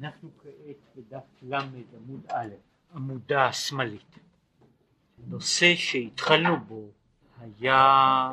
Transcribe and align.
אנחנו 0.00 0.30
כעת 0.38 0.76
בדף 0.96 1.24
ל 1.42 1.54
עמוד 1.54 2.26
א', 2.28 2.48
עמודה 2.94 3.46
השמאלית. 3.46 4.18
נושא 5.18 5.74
שהתחלנו 5.76 6.60
בו 6.60 6.90
היה, 7.40 8.30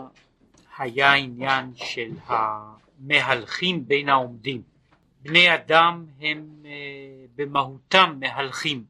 היה 0.78 1.14
עניין 1.14 1.76
של 1.76 2.12
המהלכים 2.26 3.88
בין 3.88 4.10
העומדים. 4.10 4.62
בני 5.22 5.56
אדם 5.56 6.06
הם 6.20 6.66
אה, 6.66 7.26
במהותם 7.36 8.18
מהלכים. 8.20 8.86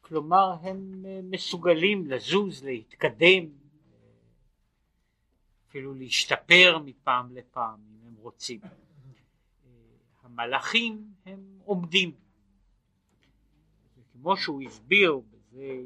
כלומר 0.00 0.56
הם 0.62 1.04
אה, 1.06 1.20
מסוגלים 1.22 2.06
לזוז, 2.06 2.64
להתקדם, 2.64 3.44
אפילו 5.68 5.94
להשתפר 5.94 6.78
מפעם 6.84 7.36
לפעם 7.36 7.78
אם 7.90 8.06
הם 8.06 8.14
רוצים. 8.14 8.60
המלאכים 10.30 11.04
הם 11.26 11.58
עומדים. 11.64 12.12
כמו 14.12 14.36
שהוא 14.36 14.62
הסביר, 14.62 15.20
בזה 15.30 15.80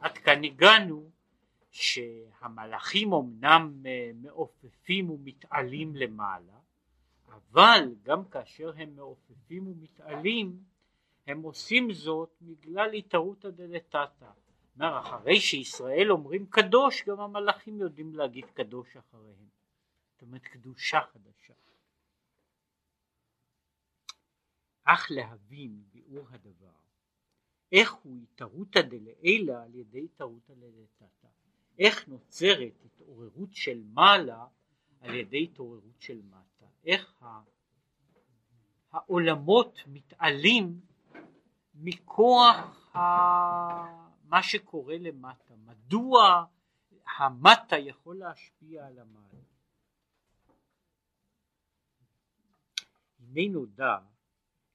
עד 0.00 0.18
כאן 0.18 0.44
הגענו, 0.44 1.10
שהמלאכים 1.70 3.12
אמנם 3.12 3.82
אה, 3.86 4.10
מעופפים 4.14 5.10
ומתעלים 5.10 5.96
למעלה, 5.96 6.58
אבל 7.28 7.94
גם 8.02 8.24
כאשר 8.24 8.72
הם 8.76 8.96
מעופפים 8.96 9.68
ומתעלים, 9.68 10.58
הם 11.26 11.42
עושים 11.42 11.92
זאת 11.92 12.36
בגלל 12.42 12.92
התערותא 12.92 13.50
דלתתא. 13.50 14.30
אומר, 14.74 14.98
אחרי 15.00 15.40
שישראל 15.40 16.12
אומרים 16.12 16.46
קדוש, 16.46 17.04
גם 17.08 17.20
המלאכים 17.20 17.80
יודעים 17.80 18.14
להגיד 18.14 18.44
קדוש 18.44 18.96
אחריהם. 18.96 19.48
זאת 20.12 20.22
אומרת, 20.22 20.42
קדושה 20.42 21.00
חדשה. 21.12 21.54
אך 24.84 25.06
להבין 25.10 25.82
ביאור 25.92 26.26
הדבר, 26.30 26.72
איך 27.72 27.92
הוא 27.92 28.22
התערותא 28.22 28.80
דלעילא 28.80 29.52
על 29.62 29.74
ידי 29.74 30.04
התערותא 30.04 30.54
דלתתא. 30.54 31.28
איך 31.78 32.08
נוצרת 32.08 32.84
התעוררות 32.84 33.54
של 33.54 33.82
מעלה 33.84 34.46
על 35.00 35.14
ידי 35.14 35.42
התעוררות 35.42 36.00
של 36.00 36.22
מטה. 36.22 36.66
איך 36.84 37.24
העולמות 38.92 39.78
מתעלים 39.86 40.80
מכוח 41.74 42.96
ה... 42.96 43.00
מה 44.24 44.42
שקורה 44.42 44.98
למטה, 44.98 45.54
מדוע 45.56 46.44
המטה 47.18 47.78
יכול 47.78 48.16
להשפיע 48.16 48.86
על 48.86 48.98
המעלה. 48.98 49.40
הנה 53.18 53.52
נודע 53.52 53.98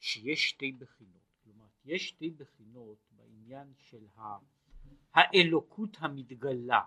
שיש 0.05 0.49
שתי 0.49 0.71
בחינות, 0.71 1.35
כלומר 1.43 1.65
יש 1.85 2.07
שתי 2.07 2.29
בחינות 2.29 2.97
בעניין 3.11 3.73
של 3.77 4.05
האלוקות 5.13 5.97
המתגלה, 5.99 6.81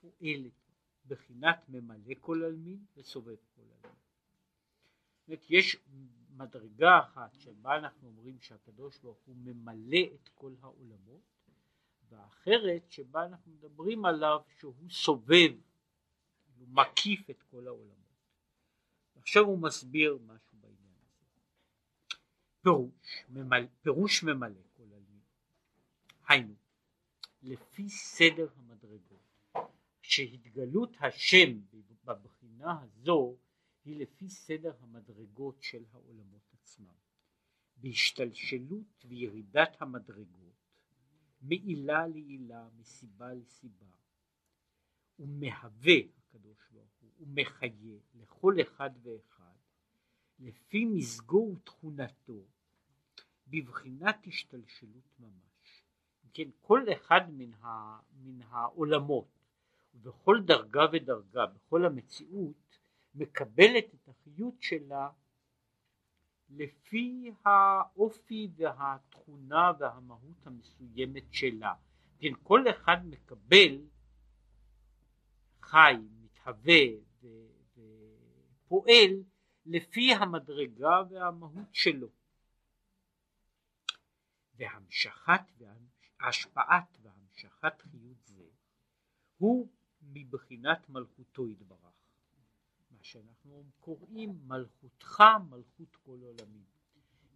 פועלת, 0.00 0.52
בחינת 1.06 1.68
ממלא 1.68 2.14
כל 2.20 2.42
עלמין 2.44 2.84
וסובב 2.96 3.36
כל 3.56 3.62
עלמין. 3.62 3.98
זאת 5.26 5.50
יש 5.50 5.76
מדרגה 6.30 7.00
אחת 7.00 7.34
שבה 7.34 7.78
אנחנו 7.78 8.08
אומרים 8.08 8.40
שהקדוש 8.40 8.98
ברוך 8.98 9.20
הוא 9.26 9.36
ממלא 9.36 10.14
את 10.14 10.28
כל 10.28 10.54
העולמות 10.60 11.22
והאחרת 12.08 12.90
שבה 12.90 13.26
אנחנו 13.26 13.52
מדברים 13.52 14.04
עליו 14.04 14.40
שהוא 14.58 14.90
סובב, 14.90 15.50
הוא 16.58 16.68
מקיף 16.68 17.30
את 17.30 17.42
כל 17.42 17.66
העולמות. 17.66 17.98
עכשיו 19.16 19.44
הוא 19.44 19.58
מסביר 19.58 20.18
הזה. 20.28 20.47
פירוש, 22.68 23.24
ממל, 23.28 23.66
פירוש 23.82 24.22
ממלא 24.22 24.60
כל 24.76 24.82
עלמין. 24.82 25.20
היינו, 26.28 26.54
לפי 27.42 27.88
סדר 27.88 28.48
המדרגות, 28.56 29.18
שהתגלות 30.02 30.96
השם 31.00 31.60
בבחינה 32.04 32.82
הזו 32.82 33.36
היא 33.84 34.00
לפי 34.00 34.28
סדר 34.28 34.72
המדרגות 34.80 35.62
של 35.62 35.84
העולמות 35.92 36.52
עצמם. 36.52 36.94
בהשתלשלות 37.76 39.04
וירידת 39.04 39.76
המדרגות 39.82 40.48
מעילה 41.40 42.06
לעילה, 42.06 42.68
מסיבה 42.78 43.34
לסיבה, 43.34 43.86
ומהווה 45.18 45.98
הקדוש 46.18 46.68
ברוך 46.70 46.92
הוא, 47.00 47.10
ומחיה 47.20 47.98
לכל 48.14 48.54
אחד 48.62 48.90
ואחד, 49.02 49.54
לפי 50.38 50.84
מזגו 50.84 51.52
ותכונתו, 51.56 52.44
בבחינת 53.50 54.26
השתלשלות 54.26 55.20
ממש. 55.20 55.82
כן, 56.34 56.48
כל 56.60 56.84
אחד 56.92 57.20
מן, 57.28 57.54
ה, 57.54 57.98
מן 58.12 58.42
העולמות, 58.42 59.28
ובכל 59.94 60.40
דרגה 60.44 60.82
ודרגה, 60.92 61.46
בכל 61.46 61.84
המציאות, 61.84 62.78
מקבלת 63.14 63.94
את 63.94 64.08
החיות 64.08 64.62
שלה 64.62 65.08
לפי 66.50 67.32
האופי 67.44 68.50
והתכונה 68.56 69.72
והמהות 69.78 70.46
המסוימת 70.46 71.24
שלה. 71.30 71.74
כן, 72.18 72.32
כל 72.42 72.64
אחד 72.70 73.06
מקבל, 73.06 73.78
חי, 75.62 75.94
מתהווה 76.22 76.84
ופועל 77.74 79.10
לפי 79.66 80.14
המדרגה 80.14 81.02
והמהות 81.10 81.74
שלו. 81.74 82.08
והמשכת 84.58 85.42
והשפעת 85.58 86.98
והמשכת 87.02 87.82
חיות 87.82 88.26
זה 88.26 88.44
הוא 89.38 89.68
מבחינת 90.02 90.88
מלכותו 90.88 91.48
יתברך. 91.48 91.98
שאנחנו 93.08 93.64
קוראים 93.80 94.38
מלכותך 94.46 95.22
מלכות 95.50 95.96
כל 95.96 96.18
עולמים. 96.22 96.64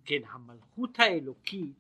כן, 0.04 0.20
המלכות 0.24 0.98
האלוקית 0.98 1.76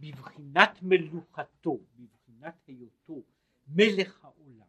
בבחינת 0.00 0.82
מלוכתו, 0.82 1.78
בבחינת 1.96 2.54
היותו 2.66 3.22
מלך 3.68 4.24
העולם, 4.24 4.66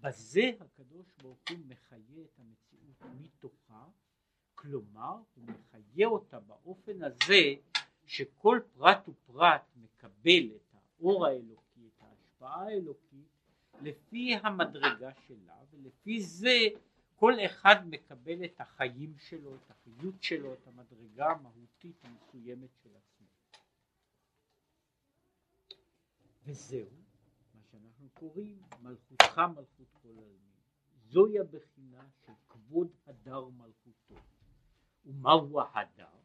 בזה 0.00 0.50
הקדוש 0.60 1.06
ברוך 1.22 1.38
הוא 1.50 1.58
מחיה 1.66 2.24
את 2.24 2.38
המציאות 2.38 3.02
מתוכה, 3.20 3.84
כלומר 4.54 5.16
הוא 5.34 5.44
מחיה 5.44 6.06
אותה 6.06 6.40
באופן 6.40 7.02
הזה 7.02 7.54
שכל 8.08 8.60
פרט 8.72 9.08
ופרט 9.08 9.62
מקבל 9.76 10.56
את 10.56 10.74
האור 10.74 11.26
האלוקי, 11.26 11.88
את 11.88 12.02
ההשפעה 12.02 12.62
האלוקית, 12.62 13.28
לפי 13.82 14.34
המדרגה 14.34 15.10
שלה, 15.26 15.56
ולפי 15.70 16.22
זה 16.22 16.58
כל 17.16 17.32
אחד 17.46 17.88
מקבל 17.88 18.44
את 18.44 18.60
החיים 18.60 19.14
שלו, 19.18 19.54
את 19.54 19.70
החיות 19.70 20.22
שלו, 20.22 20.54
את 20.54 20.66
המדרגה 20.66 21.30
המהותית 21.30 22.04
המסוימת 22.04 22.70
של 22.82 22.90
עצמו. 22.96 23.26
וזהו 26.44 26.90
מה 27.54 27.60
שאנחנו 27.70 28.08
קוראים 28.14 28.62
מלכותך 28.82 29.38
מלכות 29.38 29.88
כל 30.02 30.08
העלמין. 30.08 30.38
זוהי 31.08 31.38
הבחינה 31.38 32.04
של 32.26 32.32
כבוד 32.48 32.88
הדר 33.06 33.48
מלכותו. 33.48 34.14
ומהו 35.06 35.60
ההדר? 35.60 36.17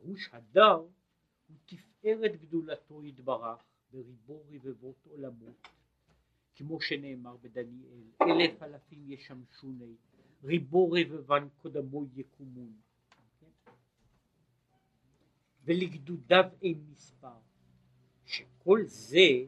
פירוש 0.00 0.28
הדר 0.32 0.76
הוא 1.48 1.56
תפארת 1.66 2.40
גדולתו 2.40 3.04
יתברך 3.04 3.64
בריבו 3.92 4.42
רבבות 4.50 5.06
עולמות 5.10 5.68
כמו 6.54 6.80
שנאמר 6.80 7.36
בדניאל, 7.36 8.02
אלף 8.22 8.62
אלפים 8.62 9.10
ישמשוני, 9.12 9.94
ריבו 10.44 10.90
רבבן 10.90 11.48
קודמו 11.62 12.04
יקומון. 12.14 12.72
ולגדודיו 15.64 16.44
אין 16.62 16.84
מספר, 16.90 17.38
שכל 18.24 18.82
זה 18.86 19.46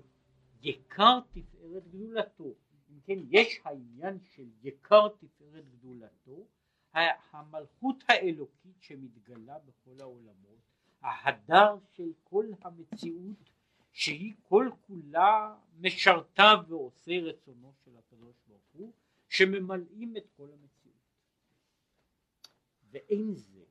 יקר 0.62 1.18
תפארת 1.30 1.88
גדולתו. 1.88 2.54
אם 2.90 3.00
כן, 3.04 3.18
יש 3.30 3.60
העניין 3.64 4.18
של 4.20 4.46
יקר 4.62 5.08
תפארת 5.08 5.64
גדולתו, 5.68 6.46
המלכות 6.92 8.04
האלוקית 8.08 8.82
שמתגלה 8.82 9.58
בכל 9.58 10.00
העולמות, 10.00 10.60
ההדר 11.00 11.78
של 11.92 12.12
כל 12.24 12.46
המציאות 12.60 13.50
שהיא 13.92 14.34
כל 14.42 14.70
כולה 14.86 15.56
משרתה 15.80 16.52
ועושה 16.68 17.12
רצונו 17.20 17.72
של 17.84 17.96
הקדוש 17.96 18.36
ברוך 18.48 18.62
הוא 18.72 18.92
שממלאים 19.28 20.16
את 20.16 20.28
כל 20.36 20.48
המציאות. 20.52 20.96
ואין 22.90 23.34
זה 23.34 23.64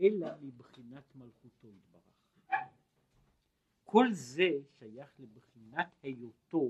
אלא 0.00 0.28
מבחינת 0.40 1.04
מלכותו 1.14 1.68
יתברך. 1.68 2.02
כל 3.84 4.12
זה 4.12 4.50
שייך 4.78 5.14
לבחינת 5.18 5.94
היותו 6.02 6.68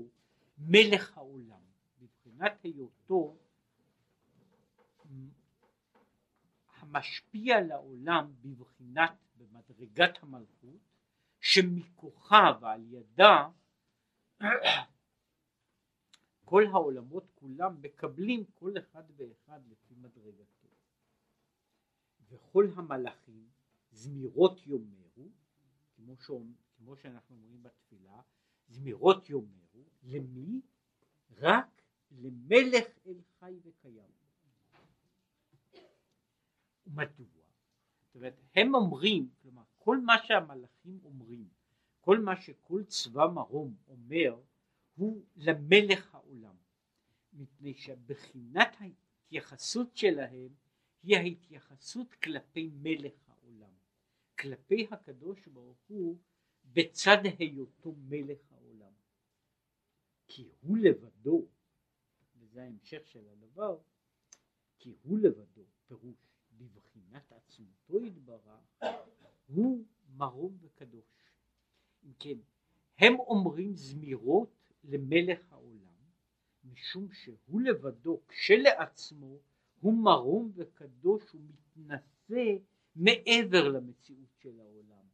מלך 0.57 1.17
העולם. 1.17 1.61
בבחינת 1.99 2.63
היותו 2.63 3.37
משפיע 6.93 7.61
לעולם 7.61 8.33
בבחינת 8.41 9.11
במדרגת 9.37 10.23
המלכות 10.23 10.81
שמכוחה 11.39 12.51
ועל 12.61 12.83
ידה 12.85 13.49
כל 16.45 16.63
העולמות 16.71 17.31
כולם 17.35 17.81
מקבלים 17.81 18.45
כל 18.53 18.73
אחד 18.77 19.03
ואחד 19.15 19.59
לפי 19.67 19.93
מדרגתו 19.95 20.67
וכל 22.29 22.67
המלאכים 22.75 23.49
זמירות 23.91 24.67
יאמרו 24.67 25.29
כמו, 25.95 26.15
כמו 26.77 26.95
שאנחנו 26.95 27.35
אומרים 27.35 27.63
בתפילה 27.63 28.21
זמירות 28.67 29.29
יאמרו 29.29 29.83
למי? 30.03 30.61
רק 31.37 31.81
למלך 32.11 32.85
אל 33.05 33.21
חי 33.39 33.59
וקיים 33.63 34.11
מדוע? 36.87 37.43
זאת 38.05 38.15
אומרת 38.15 38.39
הם 38.55 38.75
אומרים 38.75 39.29
כלומר 39.41 39.63
כל 39.77 39.97
מה 39.97 40.13
שהמלאכים 40.23 40.99
אומרים 41.03 41.49
כל 42.01 42.19
מה 42.19 42.41
שכל 42.41 42.83
צבא 42.83 43.27
מרום 43.27 43.75
אומר 43.87 44.41
הוא 44.95 45.25
למלך 45.35 46.15
העולם. 46.15 46.55
מפני 47.33 47.73
שבחינת 47.73 48.77
ההתייחסות 48.79 49.97
שלהם 49.97 50.49
היא 51.03 51.17
ההתייחסות 51.17 52.13
כלפי 52.13 52.69
מלך 52.73 53.29
העולם. 53.29 53.73
כלפי 54.39 54.87
הקדוש 54.91 55.47
ברוך 55.47 55.77
הוא 55.87 56.17
בצד 56.65 57.17
היותו 57.39 57.95
מלך 57.97 58.51
העולם. 58.51 58.91
כי 60.27 60.49
הוא 60.61 60.77
לבדו 60.77 61.47
וזה 62.35 62.63
ההמשך 62.63 63.07
של 63.07 63.27
הדבר 63.27 63.77
כי 64.79 64.95
הוא 65.01 65.19
לבדו 65.19 65.63
פירוש 65.87 66.32
בבחינת 66.57 67.31
עצמותו 67.31 68.05
יתברך 68.05 68.83
הוא 69.47 69.85
מרום 70.17 70.57
וקדוש. 70.61 71.05
אם 72.03 72.11
כן 72.19 72.37
הם 72.97 73.19
אומרים 73.19 73.75
זמירות 73.75 74.71
למלך 74.83 75.53
העולם 75.53 75.93
משום 76.63 77.11
שהוא 77.11 77.61
לבדו 77.61 78.19
כשלעצמו 78.27 79.37
הוא 79.81 79.93
מרום 79.93 80.51
וקדוש 80.55 81.35
ומתנשא 81.35 82.57
מעבר 82.95 83.67
למציאות 83.67 84.29
של 84.39 84.59
העולם. 84.59 85.05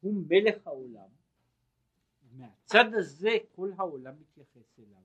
הוא 0.00 0.14
מלך 0.28 0.66
העולם 0.66 1.08
מהצד 2.32 2.94
הזה 2.94 3.30
כל 3.52 3.70
העולם 3.76 4.14
מתייחס 4.20 4.78
אליו. 4.78 5.02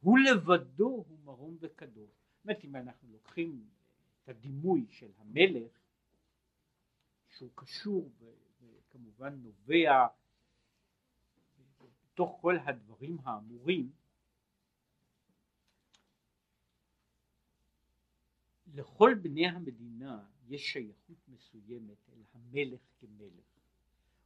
הוא 0.00 0.18
לבדו 0.18 1.04
הוא 1.08 1.18
מרום 1.24 1.56
וקדוש. 1.60 2.10
זאת 2.10 2.44
אומרת 2.44 2.64
אם 2.64 2.76
אנחנו 2.76 3.08
לוקחים 3.12 3.64
הדימוי 4.28 4.86
של 4.90 5.10
המלך 5.18 5.72
שהוא 7.28 7.50
קשור 7.54 8.10
וכמובן 8.60 9.34
נובע 9.34 10.06
בתוך 12.12 12.38
כל 12.40 12.56
הדברים 12.66 13.18
האמורים 13.24 13.92
לכל 18.74 19.14
בני 19.22 19.46
המדינה 19.46 20.24
יש 20.48 20.72
שייכות 20.72 21.28
מסוימת 21.28 22.08
אל 22.08 22.22
המלך 22.34 22.80
כמלך. 22.98 23.44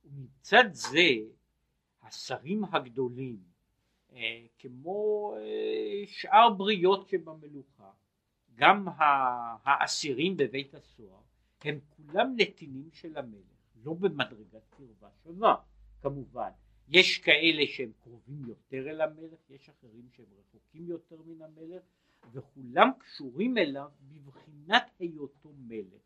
ומצד 0.04 0.64
זה 0.72 1.08
השרים 2.02 2.64
הגדולים 2.64 3.42
אה, 4.12 4.46
כמו 4.58 5.34
אה, 5.36 6.06
שאר 6.06 6.54
בריות 6.56 7.08
שבמלוכה 7.08 7.92
גם 8.54 8.88
האסירים 9.64 10.36
בבית 10.36 10.74
הסוהר 10.74 11.20
הם 11.64 11.78
כולם 11.88 12.34
נתינים 12.36 12.90
של 12.92 13.16
המלך 13.16 13.52
לא 13.84 13.94
במדרגת 13.94 14.62
קרבה 14.70 15.08
שווה 15.24 15.54
כמובן 16.00 16.50
יש 16.88 17.18
כאלה 17.18 17.62
שהם 17.66 17.92
קרובים 18.02 18.44
יותר 18.46 18.90
אל 18.90 19.00
המלך 19.00 19.50
יש 19.50 19.68
אחרים 19.68 20.08
שהם 20.16 20.26
רחוקים 20.38 20.86
יותר 20.86 21.16
מן 21.26 21.42
המלך 21.42 21.82
וכולם 22.32 22.88
קשורים 22.98 23.58
אליו 23.58 23.90
בבחינת 24.02 24.90
היותו 24.98 25.52
מלך. 25.58 26.02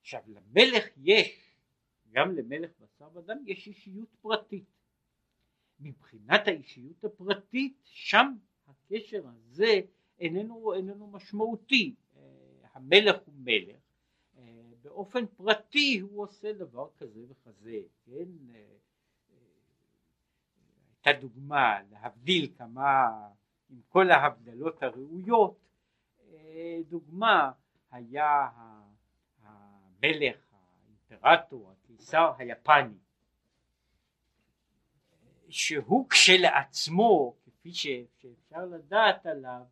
עכשיו 0.00 0.20
למלך 0.26 0.84
יש, 0.96 1.56
גם 2.12 2.36
למלך 2.36 2.70
בשר 2.80 3.16
ודם 3.16 3.38
יש 3.46 3.66
אישיות 3.66 4.08
פרטית. 4.20 4.64
מבחינת 5.80 6.48
האישיות 6.48 7.04
הפרטית 7.04 7.76
שם 7.82 8.34
הקשר 8.68 9.22
הזה 9.28 9.80
איננו, 10.22 10.74
איננו 10.74 11.06
משמעותי. 11.06 11.94
אה, 12.16 12.22
המלך 12.72 13.16
הוא 13.26 13.34
מלך, 13.36 13.80
אה, 14.38 14.42
באופן 14.82 15.26
פרטי 15.26 15.98
הוא 15.98 16.22
עושה 16.22 16.52
דבר 16.52 16.88
כזה 16.98 17.20
וכזה, 17.28 17.80
כן? 18.04 18.28
אה, 18.54 18.64
הייתה 21.06 21.20
דוגמה 21.20 21.78
להבדיל 21.90 22.52
כמה 22.58 23.08
עם 23.70 23.80
כל 23.88 24.10
ההבדלות 24.10 24.82
הראויות 24.82 25.58
דוגמה 26.88 27.52
היה 27.90 28.48
המלך 29.42 30.36
האימפרטור 30.52 31.72
הקיסר 31.72 32.32
היפני 32.38 32.98
שהוא 35.48 36.08
כשלעצמו 36.10 37.34
כפי 37.44 37.72
שאפשר 37.72 38.64
לדעת 38.64 39.26
עליו 39.26 39.62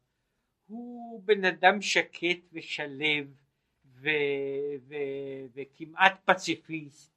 הוא 0.70 1.22
בן 1.24 1.44
אדם 1.44 1.82
שקט 1.82 2.38
ושלב 2.52 3.34
ו, 3.86 4.08
ו, 4.88 4.94
וכמעט 5.54 6.20
פציפיסט 6.24 7.12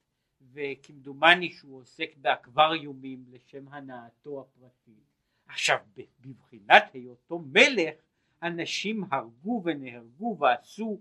וכמדומני 0.53 1.50
שהוא 1.51 1.81
עוסק 1.81 2.09
באקווריומים 2.17 3.25
לשם 3.31 3.67
הנאתו 3.67 4.41
הפרטית 4.41 5.03
עכשיו 5.47 5.77
בבחינת 6.21 6.83
היותו 6.94 7.39
מלך 7.39 7.95
אנשים 8.44 9.03
הרגו 9.11 9.61
ונהרגו 9.65 10.38
ועשו 10.39 11.00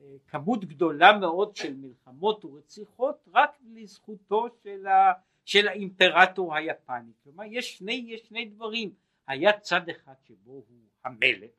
אה, 0.00 0.16
כמות 0.28 0.64
גדולה 0.64 1.18
מאוד 1.18 1.56
של 1.56 1.74
מלחמות 1.76 2.44
ורציחות 2.44 3.28
רק 3.34 3.50
לזכותו 3.74 4.46
של, 4.62 4.86
ה, 4.86 5.12
של 5.44 5.68
האימפרטור 5.68 6.54
היפני. 6.54 7.12
כלומר 7.24 7.44
יש 7.46 7.78
שני, 7.78 8.04
יש 8.08 8.20
שני 8.28 8.44
דברים. 8.44 8.92
היה 9.26 9.60
צד 9.60 9.88
אחד 9.88 10.14
שבו 10.24 10.52
הוא 10.52 10.62
המלך 11.04 11.50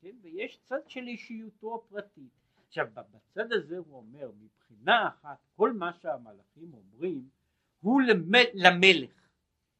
כן, 0.00 0.16
ויש 0.22 0.58
צד 0.64 0.88
של 0.88 1.06
אישיותו 1.06 1.74
הפרטית. 1.74 2.32
עכשיו 2.66 2.86
בצד 2.94 3.52
הזה 3.52 3.78
הוא 3.78 3.96
אומר 3.96 4.30
מבחינה 4.38 5.08
אחת 5.08 5.38
כל 5.56 5.72
מה 5.72 5.92
שהמלאכים 5.92 6.74
אומרים 6.74 7.28
הוא 7.80 8.02
למלך. 8.54 9.28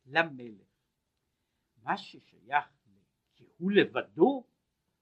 למלך. 0.06 0.66
מה 1.82 1.98
ששייך 1.98 2.64
כי 3.34 3.44
הוא 3.58 3.72
לבדו 3.72 4.44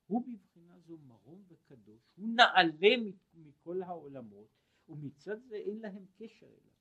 הוא 0.06 0.24
בבחינה 0.26 0.78
זו 0.78 0.98
מרום 0.98 1.44
וקדוש. 1.48 2.02
הוא 2.16 2.28
נעלה 2.28 2.96
מכל 3.34 3.82
העולמות 3.82 4.48
ומצד 4.88 5.40
זה 5.42 5.56
אין 5.56 5.78
להם 5.78 6.06
קשר 6.18 6.46
אליו. 6.46 6.74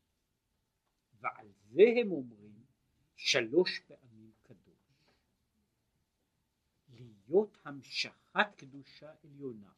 ועל 1.20 1.48
זה 1.52 1.84
הם 2.02 2.12
אומרים 2.12 2.54
שלוש 3.16 3.80
פעמים 3.80 4.32
קדוש 4.44 4.74
להיות 7.28 7.58
המשכת 7.66 8.56
קדושה 8.58 9.12
עליונה. 9.24 9.72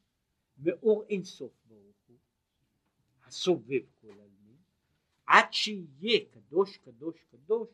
מאור 0.57 1.03
אינסוף 1.09 1.53
ברוך 1.65 1.97
הוא 2.07 2.17
הסובב 3.25 3.81
כל 4.01 4.11
עלמין 4.11 4.57
עד 5.25 5.53
שיהיה 5.53 6.25
קדוש 6.31 6.77
קדוש 6.77 7.23
קדוש 7.31 7.67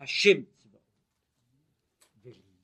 השם 0.00 0.42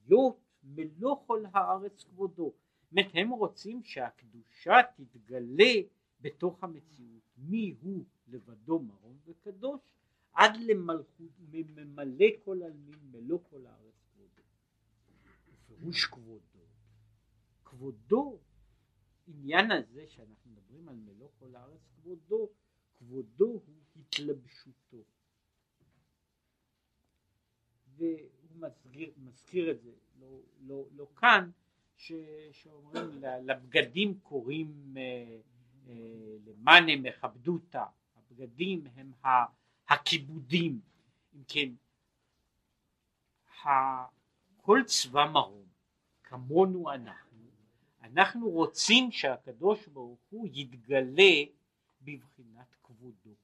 להיות 0.09 0.41
מלוא 0.65 1.17
כל 1.27 1.45
הארץ 1.53 2.05
כבודו. 2.05 2.53
זאת 2.93 3.07
הם 3.15 3.31
רוצים 3.31 3.83
שהקדושה 3.85 4.75
תתגלה 4.97 5.73
בתוך 6.21 6.65
המציאות. 6.65 7.23
מי 7.37 7.75
הוא? 7.81 8.05
לבדו 8.29 8.79
מרום 8.79 9.19
וקדוש 9.27 9.81
עד 10.33 10.57
למלכות 10.57 11.31
ממלא 11.51 12.27
כל 12.45 12.63
עלמין 12.63 12.99
מלוא 13.13 13.39
כל 13.51 13.67
הארץ 13.67 13.94
ופירוש 15.75 16.05
כבודו. 16.05 16.65
כבודו 17.65 18.39
עניין 19.27 19.71
הזה 19.71 20.07
שאנחנו 20.07 20.51
מדברים 20.51 20.89
על 20.89 20.95
מלוא 20.97 21.29
כל 21.39 21.57
הארץ 21.57 21.89
כבודו 21.97 22.49
כבודו 22.99 23.45
הוא 23.45 23.61
התלבשותו. 23.97 25.05
מזכיר, 28.57 29.13
מזכיר 29.17 29.71
את 29.71 29.81
זה, 29.81 29.91
לא, 30.21 30.41
לא, 30.61 30.85
לא 30.93 31.07
כאן, 31.17 31.51
ש, 31.97 32.13
שאומרים 32.53 33.23
לבגדים 33.23 34.19
קוראים 34.21 34.97
אה, 34.97 35.41
אה, 35.89 36.37
למאנה 36.47 36.97
מכבדותא, 36.97 37.85
הבגדים 38.17 38.87
הם 38.97 39.13
הכיבודים, 39.89 40.81
אם 41.35 41.43
כן, 41.49 41.73
כל 44.57 44.81
צבא 44.87 45.31
מרום 45.33 45.64
כמונו 46.35 46.93
אנחנו, 46.93 47.51
אנחנו 48.03 48.49
רוצים 48.51 49.13
שהקדוש 49.13 49.89
ברוך 49.89 50.21
הוא 50.31 50.49
יתגלה 50.53 51.35
בבחינת 52.03 52.75
כבודו. 52.83 53.35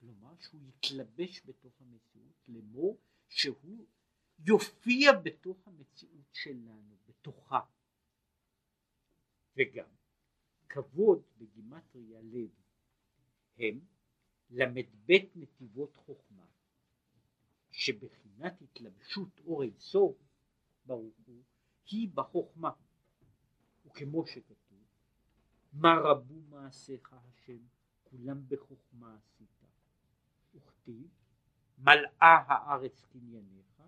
כלומר 0.00 0.34
שהוא 0.40 0.60
יתלבש 0.68 1.42
בתוך 1.46 1.72
המציאות 1.80 2.34
לאמור 2.48 2.98
שהוא 3.28 3.86
יופיע 4.38 5.12
בתוך 5.12 5.56
המציאות 5.66 6.28
שלנו, 6.32 6.96
בתוכה. 7.08 7.60
וגם 9.56 9.88
כבוד 10.68 11.22
בגימטריה 11.38 12.20
לב 12.22 12.50
הם 13.58 13.80
ל"ב 14.50 15.12
נתיבות 15.34 15.96
חוכמה 15.96 16.46
שבחינת 17.70 18.62
התלבשות 18.62 19.40
אור 19.46 19.62
אינסוף 19.62 20.16
ברוך 20.86 21.14
הוא 21.26 21.42
היא 21.86 22.08
בחוכמה 22.14 22.70
וכמו 23.86 24.26
שכתוב 24.26 24.78
מה 25.72 25.94
רבו 26.04 26.40
מעשיך 26.48 27.12
השם 27.12 27.58
כולם 28.04 28.48
בחוכמה 28.48 29.16
עשית 29.16 29.64
וכתיב 30.54 31.08
מלאה 31.78 32.04
הארץ 32.20 33.04
קנייניך 33.04 33.82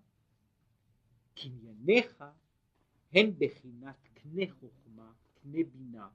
קנייניך 1.34 2.24
הם 3.12 3.26
בחינת 3.38 4.08
קנה 4.14 4.42
חוכמה 4.60 5.12
קנה 5.34 5.58
בינה 5.72 6.08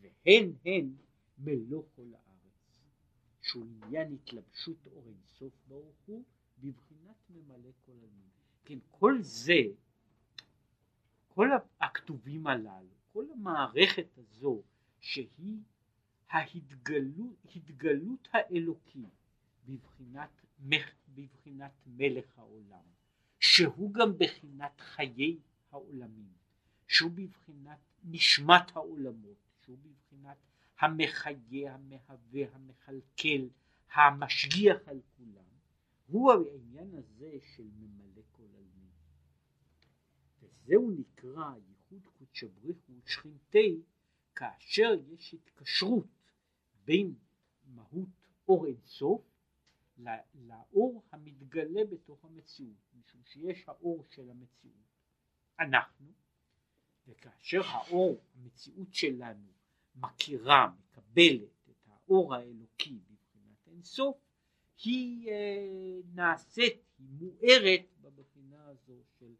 והן 0.00 0.52
הן 0.64 0.94
מלוא 1.38 1.82
כל 1.96 2.14
הארץ 2.14 2.34
שהוא 3.40 3.66
עניין 3.66 4.12
התלבשות 4.12 4.86
אור 4.86 5.08
אינסוף 5.08 5.52
ברוך 5.68 5.96
הוא 6.06 6.24
בבחינת 6.58 7.30
ממלא 7.30 7.70
כל 7.80 7.92
עלמין 7.92 8.30
כן 8.64 8.78
כל 8.90 9.14
זה 9.20 9.60
כל 11.34 11.48
הכתובים 11.80 12.46
הללו 12.46 12.94
כל 13.12 13.24
המערכת 13.32 14.18
הזו 14.18 14.62
שהיא 15.00 15.58
ההתגלות 16.30 18.28
האלוקית 18.32 19.04
בבחינת, 19.68 20.30
בבחינת 21.08 21.72
מלך 21.86 22.38
העולם 22.38 22.82
שהוא 23.40 23.94
גם 23.94 24.18
בחינת 24.18 24.80
חיי 24.80 25.38
העולמים 25.70 26.32
שהוא 26.88 27.10
בבחינת 27.10 27.78
נשמת 28.04 28.76
העולמות 28.76 29.36
שהוא 29.64 29.78
בבחינת 29.78 30.36
המחיה 30.78 31.74
המהווה 31.74 32.54
המכלכל 32.54 33.48
המשגיח 33.92 34.76
על 34.86 35.00
כולם 35.16 35.44
הוא 36.06 36.32
העניין 36.32 36.94
הזה 36.94 37.38
של 37.56 37.68
ממלא 37.78 38.22
כל 38.32 38.42
עלמין 38.42 38.83
וזהו 40.62 40.90
נקרא 40.90 41.54
ייחוד 41.68 42.06
קודשא 42.18 42.46
בריחו 42.46 42.92
ושכינתי 43.04 43.80
כאשר 44.34 44.94
יש 45.08 45.34
התקשרות 45.34 46.06
בין 46.84 47.14
מהות 47.66 48.08
אור 48.48 48.66
אינסוף 48.66 49.22
לאור 50.34 51.02
המתגלה 51.12 51.84
בתוך 51.84 52.24
המציאות, 52.24 52.94
משום 52.94 53.20
שיש 53.24 53.68
האור 53.68 54.04
של 54.10 54.30
המציאות, 54.30 54.74
אנחנו, 55.60 56.12
וכאשר 57.06 57.60
האור, 57.64 58.20
המציאות 58.34 58.94
שלנו, 58.94 59.52
מכירה, 59.94 60.70
מקבלת 60.78 61.68
את 61.70 61.88
האור 61.88 62.34
האלוקי 62.34 62.98
בבחינת 63.10 63.68
אינסוף, 63.68 64.16
היא 64.84 65.30
אה, 65.30 66.00
נעשית, 66.14 66.78
היא 66.98 67.08
מוארת 67.10 67.84
בבחינה 68.00 68.66
הזו 68.66 69.02
של 69.18 69.34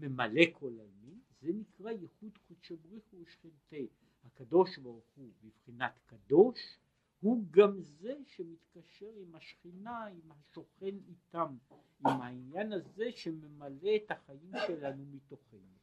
ממלא 0.00 0.42
כל 0.52 0.80
עלמין, 0.80 1.20
זה 1.40 1.52
נקרא 1.52 1.90
ייחוד 1.90 2.38
קודשא 2.48 2.74
בריחו 2.82 3.16
ושכנתי, 3.16 3.88
הקדוש 4.24 4.78
ברוך 4.78 5.04
הוא 5.14 5.32
בבחינת 5.42 5.98
קדוש 6.06 6.78
הוא 7.20 7.44
גם 7.50 7.80
זה 7.80 8.14
שמתקשר 8.26 9.12
עם 9.16 9.34
השכינה, 9.34 10.06
עם 10.06 10.32
השוכן 10.32 10.96
איתם, 11.08 11.56
עם 12.00 12.20
העניין 12.22 12.72
הזה 12.72 13.12
שממלא 13.12 13.90
את 13.96 14.10
החיים 14.10 14.52
שלנו 14.66 15.04
מתוכנו. 15.06 15.76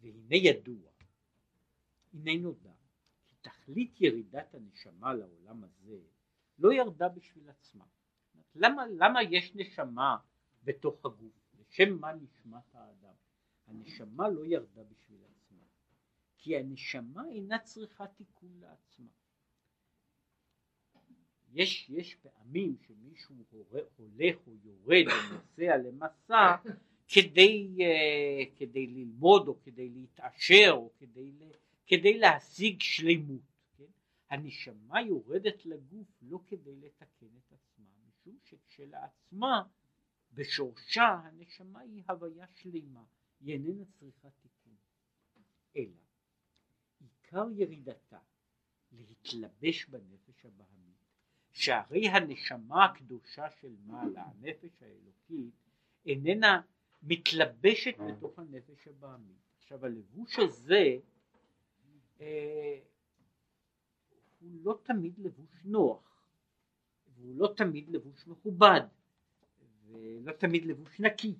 והנה 0.00 0.36
ידוע, 0.36 0.90
הנה 2.12 2.38
נודע, 2.42 2.72
כי 3.26 3.34
תכלית 3.40 4.00
ירידת 4.00 4.54
הנשמה 4.54 5.14
לעולם 5.14 5.64
הזה 5.64 5.98
לא 6.58 6.72
ירדה 6.72 7.08
בשביל 7.08 7.50
עצמה. 7.50 7.84
למה, 8.54 8.86
למה 8.86 9.22
יש 9.22 9.54
נשמה 9.54 10.16
בתוך 10.64 11.04
הגוף? 11.04 11.32
לשם 11.60 11.98
מה 12.00 12.12
נשמת 12.12 12.74
האדם? 12.74 13.14
הנשמה 13.66 14.28
לא 14.28 14.46
ירדה 14.46 14.84
בשביל 14.84 15.20
עצמה. 15.24 15.64
כי 16.38 16.56
הנשמה 16.56 17.22
אינה 17.30 17.58
צריכה 17.58 18.06
תיקון 18.06 18.60
לעצמה. 18.60 19.06
יש, 21.52 21.90
יש 21.90 22.14
פעמים 22.14 22.76
שמישהו 22.86 23.34
הולך 23.96 24.46
או 24.46 24.52
יורד 24.64 25.04
או 25.06 25.34
נוסע 25.34 25.76
למסע 25.76 26.56
כדי, 27.08 27.76
uh, 27.78 28.58
כדי 28.58 28.86
ללמוד 28.86 29.48
או 29.48 29.60
כדי 29.62 29.88
להתעשר 29.88 30.70
או 30.72 30.90
כדי, 30.98 31.32
כדי 31.86 32.18
להשיג 32.18 32.80
שלמות. 32.80 33.40
כן? 33.76 33.84
הנשמה 34.30 35.02
יורדת 35.02 35.66
לגוף 35.66 36.08
לא 36.22 36.38
כדי 36.46 36.76
לתקן 36.76 37.26
את 37.38 37.52
עצמה, 37.52 37.89
משום 38.26 38.38
שכשלעצמה 38.44 39.62
בשורשה 40.32 41.20
הנשמה 41.24 41.80
היא 41.80 42.02
הוויה 42.08 42.46
שלמה, 42.54 43.04
היא 43.40 43.54
איננה 43.54 43.84
צריכה 43.98 44.28
תיקון. 44.30 44.76
אלא 45.76 46.00
עיקר 47.00 47.46
ירידתה 47.50 48.18
להתלבש 48.92 49.86
בנפש 49.86 50.44
הבהמית, 50.44 50.96
שהרי 51.52 52.08
הנשמה 52.08 52.84
הקדושה 52.84 53.50
של 53.50 53.76
מעלה, 53.86 54.22
הנפש 54.22 54.82
האלוקית, 54.82 55.54
איננה 56.06 56.62
מתלבשת 57.02 57.94
בתוך 57.98 58.38
הנפש 58.38 58.88
הבהמית. 58.88 59.40
עכשיו 59.58 59.86
הלבוש 59.86 60.38
הזה 60.38 60.96
אה, 62.20 62.80
הוא 64.40 64.50
לא 64.62 64.78
תמיד 64.82 65.18
לבוש 65.18 65.64
נוח, 65.64 66.09
והוא 67.20 67.36
לא 67.36 67.54
תמיד 67.56 67.88
לבוש 67.88 68.26
מכובד, 68.26 68.80
ולא 69.86 70.32
תמיד 70.32 70.64
לבוש 70.64 71.00
נקי. 71.00 71.34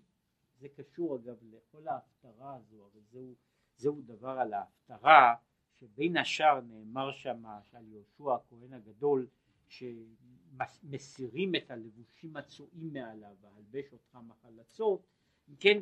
זה 0.61 0.69
קשור 0.69 1.17
אגב 1.17 1.37
לכל 1.43 1.89
ההפטרה 1.89 2.57
הזו, 2.57 2.89
אבל 2.93 3.01
זהו, 3.11 3.35
זהו 3.77 4.03
דבר 4.03 4.31
על 4.31 4.53
ההפטרה 4.53 5.35
שבין 5.81 6.17
השאר 6.17 6.61
נאמר 6.61 7.13
שם 7.13 7.47
על 7.73 7.89
יהושע 7.89 8.35
הכהן 8.35 8.73
הגדול 8.73 9.27
שמסירים 9.69 11.55
את 11.55 11.71
הלבושים 11.71 12.37
הצועים 12.37 12.93
מעליו 12.93 13.37
והלבש 13.41 13.93
אותך 13.93 14.19
מחלצות, 14.29 15.07
אם 15.49 15.55
כן 15.61 15.81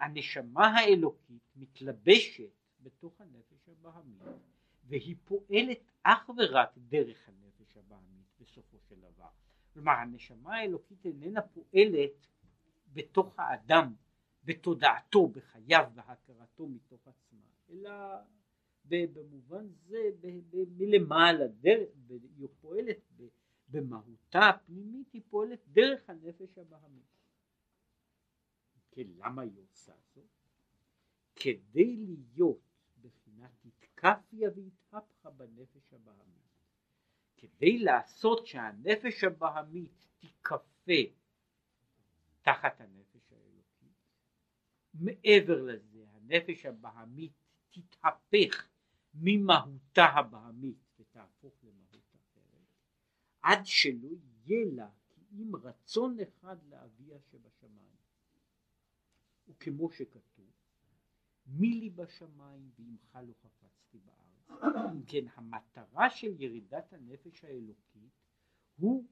הנשמה 0.00 0.66
האלוקית 0.66 1.42
מתלבשת 1.56 2.50
בתוך 2.80 3.20
הנפש 3.20 3.68
הבהמית 3.68 4.22
והיא 4.84 5.16
פועלת 5.24 5.78
אך 6.02 6.30
ורק 6.36 6.70
דרך 6.78 7.28
הנפש 7.28 7.76
הבהמית 7.76 8.17
בסופו 8.48 8.78
של 8.88 9.00
דבר. 9.00 9.28
כלומר 9.72 9.92
הנשמה 9.92 10.56
האלוקית 10.56 11.04
איננה 11.04 11.42
פועלת 11.42 12.26
בתוך 12.92 13.38
האדם, 13.38 13.94
בתודעתו, 14.44 15.28
בחייו, 15.28 15.90
בהכרתו 15.94 16.68
מתוך 16.68 17.08
עצמה, 17.08 17.46
אלא 17.70 17.90
במובן 18.84 19.66
זה 19.86 19.98
מלמעלה, 20.52 21.44
היא 22.36 22.48
פועלת 22.60 23.12
במהותה 23.68 24.48
הפנימית, 24.48 25.12
היא 25.12 25.22
פועלת 25.28 25.60
דרך 25.68 26.10
הנפש 26.10 26.58
הבהמית. 26.58 27.18
כן, 28.90 29.06
למה 29.16 29.42
היא 29.42 29.60
עושה 29.60 29.92
זאת? 30.14 30.24
כדי 31.36 31.96
להיות 31.96 32.60
בחינת 33.00 33.50
התקפיה 33.64 34.50
והתהפכה 34.56 35.30
בנפש 35.30 35.92
הבהמית. 35.92 36.37
כדי 37.38 37.78
לעשות 37.78 38.46
שהנפש 38.46 39.24
הבהמית 39.24 40.06
תיכפה 40.18 41.02
תחת 42.42 42.80
הנפש 42.80 43.32
האלוקית. 43.32 43.96
מעבר 44.94 45.62
לזה, 45.62 46.04
הנפש 46.08 46.66
הבהמית 46.66 47.32
תתהפך 47.70 48.68
ממהותה 49.14 50.04
הבהמית 50.04 50.78
ותהפוך 50.98 51.54
למהות 51.62 52.16
אחרת, 52.16 52.66
עד 53.42 53.60
שלא 53.64 54.08
יהיה 54.46 54.66
לה 54.72 54.88
כי 55.08 55.44
רצון 55.62 56.16
אחד 56.20 56.56
לאביה 56.68 57.18
שבשמיים. 57.20 57.98
וכמו 59.48 59.90
שכתוב, 59.90 60.50
מי 61.46 61.74
לי 61.74 61.90
בשמיים 61.90 62.70
ועמך 62.78 63.18
לא 63.28 63.34
חפצתי 63.42 63.98
בארץ. 63.98 64.27
כן, 65.10 65.24
המטרה 65.34 66.10
של 66.10 66.42
ירידת 66.42 66.92
הנפש 66.92 67.44
האלוקית 67.44 68.12
הוא 68.76 69.04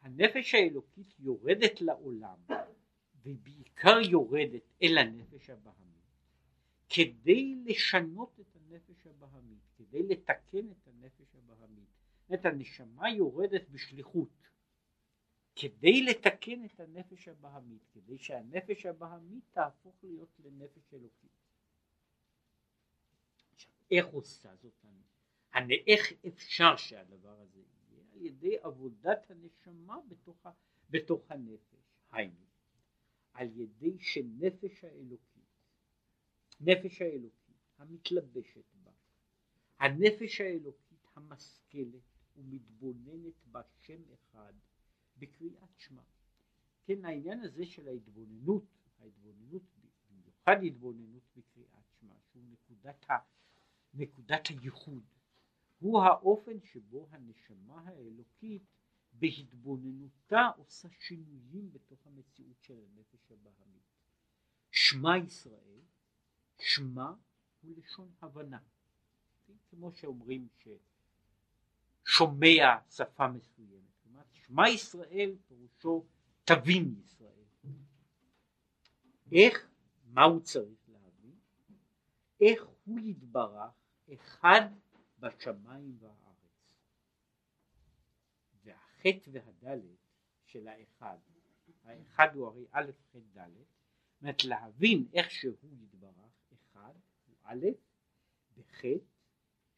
הנפש 0.00 0.54
האלוקית 0.54 1.20
יורדת 1.20 1.80
לעולם 1.80 2.38
ובעיקר 3.22 4.00
יורדת 4.10 4.62
אל 4.82 4.98
הנפש 4.98 5.50
הבהמית 5.50 5.82
כדי 6.94 7.54
לשנות 7.64 8.40
את 8.40 8.56
הנפש 8.56 9.06
הבהמית, 9.06 9.62
כדי 9.76 10.02
לתקן 10.02 10.70
את 10.70 10.88
הנפש 10.88 11.34
הבהמית. 11.34 11.88
זאת 12.28 12.44
הנשמה 12.44 13.10
יורדת 13.10 13.68
בשליחות 13.70 14.28
כדי 15.56 16.02
לתקן 16.02 16.64
את 16.64 16.80
הנפש 16.80 17.28
הבהמית, 17.28 17.82
כדי 17.92 18.18
שהנפש 18.18 18.86
הבהמית 18.86 19.44
תהפוך 19.52 19.94
להיות 20.02 20.40
לנפש 20.44 20.94
אלוקית. 20.94 21.41
איך 23.92 24.06
עושה 24.06 24.56
זאת? 24.56 24.84
איך 25.86 26.12
אפשר 26.28 26.76
שהדבר 26.76 27.40
הזה 27.40 27.60
יהיה? 27.60 27.72
על 28.12 28.26
ידי 28.26 28.58
עבודת 28.62 29.30
הנשמה 29.30 29.96
בתוך, 30.08 30.46
בתוך 30.90 31.30
הנפש. 31.30 31.82
היינו, 32.12 32.44
על 33.32 33.48
ידי 33.60 33.98
שנפש 33.98 34.84
האלוקית, 34.84 35.42
נפש 36.60 37.02
האלוקית 37.02 37.56
המתלבשת 37.78 38.74
בה, 38.74 38.90
הנפש 39.78 40.40
האלוקית 40.40 41.06
המשכלת 41.14 42.02
ומתבוננת 42.36 43.46
בה 43.46 43.62
שם 43.80 44.02
אחד 44.14 44.52
בקריאת 45.16 45.78
שמע. 45.78 46.02
כן, 46.84 47.04
העניין 47.04 47.40
הזה 47.40 47.66
של 47.66 47.88
ההתבוננות, 47.88 48.64
ההתבוננות, 48.98 49.62
במיוחד 50.10 50.62
התבוננות 50.62 51.22
בקריאת 51.36 51.84
שמע, 52.00 52.14
שהוא 52.32 52.44
נקודת, 52.50 53.10
ה, 53.10 53.14
נקודת 53.94 54.46
הייחוד, 54.46 55.02
הוא 55.78 56.02
האופן 56.02 56.60
שבו 56.60 57.08
הנשמה 57.10 57.82
האלוקית 57.84 58.62
בהתבוננותה 59.12 60.48
עושה 60.56 60.88
שינויים 60.90 61.72
בתוך 61.72 62.06
המציאות 62.06 62.62
של 62.62 62.78
הנפש 62.84 63.32
הבהמית. 63.32 63.82
שמע 64.70 65.18
ישראל, 65.18 65.80
שמע 66.58 67.12
הוא 67.62 67.74
לשון 67.76 68.10
הבנה. 68.22 68.58
כמו 69.70 69.92
שאומרים 69.92 70.48
ששומע 72.04 72.78
שפה 72.90 73.28
מסוימת. 73.28 73.90
כלומר, 74.02 74.22
שמע 74.32 74.68
ישראל 74.68 75.36
פירושו 75.48 76.06
תבין 76.44 76.94
ישראל. 77.04 77.44
איך, 79.32 79.68
מה 80.04 80.22
הוא 80.22 80.40
צריך 80.40 80.88
להבין? 80.88 81.36
איך 82.40 82.62
הוא 82.84 82.98
יתברך 82.98 83.81
אחד 84.14 84.60
בשמיים 85.18 85.96
והארץ. 86.00 86.32
והחטא 88.64 89.30
והדלת 89.32 89.96
של 90.44 90.68
האחד, 90.68 91.18
האחד 91.84 92.34
הוא 92.34 92.46
הרי 92.46 92.66
א' 92.72 92.90
ח' 93.12 93.16
ד', 93.16 93.50
זאת 93.56 94.22
אומרת 94.22 94.44
להבין 94.44 95.06
איך 95.12 95.30
שהוא 95.30 95.56
יתברך, 95.82 96.32
אחד 96.52 96.92
הוא 97.26 97.36
א', 97.44 97.66
וח' 98.56 98.84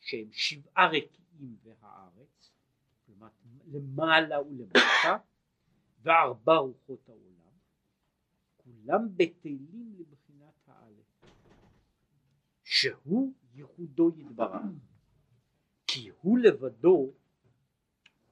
שהם 0.00 0.32
שבעה 0.32 0.88
רקיעים 0.88 1.56
והארץ, 1.62 2.52
כלומר 3.06 3.28
למעלה 3.66 4.42
ולמטה, 4.42 5.16
וארבע 6.02 6.56
רוחות 6.56 7.08
העולם, 7.08 7.52
כולם 8.56 9.08
בטלים 9.16 9.94
לבחינת 9.98 10.68
האלף, 10.68 11.24
שהוא 12.62 13.34
ייחודו 13.54 14.10
יתברך. 14.16 14.62
כי 15.86 16.10
הוא 16.20 16.38
לבדו 16.38 17.12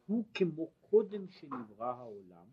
הוא 0.06 0.24
כמו 0.34 0.70
קודם 0.80 1.28
שנברא 1.28 1.86
העולם 1.86 2.46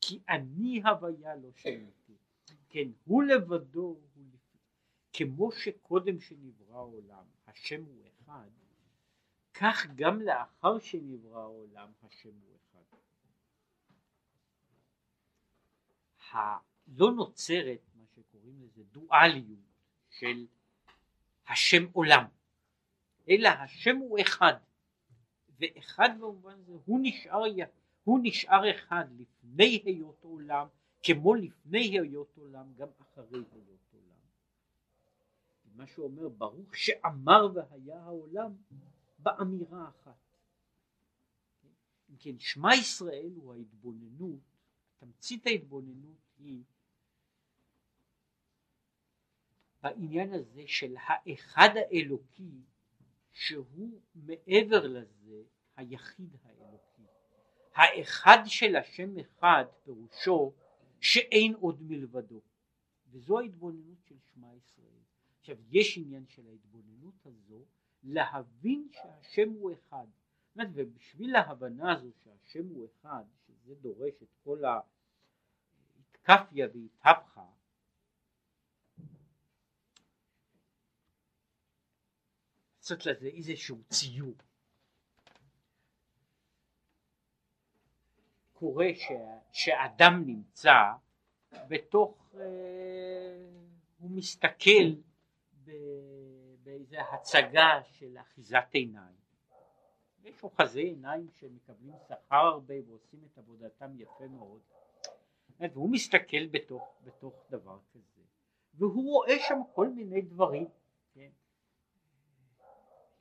כי 0.00 0.20
אני 0.28 0.82
הוויה 0.84 1.36
לא 1.36 1.48
שמעתי 1.56 2.16
כן 2.68 2.88
הוא 3.04 3.22
לבדו 3.22 4.00
הוא 4.14 4.26
כמו 5.12 5.52
שקודם 5.52 6.20
שנברא 6.20 6.76
העולם 6.76 7.24
השם 7.46 7.84
הוא 7.84 8.04
אחד 8.06 8.48
כך 9.54 9.86
גם 9.94 10.20
לאחר 10.20 10.78
שנברא 10.78 11.40
העולם 11.40 11.92
השם 12.02 12.34
הוא 12.46 12.56
אחד 12.56 12.96
לא 16.86 17.12
נוצרת 17.12 17.80
מה 17.94 18.04
שקוראים 18.06 18.62
לזה 18.62 18.82
דואליות 18.84 19.58
של 20.08 20.46
השם 21.50 21.84
עולם 21.92 22.24
אלא 23.28 23.48
השם 23.48 23.96
הוא 23.96 24.18
אחד 24.20 24.54
ואחד 25.58 26.08
במובן 26.20 26.52
הזה 26.52 26.72
הוא 26.84 27.00
נשאר, 27.02 27.42
הוא 28.04 28.20
נשאר 28.22 28.70
אחד 28.70 29.04
לפני 29.18 29.82
היות 29.84 30.24
עולם 30.24 30.66
כמו 31.02 31.34
לפני 31.34 31.98
היות 31.98 32.36
עולם 32.36 32.74
גם 32.76 32.88
אחרי 33.00 33.24
היות 33.52 33.88
עולם. 33.92 34.16
מה 35.74 35.86
שאומר 35.86 36.28
ברוך 36.28 36.76
שאמר 36.76 37.48
והיה 37.54 38.00
העולם 38.00 38.52
באמירה 39.18 39.88
אחת. 39.88 40.16
אם 42.10 42.16
כן 42.18 42.38
שמע 42.38 42.74
ישראל 42.74 43.32
הוא 43.36 43.54
ההתבוננות, 43.54 44.40
תמצית 44.98 45.46
ההתבוננות 45.46 46.18
היא 46.38 46.62
בעניין 49.82 50.32
הזה 50.32 50.62
של 50.66 50.94
האחד 50.98 51.68
האלוקי 51.74 52.62
שהוא 53.32 54.00
מעבר 54.14 54.86
לזה 54.86 55.42
היחיד 55.76 56.36
האלוקי. 56.42 57.02
האחד 57.74 58.38
של 58.46 58.76
השם 58.76 59.18
אחד 59.18 59.64
פירושו 59.84 60.52
שאין 61.00 61.54
עוד 61.54 61.82
מלבדו 61.82 62.40
וזו 63.10 63.38
ההתבוננות 63.38 63.98
של 64.08 64.16
שמע 64.34 64.54
ישראל. 64.54 65.02
עכשיו 65.40 65.56
יש 65.70 65.98
עניין 65.98 66.26
של 66.26 66.46
ההתבוננות 66.46 67.26
הזו 67.26 67.64
להבין 68.02 68.88
שהשם 68.92 69.48
הוא 69.48 69.72
אחד 69.72 70.06
ובשביל 70.74 71.36
ההבנה 71.36 71.92
הזו 71.92 72.10
שהשם 72.24 72.66
הוא 72.68 72.86
אחד 72.86 73.24
שזה 73.46 73.74
דורש 73.74 74.22
את 74.22 74.28
כל 74.44 74.62
ההתקפיה 76.24 76.68
והתהפכה 76.74 77.46
לעשות 82.90 83.06
לזה 83.06 83.26
איזשהו 83.26 83.78
ציור. 83.88 84.34
קורה 88.52 88.88
ש, 88.94 89.08
שאדם 89.52 90.22
נמצא 90.26 90.74
בתוך, 91.68 92.34
אה, 92.34 92.40
הוא 93.98 94.10
מסתכל 94.10 94.94
באיזה 96.62 97.02
הצגה 97.02 97.80
של 97.84 98.16
אחיזת 98.20 98.68
עיניים. 98.70 99.20
יש 100.24 100.42
אוחזי 100.42 100.80
עיניים 100.80 101.28
שמקבלים 101.32 101.94
שכר 102.08 102.36
הרבה 102.36 102.74
ועושים 102.86 103.20
את 103.32 103.38
עבודתם 103.38 104.00
יפה 104.00 104.28
מאוד. 104.28 104.60
והוא 105.60 105.90
מסתכל 105.90 106.46
בתוך, 106.46 106.82
בתוך 107.04 107.44
דבר 107.50 107.78
כזה, 107.92 108.22
והוא 108.74 109.12
רואה 109.12 109.38
שם 109.38 109.58
כל 109.72 109.88
מיני 109.88 110.20
דברים. 110.20 110.68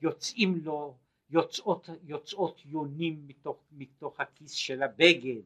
יוצאים 0.02 0.60
לו, 0.64 0.96
יוצאות, 1.30 1.90
יוצאות 2.04 2.62
יונים 2.66 3.28
מתוך, 3.28 3.58
מתוך 3.72 4.20
הכיס 4.20 4.52
של 4.52 4.84
הבגד, 4.84 5.42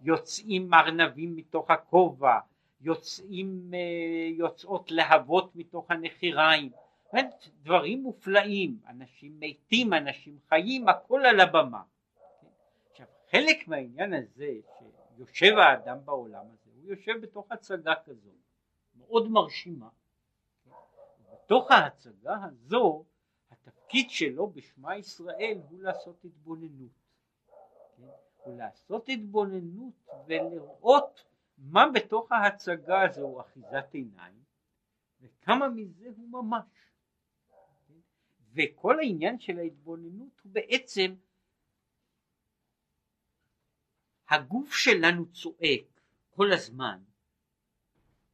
יוצאים 0.00 0.74
ארנבים 0.74 1.36
מתוך 1.36 1.70
הכובע, 1.70 2.38
יוצאים, 2.80 3.70
אה, 3.74 4.28
יוצאות 4.32 4.90
להבות 4.90 5.56
מתוך 5.56 5.90
הנחיריים, 5.90 6.70
דברים 7.62 8.02
מופלאים, 8.02 8.78
אנשים 8.88 9.40
מתים, 9.40 9.94
אנשים 9.94 10.38
חיים, 10.48 10.88
הכל 10.88 11.26
על 11.26 11.40
הבמה. 11.40 11.82
עכשיו 12.90 13.06
חלק 13.30 13.68
מהעניין 13.68 14.14
הזה 14.14 14.52
שיושב 15.16 15.58
האדם 15.58 15.98
בעולם 16.04 16.44
הזה, 16.46 16.70
הוא 16.82 16.90
יושב 16.90 17.12
בתוך 17.20 17.46
הצגה 17.52 17.94
כזו, 18.04 18.30
מאוד 18.98 19.28
מרשימה. 19.30 19.88
בתוך 21.32 21.70
ההצגה 21.70 22.36
הזו 22.44 23.04
התפקיד 23.68 24.10
שלו 24.10 24.50
בשמע 24.50 24.96
ישראל 24.96 25.58
הוא 25.68 25.82
לעשות 25.82 26.24
התבוננות. 26.24 26.90
כן? 27.96 28.02
הוא 28.36 28.58
לעשות 28.58 29.08
התבוננות 29.08 29.94
ולראות 30.26 31.24
מה 31.58 31.84
בתוך 31.94 32.32
ההצגה 32.32 33.02
הזו 33.02 33.40
אחיזת 33.40 33.86
עיניים 33.92 34.42
וכמה 35.20 35.68
מזה 35.68 36.08
הוא 36.16 36.28
ממש. 36.28 36.92
כן? 37.88 37.94
וכל 38.52 38.98
העניין 38.98 39.38
של 39.38 39.58
ההתבוננות 39.58 40.40
הוא 40.42 40.52
בעצם 40.52 41.14
הגוף 44.28 44.72
שלנו 44.72 45.32
צועק 45.32 46.00
כל 46.30 46.52
הזמן 46.52 47.02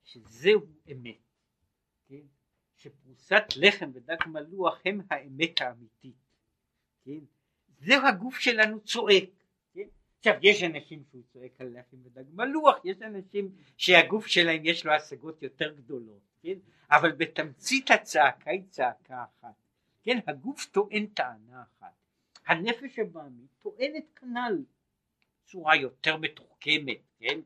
שזהו 0.02 0.66
אמת. 0.92 1.23
שפרוסת 2.84 3.44
לחם 3.56 3.90
ודג 3.94 4.16
מלוח 4.26 4.80
הם 4.84 5.00
האמת 5.10 5.60
האמיתית, 5.60 6.16
כן? 7.04 7.18
זהו 7.78 8.06
הגוף 8.06 8.38
שלנו 8.38 8.80
צועק, 8.80 9.30
כן? 9.74 9.86
עכשיו 10.18 10.34
יש 10.42 10.62
אנשים 10.62 11.02
שהוא 11.10 11.22
צועק 11.32 11.60
על 11.60 11.78
לחם 11.78 11.96
ודג 12.04 12.24
מלוח, 12.32 12.76
יש 12.84 13.02
אנשים 13.02 13.52
שהגוף 13.76 14.26
שלהם 14.26 14.60
יש 14.64 14.86
לו 14.86 14.92
השגות 14.92 15.42
יותר 15.42 15.72
גדולות, 15.72 16.20
כן? 16.42 16.58
אבל 16.90 17.12
בתמצית 17.12 17.90
הצעקה 17.90 18.50
היא 18.50 18.62
צעקה 18.68 19.24
אחת, 19.24 19.54
כן? 20.02 20.18
הגוף 20.26 20.64
טוען 20.64 21.06
טענה 21.06 21.62
אחת, 21.62 21.94
הנפש 22.46 22.98
הבעמית 22.98 23.50
טוענת 23.62 24.04
כנ"ל 24.16 24.64
צורה 25.44 25.76
יותר 25.76 26.16
מתוחכמת, 26.16 26.98
כן? 27.18 27.40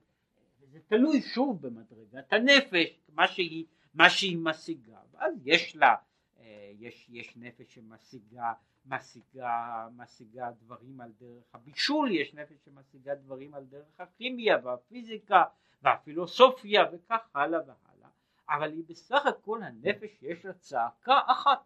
זה 0.72 0.80
תלוי 0.88 1.22
שוב 1.22 1.66
במדרגת 1.66 2.32
הנפש, 2.32 3.00
מה 3.14 3.28
שהיא, 3.28 3.64
מה 3.94 4.10
שהיא 4.10 4.38
משיגה, 4.40 4.98
ואז 5.10 5.34
יש 5.44 5.76
לה, 5.76 5.94
אה, 6.38 6.72
יש, 6.78 7.08
יש 7.10 7.36
נפש 7.36 7.74
שמשיגה 7.74 8.52
משיגה, 8.88 9.88
משיגה 9.96 10.50
דברים 10.50 11.00
על 11.00 11.12
דרך 11.20 11.54
הבישול, 11.54 12.10
יש 12.12 12.34
נפש 12.34 12.64
שמשיגה 12.64 13.14
דברים 13.14 13.54
על 13.54 13.64
דרך 13.64 14.00
הכימיה 14.00 14.56
והפיזיקה 14.64 15.44
והפילוסופיה 15.82 16.82
וכך 16.92 17.28
הלאה 17.34 17.60
והלאה, 17.60 18.08
אבל 18.48 18.72
היא 18.72 18.84
בסך 18.86 19.26
הכל 19.26 19.62
הנפש 19.62 20.22
יש 20.22 20.44
לה 20.44 20.52
צעקה 20.52 21.20
אחת. 21.26 21.60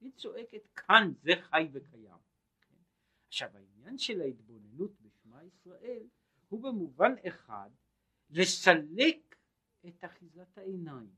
היא 0.00 0.12
צועקת 0.16 0.66
כאן 0.74 1.12
זה 1.22 1.32
חי 1.40 1.68
וקיים. 1.72 2.14
עכשיו 3.28 3.48
העניין 3.54 3.98
של 3.98 4.20
ההתבוננות 4.20 5.00
בשמע 5.00 5.44
ישראל 5.44 6.02
הוא 6.48 6.62
במובן 6.62 7.14
אחד 7.28 7.70
לסלק 8.30 9.16
את 9.88 10.04
אחיזת 10.04 10.58
העיניים. 10.58 11.10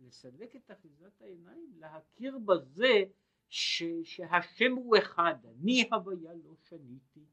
לסלק 0.00 0.56
את 0.56 0.70
אחיזת 0.70 1.22
העיניים, 1.22 1.72
להכיר 1.78 2.38
בזה 2.38 3.04
ש, 3.48 3.82
שהשם 4.04 4.72
הוא 4.72 4.96
אחד, 4.98 5.34
אני 5.46 5.88
הוויה 5.92 6.34
לא 6.34 6.54
שניתי, 6.68 7.24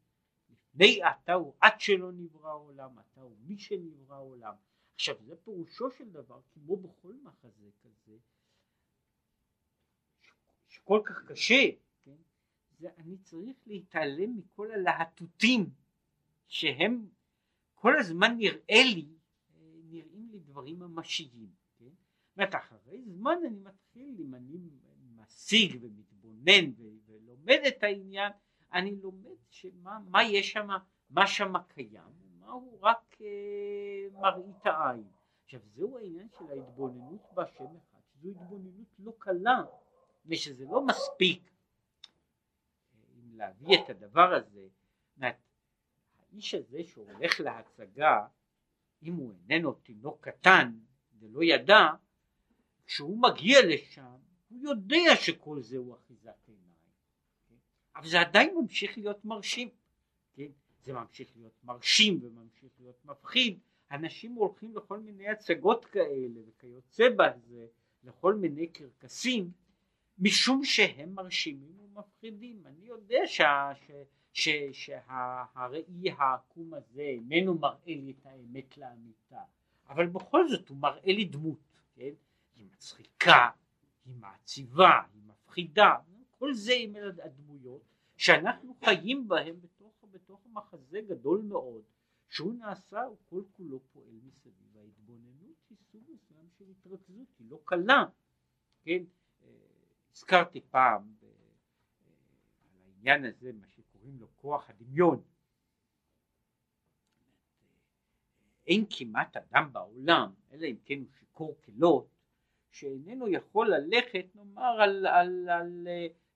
לפני 0.49 0.99
אתה 1.03 1.33
הוא 1.33 1.53
עד 1.61 1.79
שלא 1.79 2.11
נברא 2.11 2.49
העולם, 2.49 2.99
אתה 2.99 3.21
הוא 3.21 3.37
מי 3.39 3.57
שנברא 3.57 4.15
העולם. 4.15 4.53
עכשיו 4.95 5.15
זה 5.25 5.35
פירושו 5.35 5.91
של 5.91 6.09
דבר, 6.09 6.41
כמו 6.53 6.77
בכל 6.77 7.13
מחזה 7.23 7.69
כזה, 7.83 8.17
שכל 10.67 11.01
כך 11.05 11.25
קשה, 11.27 11.71
כן? 12.03 12.15
זה 12.79 12.89
אני 12.97 13.17
צריך 13.17 13.57
להתעלם 13.65 14.37
מכל 14.37 14.71
הלהטוטים 14.71 15.69
שהם 16.47 17.09
כל 17.75 17.99
הזמן 17.99 18.37
נראה 18.37 18.83
לי, 18.95 19.16
דברים 20.57 20.79
ממשיים, 20.79 21.49
כן? 21.79 21.85
זאת 21.85 22.37
אומרת 22.37 22.55
אחרי 22.55 23.01
זמן 23.01 23.37
אני 23.47 23.59
מתחיל, 23.59 24.15
אם 24.19 24.35
אני 24.35 24.57
משיג 25.15 25.77
ומתבונן 25.81 26.71
ולומד 27.05 27.59
את 27.67 27.83
העניין, 27.83 28.31
אני 28.73 28.95
לומד 28.95 29.37
שמה 29.49 29.99
מה 30.09 30.23
יש 30.23 30.51
שם, 30.51 30.67
מה 31.09 31.27
שם 31.27 31.53
קיים, 31.67 32.11
ומה 32.21 32.51
הוא 32.51 32.79
רק 32.81 33.17
אה, 33.21 34.19
מראית 34.19 34.65
העין. 34.65 35.07
עכשיו 35.43 35.59
זהו 35.75 35.97
העניין 35.97 36.27
של 36.39 36.51
ההתבוננות 36.51 37.21
בהשם 37.33 37.65
אחד, 37.65 37.99
שזו 38.13 38.29
התבוננות 38.29 38.87
לא 38.99 39.13
קלה, 39.17 39.63
ושזה 40.25 40.65
לא 40.65 40.85
מספיק 40.85 41.51
אם 42.91 43.37
להביא 43.37 43.77
את 43.83 43.89
הדבר 43.89 44.33
הזה, 44.33 44.67
האיש 46.31 46.53
הזה 46.53 46.83
שהולך 46.83 47.39
להצגה, 47.39 48.27
אם 49.03 49.13
הוא 49.13 49.33
איננו 49.49 49.73
תינוק 49.73 50.27
קטן 50.27 50.71
ולא 51.19 51.43
ידע, 51.43 51.87
כשהוא 52.85 53.21
מגיע 53.21 53.59
לשם 53.65 54.17
הוא 54.49 54.59
יודע 54.61 55.15
שכל 55.21 55.61
זה 55.61 55.77
הוא 55.77 55.95
אחיזת 55.95 56.47
עיניים, 56.47 56.75
כן? 57.49 57.55
אבל 57.95 58.07
זה 58.07 58.21
עדיין 58.21 58.55
ממשיך 58.57 58.97
להיות 58.97 59.25
מרשים, 59.25 59.69
כן? 60.33 60.51
זה 60.83 60.93
ממשיך 60.93 61.31
להיות 61.35 61.63
מרשים 61.63 62.19
וממשיך 62.23 62.71
להיות 62.79 63.05
מפחיד, 63.05 63.59
אנשים 63.91 64.33
הולכים 64.33 64.75
לכל 64.75 64.99
מיני 64.99 65.27
הצגות 65.27 65.85
כאלה 65.85 66.39
וכיוצא 66.47 67.09
בזה, 67.09 67.67
לכל 68.03 68.35
מיני 68.35 68.67
קרקסים, 68.67 69.51
משום 70.19 70.63
שהם 70.63 71.13
מרשימים 71.13 71.79
ומפחידים. 71.79 72.63
אני 72.65 72.85
יודע 72.85 73.19
שה, 73.25 73.71
ש, 73.75 73.91
ש, 74.37 74.49
שהראי 74.71 76.11
העקום 76.17 76.73
הזה 76.73 77.01
איננו 77.01 77.57
מראה 77.57 77.77
לי 77.85 78.11
את 78.11 78.25
האמת 78.25 78.77
לאמיתה, 78.77 79.41
אבל 79.89 80.07
בכל 80.07 80.49
זאת 80.49 80.69
הוא 80.69 80.77
מראה 80.77 81.13
לי 81.13 81.25
דמות, 81.25 81.59
כן? 81.95 82.13
היא 82.55 82.65
מצחיקה, 82.65 83.49
היא 84.05 84.15
מעציבה, 84.15 85.01
היא 85.13 85.21
מפחידה, 85.25 85.95
כל 86.39 86.53
זה 86.53 86.73
עם 86.75 86.93
הדמויות 87.23 87.81
שאנחנו 88.17 88.75
חיים 88.85 89.27
בהם 89.27 89.55
בתוך, 89.61 90.05
בתוך 90.11 90.47
מחזה 90.53 91.01
גדול 91.07 91.41
מאוד 91.41 91.81
שהוא 92.29 92.53
נעשה, 92.53 93.03
הוא 93.03 93.17
כל 93.29 93.43
כולו 93.51 93.79
פועל 93.93 94.19
מסביב. 94.23 94.77
ההתבוננות 94.77 95.57
היא 95.69 95.77
סוג 95.91 96.03
מסוים 96.09 96.49
של 96.57 96.65
התרכזות, 96.71 97.27
היא 97.39 97.47
לא 97.49 97.59
קלה, 97.65 98.05
כן? 98.81 99.03
אה, 99.43 99.49
הזכרתי 100.11 100.61
פעם 100.71 101.13
ב, 101.19 101.23
אה, 101.23 101.29
על 102.73 102.81
העניין 102.85 103.25
הזה, 103.25 103.51
מה 103.53 103.67
שקוראים 103.97 104.19
לו 104.19 104.27
כוח 104.35 104.69
הדמיון. 104.69 105.23
אין 108.67 108.85
כמעט 108.89 109.37
אדם 109.37 109.73
בעולם, 109.73 110.33
אלא 110.51 110.65
אם 110.67 110.75
כן 110.85 110.99
הוא 110.99 111.07
שיכור 111.19 111.55
כלות, 111.65 112.07
שאיננו 112.71 113.27
יכול 113.27 113.69
ללכת 113.69 114.25
נאמר 114.35 114.81
על, 114.81 115.05
על, 115.05 115.05
על, 115.05 115.49
על 115.49 115.87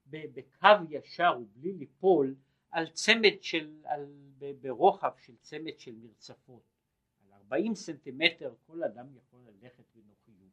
בקו 0.05 0.67
ישר 0.89 1.37
ובלי 1.41 1.73
ליפול 1.73 2.35
על 2.71 2.89
צמד 2.89 3.41
של, 3.41 3.81
על, 3.85 4.13
ברוחב 4.61 5.11
של 5.17 5.35
צמד 5.37 5.79
של 5.79 5.95
מרצפות, 5.95 6.63
על 7.25 7.33
40 7.33 7.75
סנטימטר 7.75 8.55
כל 8.67 8.83
אדם 8.83 9.15
יכול 9.15 9.39
ללכת 9.39 9.83
בנוחיות. 9.95 10.51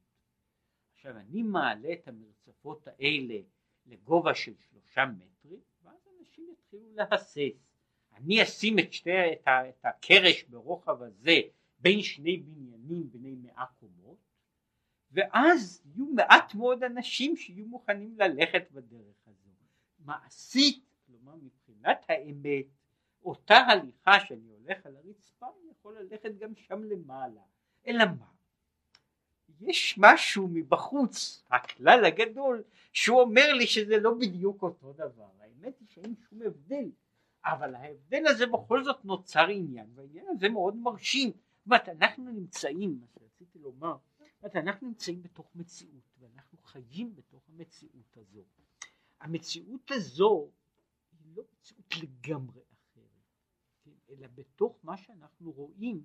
עכשיו 0.93 1.17
אני 1.17 1.43
מעלה 1.43 1.93
את 1.93 2.09
המרצפות 2.09 2.87
האלה 2.87 3.41
לגובה 3.87 4.35
של 4.35 4.55
שלושה 4.57 5.05
מטרים 5.07 5.61
ואז 5.83 6.08
אנשים 6.29 6.47
יתחילו 6.53 6.95
להסס. 6.95 7.69
אני 8.17 8.43
אשים 8.43 8.79
את, 8.79 8.93
שתי, 8.93 9.33
את, 9.33 9.49
ה, 9.49 9.69
את 9.69 9.85
הקרש 9.85 10.43
ברוחב 10.43 11.03
הזה 11.03 11.41
בין 11.79 12.03
שני 12.03 12.37
בניינים 12.37 13.11
בני 13.11 13.35
מאה 13.35 13.65
קומות 13.81 14.19
ואז 15.11 15.83
יהיו 15.85 16.07
מעט 16.07 16.55
מאוד 16.55 16.85
אנשים 16.85 17.37
שיהיו 17.37 17.67
מוכנים 17.67 18.17
ללכת 18.19 18.71
בדרך 18.71 19.17
הזו. 19.27 19.51
מעשית, 19.99 20.85
כלומר 21.07 21.37
מבחינת 21.37 22.05
האמת, 22.09 22.67
אותה 23.23 23.57
הליכה 23.57 24.21
שאני 24.27 24.49
הולך 24.49 24.87
על 24.87 24.97
הרצפה, 24.97 25.47
אני 25.47 25.71
יכול 25.71 25.99
ללכת 25.99 26.39
גם 26.39 26.55
שם 26.55 26.83
למעלה. 26.83 27.43
אלא 27.87 28.05
מה? 28.19 28.38
יש 29.61 29.99
משהו 29.99 30.49
מבחוץ, 30.49 31.43
הכלל 31.51 32.05
הגדול, 32.05 32.63
שהוא 32.93 33.21
אומר 33.21 33.53
לי 33.53 33.67
שזה 33.67 33.97
לא 33.97 34.15
בדיוק 34.15 34.63
אותו 34.63 34.93
דבר. 34.93 35.29
האמת 35.41 35.79
היא 35.81 35.89
שאין 35.89 36.15
שום 36.29 36.43
הבדל, 36.43 36.91
אבל 37.45 37.75
ההבדל 37.75 38.27
הזה 38.27 38.47
בכל 38.47 38.85
זאת 38.85 39.05
נוצר 39.05 39.47
עניין, 39.49 39.87
והעניין 39.95 40.27
הזה 40.29 40.49
מאוד 40.49 40.77
מרשים. 40.77 41.31
זאת 41.31 41.67
אומרת, 41.67 41.89
אנחנו 41.89 42.31
נמצאים, 42.33 42.99
מה 43.01 43.07
שרציתי 43.07 43.59
לומר, 43.59 43.97
אומרת, 44.43 44.57
אנחנו 44.57 44.87
נמצאים 44.87 45.23
בתוך 45.23 45.47
מציאות 45.55 46.03
ואנחנו 46.19 46.59
חיים 46.59 47.17
בתוך 47.17 47.43
המציאות 47.49 48.17
הזו. 48.17 48.45
המציאות 49.21 49.91
הזו 49.91 50.51
היא 51.13 51.37
לא 51.37 51.43
מציאות 51.53 51.93
לגמרי 52.03 52.63
אחרת? 52.73 53.05
אלא 54.11 54.27
בתוך 54.35 54.79
מה 54.83 54.97
שאנחנו 54.97 55.51
רואים, 55.51 56.05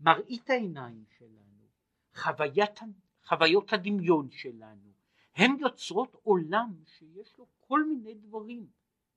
מראית 0.00 0.50
העיניים 0.50 1.04
שלנו, 1.18 1.51
חוויית, 2.14 2.80
חוויות 3.24 3.72
הדמיון 3.72 4.30
שלנו, 4.30 4.92
הן 5.36 5.56
יוצרות 5.60 6.16
עולם 6.22 6.74
שיש 6.86 7.38
לו 7.38 7.46
כל 7.60 7.84
מיני 7.84 8.14
דברים, 8.14 8.66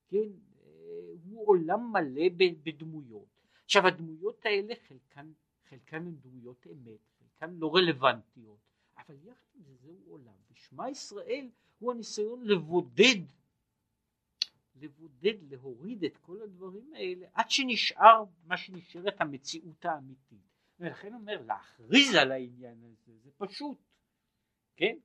כן, 0.08 0.18
אה, 0.18 1.14
הוא 1.24 1.48
עולם 1.48 1.92
מלא 1.92 2.30
בדמויות. 2.64 3.28
עכשיו 3.66 3.88
הדמויות 3.88 4.46
האלה 4.46 4.74
חלקן, 4.88 5.32
חלקן 5.70 6.08
הן 6.08 6.16
דמויות 6.22 6.68
אמת, 6.68 7.00
כאן 7.40 7.56
לא 7.60 7.76
רלוונטיות, 7.76 8.60
אבל 8.98 9.16
יחד 9.24 9.50
עם 9.56 9.64
זה 9.64 9.76
זהו 9.76 10.04
עולם, 10.08 10.34
ושמע 10.52 10.90
ישראל 10.90 11.50
הוא 11.80 11.92
הניסיון 11.92 12.44
לבודד, 12.44 13.22
לבודד, 14.76 15.52
להוריד 15.52 16.04
את 16.04 16.18
כל 16.18 16.42
הדברים 16.42 16.94
האלה 16.94 17.26
עד 17.34 17.52
שנשאר 17.52 18.24
מה 18.46 18.58
שנשארת 18.58 19.22
המציאות 19.22 19.86
האמיתית. 19.86 20.55
ולכן 20.80 21.14
אומר 21.14 21.42
להכריז 21.42 22.16
על 22.16 22.32
העניין 22.32 22.78
הזה 22.84 23.18
זה 23.24 23.30
פשוט, 23.38 23.78
כן? 24.76 24.96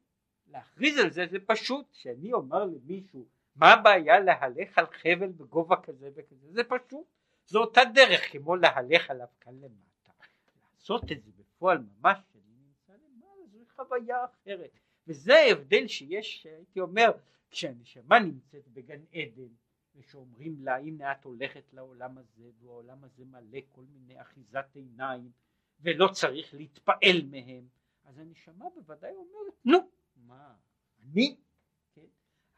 להכריז 0.46 0.98
על 0.98 1.10
זה 1.10 1.26
זה 1.30 1.38
פשוט, 1.46 1.86
שאני 1.92 2.32
אומר 2.32 2.64
למישהו 2.64 3.26
מה 3.56 3.72
הבעיה 3.72 4.20
להלך 4.20 4.78
על 4.78 4.86
חבל 4.86 5.32
בגובה 5.32 5.76
כזה 5.76 6.10
וכזה, 6.14 6.52
זה 6.52 6.64
פשוט, 6.64 7.06
זו 7.46 7.60
אותה 7.60 7.80
דרך 7.94 8.32
כמו 8.32 8.56
להלך 8.56 9.10
עליו 9.10 9.26
כאן 9.40 9.54
למטה. 9.54 10.12
לעשות 10.74 11.12
את 11.12 11.22
זה 11.22 11.30
בפועל 11.38 11.78
ממש 11.78 12.18
שאני 12.32 12.54
נמצא 12.66 12.92
למעלה 12.92 13.46
זו 13.52 13.58
חוויה 13.76 14.24
אחרת. 14.24 14.70
וזה 15.06 15.34
ההבדל 15.34 15.86
שיש 15.86 16.46
הייתי 16.46 16.80
אומר 16.80 17.10
כשהנשמה 17.50 18.18
נמצאת 18.18 18.68
בגן 18.68 19.00
עדן 19.12 19.52
ושאומרים 19.96 20.56
לה 20.60 20.76
הנה 20.76 21.12
את 21.12 21.24
הולכת 21.24 21.62
לעולם 21.72 22.18
הזה 22.18 22.50
והעולם 22.60 23.04
הזה 23.04 23.24
מלא 23.24 23.58
כל 23.68 23.82
מיני 23.92 24.20
אחיזת 24.20 24.66
עיניים 24.74 25.30
ולא 25.82 26.08
צריך 26.12 26.54
להתפעל 26.54 27.22
מהם 27.30 27.68
אז 28.04 28.18
הנשמה 28.18 28.64
בוודאי 28.74 29.12
אומרת 29.14 29.54
נו 29.64 29.78
מה 30.16 30.54
אני 31.02 31.36
כן? 31.94 32.06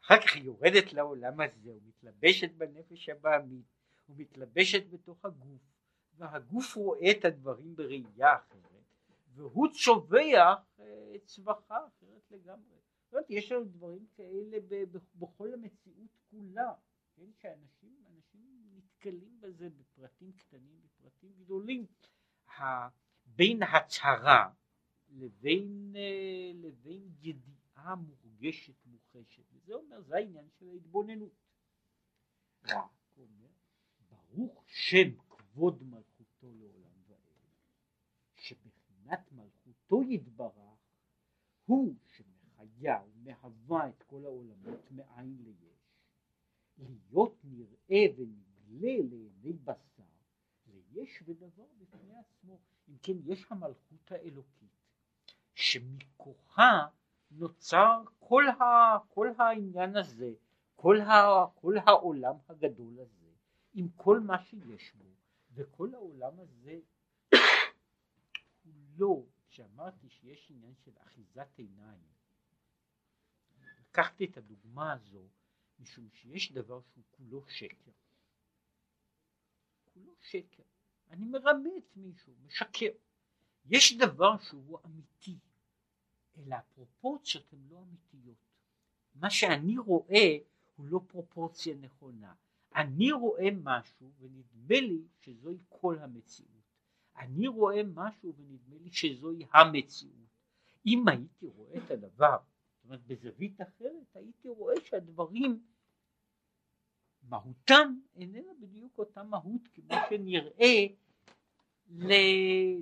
אחר 0.03 0.21
כך 0.21 0.35
היא 0.35 0.43
יורדת 0.43 0.93
לעולם 0.93 1.39
הזה 1.39 1.71
ומתלבשת 1.75 2.51
בנפש 2.51 3.09
הבעמית 3.09 3.65
ומתלבשת 4.09 4.89
בתוך 4.89 5.25
הגוף 5.25 5.61
והגוף 6.17 6.75
רואה 6.75 7.11
את 7.11 7.25
הדברים 7.25 7.75
בראייה 7.75 8.35
אחרת 8.35 8.63
והוא 9.35 9.67
צובע 9.71 10.55
אה, 10.79 11.15
צווחה 11.25 11.77
אחרת 11.87 12.31
לגמרי. 12.31 12.77
זאת 13.03 13.13
אומרת, 13.13 13.29
יש 13.29 13.51
לנו 13.51 13.65
דברים 13.65 14.05
כאלה 14.15 14.57
בכל 15.15 15.53
המציאות 15.53 16.17
כולה, 16.29 16.73
כן, 17.15 17.21
שאנשים 17.41 18.03
אנשים 18.07 18.41
נתקלים 18.75 19.41
בזה 19.41 19.69
בפרטים 19.69 20.31
קטנים, 20.31 20.81
בפרטים 20.83 21.33
גדולים. 21.39 21.85
בין 23.35 23.63
הצהרה 23.63 24.49
לבין, 25.09 25.93
אה, 25.95 26.51
לבין 26.55 27.09
ידיעה 27.21 27.95
מורגשת 27.95 28.85
מוחשת, 28.85 29.43
וזה 29.53 29.73
אומר, 29.73 30.01
זה 30.01 30.15
העניין 30.15 30.49
של 30.59 30.69
ההתבוננות. 30.69 31.43
ברוך 34.09 34.63
שם 34.67 35.09
כבוד 35.29 35.83
מלכותו 35.83 36.47
לעולם 36.53 37.01
ועד, 37.07 37.19
שבחינת 38.35 39.31
מלכותו 39.31 40.03
יתברך 40.03 40.73
הוא 41.65 41.95
שמחיה 42.07 43.03
ומהווה 43.05 43.89
את 43.89 44.03
כל 44.03 44.25
העולמות 44.25 44.91
מאין 44.91 45.37
ליש, 45.43 45.73
להיות 46.77 47.37
נראה 47.43 48.05
ונגלה 48.17 48.97
לעיני 49.09 49.53
בשר, 49.53 50.03
ליש 50.67 51.23
ודבר 51.25 51.67
בפני 51.77 52.15
עצמו. 52.17 52.59
אם 52.89 52.97
כן, 53.03 53.13
יש 53.25 53.45
המלכות 53.49 54.11
האלוקית, 54.11 54.69
שמכוחה 55.55 56.87
נוצר 57.31 58.03
כל, 58.19 58.43
ה, 58.47 58.63
כל 59.07 59.27
העניין 59.37 59.95
הזה, 59.95 60.33
כל, 60.75 61.01
ה, 61.01 61.45
כל 61.55 61.77
העולם 61.85 62.35
הגדול 62.49 62.99
הזה, 62.99 63.31
עם 63.73 63.87
כל 63.95 64.19
מה 64.19 64.43
שיש 64.43 64.93
בו, 64.95 65.05
וכל 65.53 65.93
העולם 65.93 66.39
הזה 66.39 66.79
הוא 68.63 68.73
לא, 68.97 69.23
כשאמרתי 69.49 70.09
שיש 70.09 70.51
עניין 70.51 70.73
של 70.75 70.91
אחיזת 71.03 71.57
עיניים, 71.57 72.13
לקחתי 73.79 74.25
את 74.25 74.37
הדוגמה 74.37 74.93
הזו 74.93 75.27
משום 75.79 76.09
שיש 76.09 76.51
דבר 76.51 76.81
שהוא 76.81 77.03
כולו 77.11 77.43
שקר. 77.47 77.91
כולו 79.93 80.13
שקר. 80.21 80.63
אני 81.13 81.25
מרמה 81.25 81.69
את 81.77 81.97
מישהו, 81.97 82.33
משקר. 82.45 82.89
יש 83.65 83.97
דבר 83.97 84.37
שהוא 84.37 84.79
אמיתי, 84.85 85.37
אלא 86.37 86.55
הפרופורציות 86.55 87.53
הן 87.53 87.59
לא 87.69 87.77
אמיתיות. 87.77 88.37
מה 89.15 89.29
שאני 89.29 89.77
רואה 89.77 90.37
הוא 90.75 90.85
לא 90.85 91.01
פרופורציה 91.07 91.75
נכונה. 91.75 92.33
אני 92.75 93.11
רואה 93.11 93.49
משהו 93.63 94.11
ונדמה 94.19 94.87
לי 94.87 95.01
שזוהי 95.21 95.57
כל 95.69 95.99
המציאות. 95.99 96.49
אני 97.17 97.47
רואה 97.47 97.81
משהו 97.83 98.33
ונדמה 98.37 98.75
לי 98.83 98.91
שזוהי 98.91 99.45
המציאות. 99.53 100.13
אם 100.85 101.07
הייתי 101.07 101.47
רואה 101.47 101.77
את 101.77 101.91
הדבר, 101.91 102.37
זאת 102.37 102.85
אומרת 102.85 103.07
בזווית 103.07 103.61
אחרת, 103.61 104.15
הייתי 104.15 104.49
רואה 104.49 104.75
שהדברים 104.85 105.63
מהותם 107.29 107.95
איננה 108.15 108.51
בדיוק 108.59 108.97
אותה 108.97 109.23
מהות 109.23 109.67
כמו 109.73 109.95
שנראה 110.09 110.85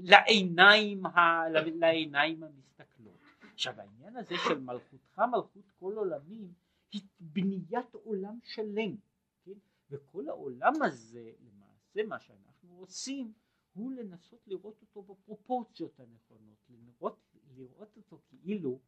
לעיניים, 0.04 1.06
ה, 1.06 1.50
לעיניים 1.50 2.44
המסתכלות. 2.44 3.20
עכשיו 3.54 3.80
העניין 3.80 4.16
הזה 4.16 4.36
של 4.48 4.60
מלכותך 4.60 5.20
מלכות 5.32 5.72
כל 5.80 5.94
עולמים 5.98 6.54
היא 6.92 7.02
בניית 7.20 7.94
עולם 7.94 8.40
שלם, 8.44 8.96
כן? 9.46 9.58
וכל 9.90 10.30
העולם 10.30 10.82
הזה 10.82 11.32
למעשה 11.40 12.04
מה 12.08 12.20
שאנחנו 12.20 12.78
עושים 12.80 13.34
הוא 13.74 13.92
לנסות 13.92 14.48
לראות 14.48 14.82
אותו 14.82 15.04
בפרופורציות 15.14 16.00
הנכונות, 16.00 16.58
לראות, 16.70 17.20
לראות 17.56 17.98
אותו 17.98 18.20
כאילו 18.30 18.80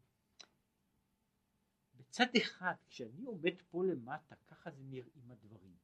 בצד 2.14 2.36
אחד 2.38 2.74
כשאני 2.88 3.24
עומד 3.26 3.62
פה 3.72 3.84
למטה 3.86 4.36
ככה 4.48 4.72
זה 4.72 4.84
נראים 4.84 5.32
הדברים 5.32 5.76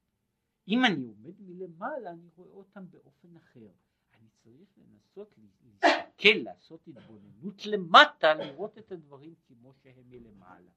אם 0.68 0.84
אני 0.84 1.04
עומד 1.04 1.40
מלמעלה 1.40 2.10
אני 2.10 2.28
רואה 2.36 2.50
אותם 2.50 2.90
באופן 2.90 3.36
אחר 3.36 3.68
אני 4.14 4.28
צריך 4.42 4.68
לנסות 4.76 5.34
להסתכל, 5.38 6.38
לעשות 6.42 6.88
התבוננות 6.88 7.66
למטה, 7.66 8.34
לראות 8.34 8.78
את 8.78 8.92
הדברים 8.92 9.34
כמו 9.46 9.74
שהם 9.74 10.10
מלמעלה. 10.10 10.70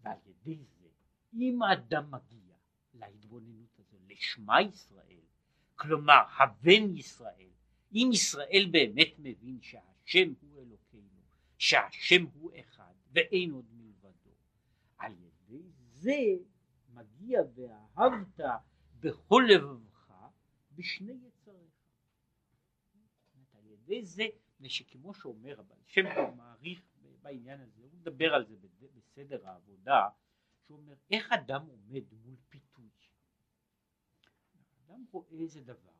ועל 0.00 0.18
ידי 0.26 0.64
זה, 0.64 0.88
אם 1.34 1.62
האדם 1.62 2.10
מגיע 2.10 2.56
להתבוננות 2.94 3.78
הזו, 3.78 3.96
לשמה 4.08 4.62
ישראל, 4.62 5.24
כלומר 5.76 6.22
הבן 6.38 6.96
ישראל, 6.96 7.50
אם 7.92 8.10
ישראל 8.12 8.68
באמת 8.70 9.14
מבין 9.18 9.60
שהשם 9.60 10.32
הוא 10.40 10.62
אלוקינו, 10.62 11.15
שהשם 11.58 12.24
הוא 12.34 12.50
אחד 12.60 12.94
ואין 13.12 13.50
עוד 13.50 13.66
מלבדו, 13.72 14.34
על 14.98 15.12
ידי 15.12 15.62
זה 15.76 16.16
מגיע 16.88 17.40
ואהבת 17.54 18.40
בכל 19.00 19.44
לבבך 19.48 20.12
בשני 20.72 21.12
יצריך. 21.12 21.76
על 23.52 23.66
ידי 23.66 24.04
זה, 24.04 24.24
שכמו 24.68 25.14
שאומר 25.14 25.60
אבל 25.60 25.76
שם 25.84 26.06
הוא 26.06 26.36
מעריך 26.36 26.82
בעניין 27.22 27.60
הזה, 27.60 27.82
הוא 27.82 27.90
מדבר 27.92 28.34
על 28.34 28.46
זה 28.46 28.56
בסדר 28.94 29.48
העבודה, 29.48 30.08
שהוא 30.64 30.78
אומר 30.78 30.94
איך 31.10 31.32
אדם 31.32 31.66
עומד 31.66 32.04
מול 32.12 32.36
פיתוי. 32.48 32.90
אדם 34.84 35.04
רואה 35.10 35.30
איזה 35.30 35.60
דבר, 35.60 35.92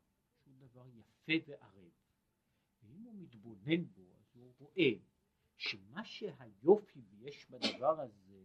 שהוא 0.43 0.55
דבר 0.59 0.87
יפה 0.89 1.33
וערב, 1.47 1.91
ואם 2.83 3.03
הוא 3.03 3.15
מתבונן 3.15 3.85
בו 3.85 4.17
אז 4.19 4.37
הוא 4.37 4.53
רואה 4.59 4.91
שמה 5.57 6.05
שהיופי 6.05 7.01
ויש 7.11 7.51
בדבר 7.51 8.01
הזה 8.01 8.45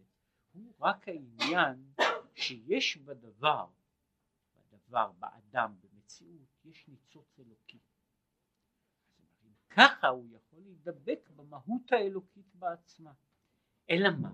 הוא 0.52 0.74
רק 0.80 1.08
העניין 1.08 1.92
שיש 2.34 2.96
בדבר 2.96 3.66
בדבר, 4.92 5.12
באדם, 5.12 5.74
במציאות, 5.80 6.48
יש 6.64 6.88
ניצוץ 6.88 7.38
אלוקי. 7.38 7.78
אם 9.44 9.52
ככה 9.70 10.08
הוא 10.08 10.28
יכול 10.36 10.60
להידבק 10.60 11.30
במהות 11.36 11.92
האלוקית 11.92 12.54
בעצמה. 12.54 13.12
אלא 13.90 14.08
מה? 14.20 14.32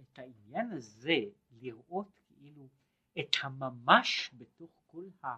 את 0.00 0.18
העניין 0.18 0.70
הזה 0.72 1.18
לראות 1.50 2.08
כאילו 2.26 2.68
את 3.18 3.36
הממש 3.42 4.34
בתוך 4.38 4.82
כל, 4.86 5.08
ה, 5.24 5.28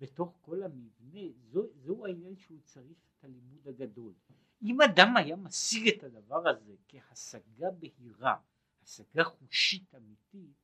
בתוך 0.00 0.38
כל 0.42 0.62
המבנה, 0.62 1.32
זו, 1.38 1.66
זו 1.74 2.06
העניין 2.06 2.36
שהוא 2.36 2.60
צריך 2.60 2.98
את 3.18 3.24
הלימוד 3.24 3.68
הגדול. 3.68 4.14
אם 4.62 4.82
אדם 4.82 5.16
היה 5.16 5.36
משיג 5.36 5.88
את 5.88 6.04
הדבר 6.04 6.48
הזה 6.48 6.74
כהשגה 6.88 7.70
בהירה, 7.70 8.36
השגה 8.82 9.24
חושית 9.24 9.94
אמיתית, 9.94 10.56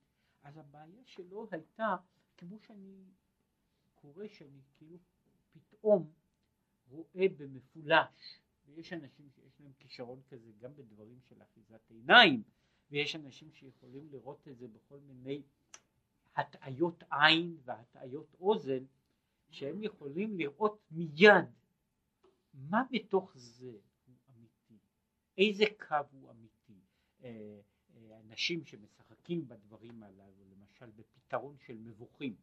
אז 0.43 0.57
הבעיה 0.57 1.03
שלו 1.05 1.49
הייתה 1.51 1.97
כמו 2.37 2.59
שאני 2.67 3.05
קורא 3.95 4.29
שאני 4.29 4.61
כאילו 4.77 4.99
פתאום 5.53 6.13
רואה 6.91 7.27
במפולש 7.37 8.41
ויש 8.67 8.93
אנשים 8.93 9.31
שיש 9.35 9.61
להם 9.61 9.73
כישרון 9.79 10.21
כזה 10.29 10.51
גם 10.59 10.77
בדברים 10.77 11.19
של 11.29 11.43
אחיזת 11.43 11.91
עיניים 11.91 12.43
ויש 12.91 13.17
אנשים 13.17 13.53
שיכולים 13.53 14.09
לראות 14.11 14.49
את 14.49 14.59
זה 14.59 14.69
בכל 14.69 14.99
מיני 14.99 15.43
הטעיות 16.37 17.05
עין 17.11 17.57
והטעיות 17.65 18.35
אוזן 18.41 18.85
שהם 19.51 19.83
יכולים 19.83 20.39
לראות 20.39 20.79
מיד 20.91 21.47
מה 22.55 22.83
בתוך 22.93 23.33
זה 23.37 23.79
הוא 24.07 24.17
אמיתי, 24.31 24.79
איזה 25.39 25.65
קו 25.89 25.97
הוא 26.11 26.31
אמיתי. 26.31 26.81
אה, 27.23 27.61
אה, 27.97 28.21
אנשים 28.21 28.65
שמשחקים 28.65 29.49
בדברים 29.49 30.03
הללו, 30.03 30.45
למשל 30.51 30.91
בפתרון 30.91 31.59
של 31.59 31.79
מבוכים. 31.79 32.37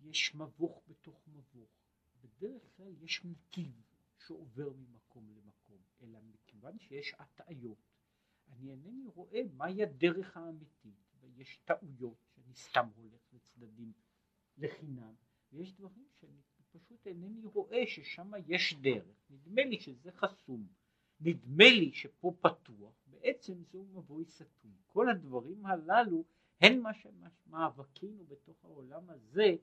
יש 0.00 0.34
מבוך 0.34 0.82
בתוך 0.88 1.28
מבוך. 1.28 1.70
בדרך 2.20 2.62
כלל 2.76 2.92
יש 3.02 3.24
נתיב 3.24 3.82
שעובר 4.18 4.72
ממקום 4.72 5.30
למקום, 5.30 5.82
אלא 6.00 6.18
מכיוון 6.20 6.78
שיש 6.78 7.14
הטעיות, 7.18 7.78
אני 8.48 8.70
אינני 8.70 9.06
רואה 9.06 9.40
מהי 9.52 9.82
הדרך 9.82 10.36
האמיתית, 10.36 11.14
ויש 11.20 11.56
טעויות 11.64 12.18
שאני 12.34 12.54
סתם 12.54 12.88
הולך 12.96 13.32
לצדדים 13.32 13.92
לחינם, 14.56 15.14
ויש 15.52 15.72
דברים 15.72 16.06
שאני 16.20 16.42
פשוט 16.78 17.06
אינני 17.06 17.44
רואה 17.44 17.82
ששם 17.86 18.30
יש 18.46 18.74
דרך, 18.74 19.16
נדמה 19.30 19.64
לי 19.64 19.80
שזה 19.80 20.12
חסום. 20.12 20.66
נדמה 21.20 21.64
לי 21.64 21.92
שפה 21.92 22.34
פתוח, 22.40 22.92
בעצם 23.06 23.62
זהו 23.62 23.84
מבוי 23.84 24.24
סתום. 24.24 24.72
כל 24.86 25.08
הדברים 25.08 25.66
הללו 25.66 26.24
הן 26.60 26.80
מה 26.80 26.90
שמאבקינו 26.94 28.24
בתוך 28.24 28.64
העולם 28.64 29.10
הזה, 29.10 29.54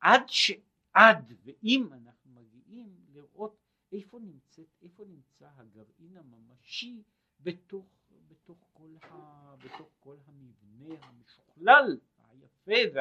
עד 0.00 0.22
שעד 0.26 1.32
ואם 1.44 1.88
אנחנו 1.92 2.30
מגיעים 2.30 2.96
לראות 3.12 3.56
איפה 3.92 4.18
נמצאת, 4.18 4.68
איפה 4.82 5.04
נמצא 5.04 5.48
הגרעין 5.56 6.16
הממשי 6.16 7.02
בתוך, 7.40 7.86
בתוך, 8.28 8.58
כל, 8.72 8.90
ה, 9.02 9.54
בתוך 9.56 9.88
כל 10.00 10.16
המבנה 10.26 10.94
המשוכלל, 11.02 11.98
היפה 12.28 12.98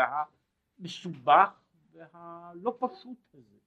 והמסובך 0.79 1.61
והלא 1.91 2.77
פשוט 2.79 3.17
הזה. 3.33 3.57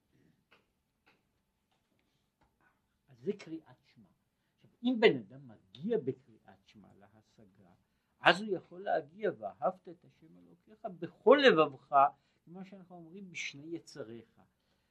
אז 3.07 3.17
זה 3.23 3.31
קריאת 3.39 3.83
שמע. 3.85 4.09
עכשיו 4.53 4.69
אם 4.83 4.95
בן 4.99 5.17
אדם 5.17 5.47
מגיע 5.47 5.97
בקריאת 5.97 6.65
שמע 6.65 6.87
להשגה, 6.95 7.69
אז 8.19 8.41
הוא 8.41 8.55
יכול 8.55 8.83
להגיע 8.83 9.31
ואהבת 9.37 9.87
את 9.89 10.05
השם 10.05 10.37
אלוקיך 10.37 10.85
בכל 10.99 11.39
לבבך, 11.47 11.95
כמו 12.45 12.65
שאנחנו 12.65 12.95
אומרים 12.95 13.29
בשני 13.29 13.67
יצריך. 13.67 14.41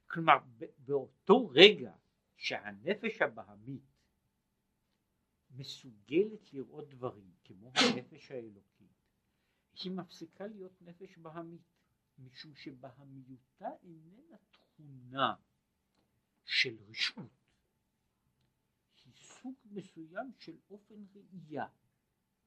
כלומר 0.07 0.37
באותו 0.79 1.49
רגע 1.49 1.92
שהנפש 2.37 3.23
הבהמית 3.23 3.92
מסוגלת 5.51 6.53
לראות 6.53 6.88
דברים 6.88 7.33
כמו 7.45 7.73
הנפש 7.75 8.31
האלוקית, 8.31 8.92
היא 9.83 9.92
מפסיקה 9.92 10.47
להיות 10.47 10.83
נפש 10.83 11.18
בהמית, 11.18 11.62
משום 12.18 12.55
שבהמיותה 12.55 13.68
איננה 13.83 14.37
תכונה 14.51 15.35
של 16.44 16.77
רשעות, 16.88 17.31
היא 19.05 19.14
סוג 19.14 19.55
מסוים 19.64 20.33
של 20.38 20.59
אופן 20.70 21.05
ראייה. 21.14 21.66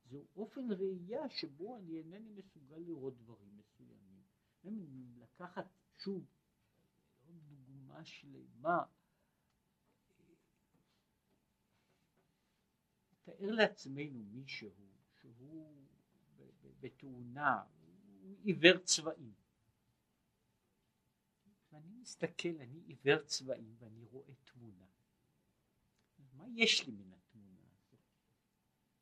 זהו 0.06 0.28
אופן 0.36 0.72
ראייה 0.72 1.30
שבו 1.30 1.78
אני 1.78 1.98
אינני 1.98 2.30
מסוגל 2.30 2.78
לראות 2.78 3.18
דברים 3.18 3.58
מסוימים. 3.58 4.24
לקחת 5.18 5.66
שוב 5.98 6.26
דוגמה 7.26 8.06
שלמה 8.06 8.84
תאר 13.24 13.52
לעצמנו 13.52 14.24
מישהו 14.24 14.70
שהוא 15.22 15.78
בתאונה, 16.80 17.64
הוא 18.22 18.38
עיוור 18.44 18.78
צבעים. 18.78 19.34
ואני 21.76 21.94
מסתכל, 22.02 22.58
אני 22.60 22.80
עיוור 22.80 23.24
צבעים 23.24 23.76
ואני 23.80 24.04
רואה 24.04 24.34
תמונה. 24.44 24.86
מה 26.34 26.46
יש 26.50 26.88
לי 26.88 26.92
מן 26.92 27.14
התמונה 27.14 27.62
הזאת? 27.78 28.00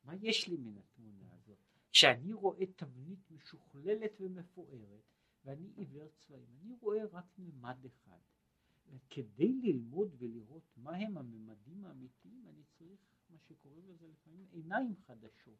מה 0.04 0.14
יש 0.14 0.48
לי 0.48 0.56
מן 0.56 0.78
התמונה 0.78 1.34
הזאת? 1.34 1.58
כשאני 1.90 2.32
רואה 2.32 2.66
תבנית 2.76 3.30
משוכללת 3.30 4.20
ומפוארת 4.20 5.02
ואני 5.44 5.72
עיוור 5.76 6.08
צבעים, 6.18 6.46
אני 6.60 6.74
רואה 6.80 7.04
רק 7.12 7.38
ממד 7.38 7.86
אחד. 7.86 8.18
כדי 9.10 9.52
ללמוד 9.52 10.14
ולראות 10.18 10.70
מהם 10.76 11.18
הממדים 11.18 11.84
האמיתיים 11.84 12.46
אני 12.48 12.62
צריך 12.78 13.00
מה 13.30 13.38
שקוראים 13.38 13.88
לזה 13.88 14.06
לפעמים 14.08 14.46
עיניים 14.52 14.94
חדשות. 14.96 15.58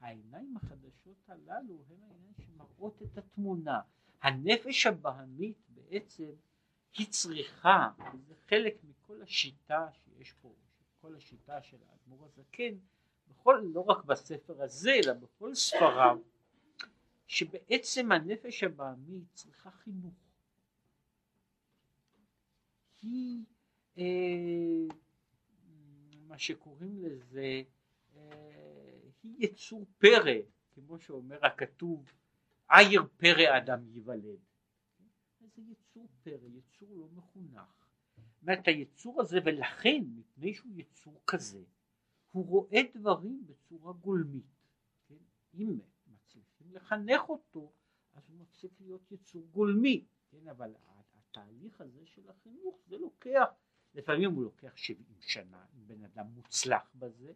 העיניים 0.00 0.56
החדשות 0.56 1.28
הללו 1.28 1.84
הן 1.88 2.02
העיניים 2.02 2.34
שמראות 2.38 3.02
את 3.02 3.18
התמונה. 3.18 3.80
הנפש 4.22 4.86
הבהמית 4.86 5.58
בעצם 5.68 6.32
היא 6.94 7.06
צריכה, 7.10 7.88
וזה 8.14 8.34
חלק 8.48 8.76
מכל 8.84 9.22
השיטה 9.22 9.88
שיש 9.92 10.32
פה, 10.32 10.54
כל 11.00 11.14
השיטה 11.16 11.62
של 11.62 11.76
האדמו"ר 11.88 12.26
הזקן, 12.26 12.74
בכל, 13.28 13.62
לא 13.74 13.80
רק 13.80 14.04
בספר 14.04 14.62
הזה 14.62 14.92
אלא 15.04 15.12
בכל 15.12 15.54
ספריו, 15.54 16.18
שבעצם 17.26 18.12
הנפש 18.12 18.62
הבהמית 18.62 19.24
צריכה 19.32 19.70
חינוך. 19.70 20.14
היא 23.02 23.44
אה, 23.98 24.94
מה 26.26 26.38
שקוראים 26.38 26.98
לזה, 27.04 27.62
אה, 28.16 29.00
היא 29.22 29.34
יצור 29.38 29.86
פרא, 29.98 30.32
כמו 30.74 30.98
שאומר 30.98 31.46
הכתוב, 31.46 32.12
עיר 32.70 33.02
פרא 33.16 33.56
אדם 33.56 33.88
ייוולד. 33.94 34.38
זה 35.56 35.62
יצור 35.62 36.08
פרא, 36.22 36.48
יצור 36.54 36.88
לא 36.96 37.08
מחונך. 37.16 37.86
אומרת 38.42 38.68
היצור 38.68 39.20
הזה 39.20 39.38
ולכן 39.44 40.04
מפני 40.14 40.54
שהוא 40.54 40.72
יצור 40.74 41.20
כזה 41.26 41.64
הוא 42.32 42.46
רואה 42.46 42.80
דברים 42.94 43.46
בצורה 43.46 43.92
גולמית. 43.92 44.44
כן? 45.08 45.14
אם 45.54 45.78
מצליחים 46.06 46.72
לחנך 46.72 47.28
אותו 47.28 47.72
אז 48.14 48.22
הוא 48.28 48.38
מפסיק 48.40 48.72
להיות 48.80 49.12
יצור 49.12 49.46
גולמי. 49.50 50.04
כן? 50.30 50.48
אבל 50.48 50.74
התהליך 51.14 51.80
הזה 51.80 52.06
של 52.06 52.30
החינוך 52.30 52.78
זה 52.86 52.98
לוקח 52.98 53.48
לפעמים 53.94 54.32
הוא 54.32 54.42
לוקח 54.42 54.76
70 54.76 55.06
שנה 55.20 55.64
אם 55.74 55.86
בן 55.86 56.04
אדם 56.04 56.26
מוצלח 56.26 56.90
בזה 56.94 57.32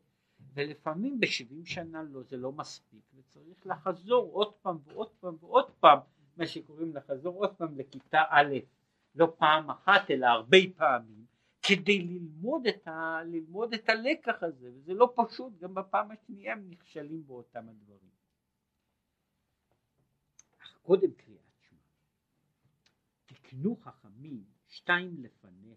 ולפעמים 0.55 1.21
ב-70 1.21 1.65
שנה 1.65 2.03
לא 2.03 2.23
זה 2.23 2.37
לא 2.37 2.53
מספיק 2.53 3.05
וצריך 3.15 3.67
לחזור 3.67 4.33
עוד 4.33 4.55
פעם 4.55 4.79
ועוד 4.85 5.11
פעם 5.21 5.37
ועוד 5.41 5.71
פעם 5.71 5.99
מה 6.37 6.47
שקוראים 6.47 6.97
לחזור 6.97 7.35
עוד 7.35 7.55
פעם 7.57 7.79
לכיתה 7.79 8.23
א' 8.29 8.55
לא 9.15 9.35
פעם 9.39 9.71
אחת 9.71 10.11
אלא 10.11 10.27
הרבה 10.27 10.59
פעמים 10.77 11.27
כדי 11.63 11.99
ללמוד 11.99 12.67
את, 12.67 12.89
ה, 12.89 13.23
ללמוד 13.25 13.75
את 13.75 13.89
הלקח 13.89 14.43
הזה 14.43 14.71
וזה 14.75 14.95
לא 14.95 15.15
פשוט 15.17 15.59
גם 15.59 15.75
בפעם 15.75 16.11
השנייה 16.11 16.53
הם 16.53 16.71
נכשלים 16.71 17.27
באותם 17.27 17.69
הדברים. 17.69 18.11
אך 20.63 20.79
קודם 20.83 21.13
קריאת 21.13 21.61
שמע 21.69 21.79
תקנו 23.27 23.77
חכמים 23.77 24.45
שתיים 24.69 25.17
לפניה 25.19 25.77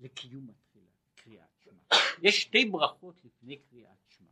לקיום 0.00 0.50
התחילה, 0.50 0.90
קריאת 1.14 1.58
שמע. 1.58 1.82
יש 2.22 2.42
שתי 2.42 2.64
ברכות 2.64 3.24
לפני 3.24 3.56
קריאת 3.56 4.04
שמע, 4.08 4.28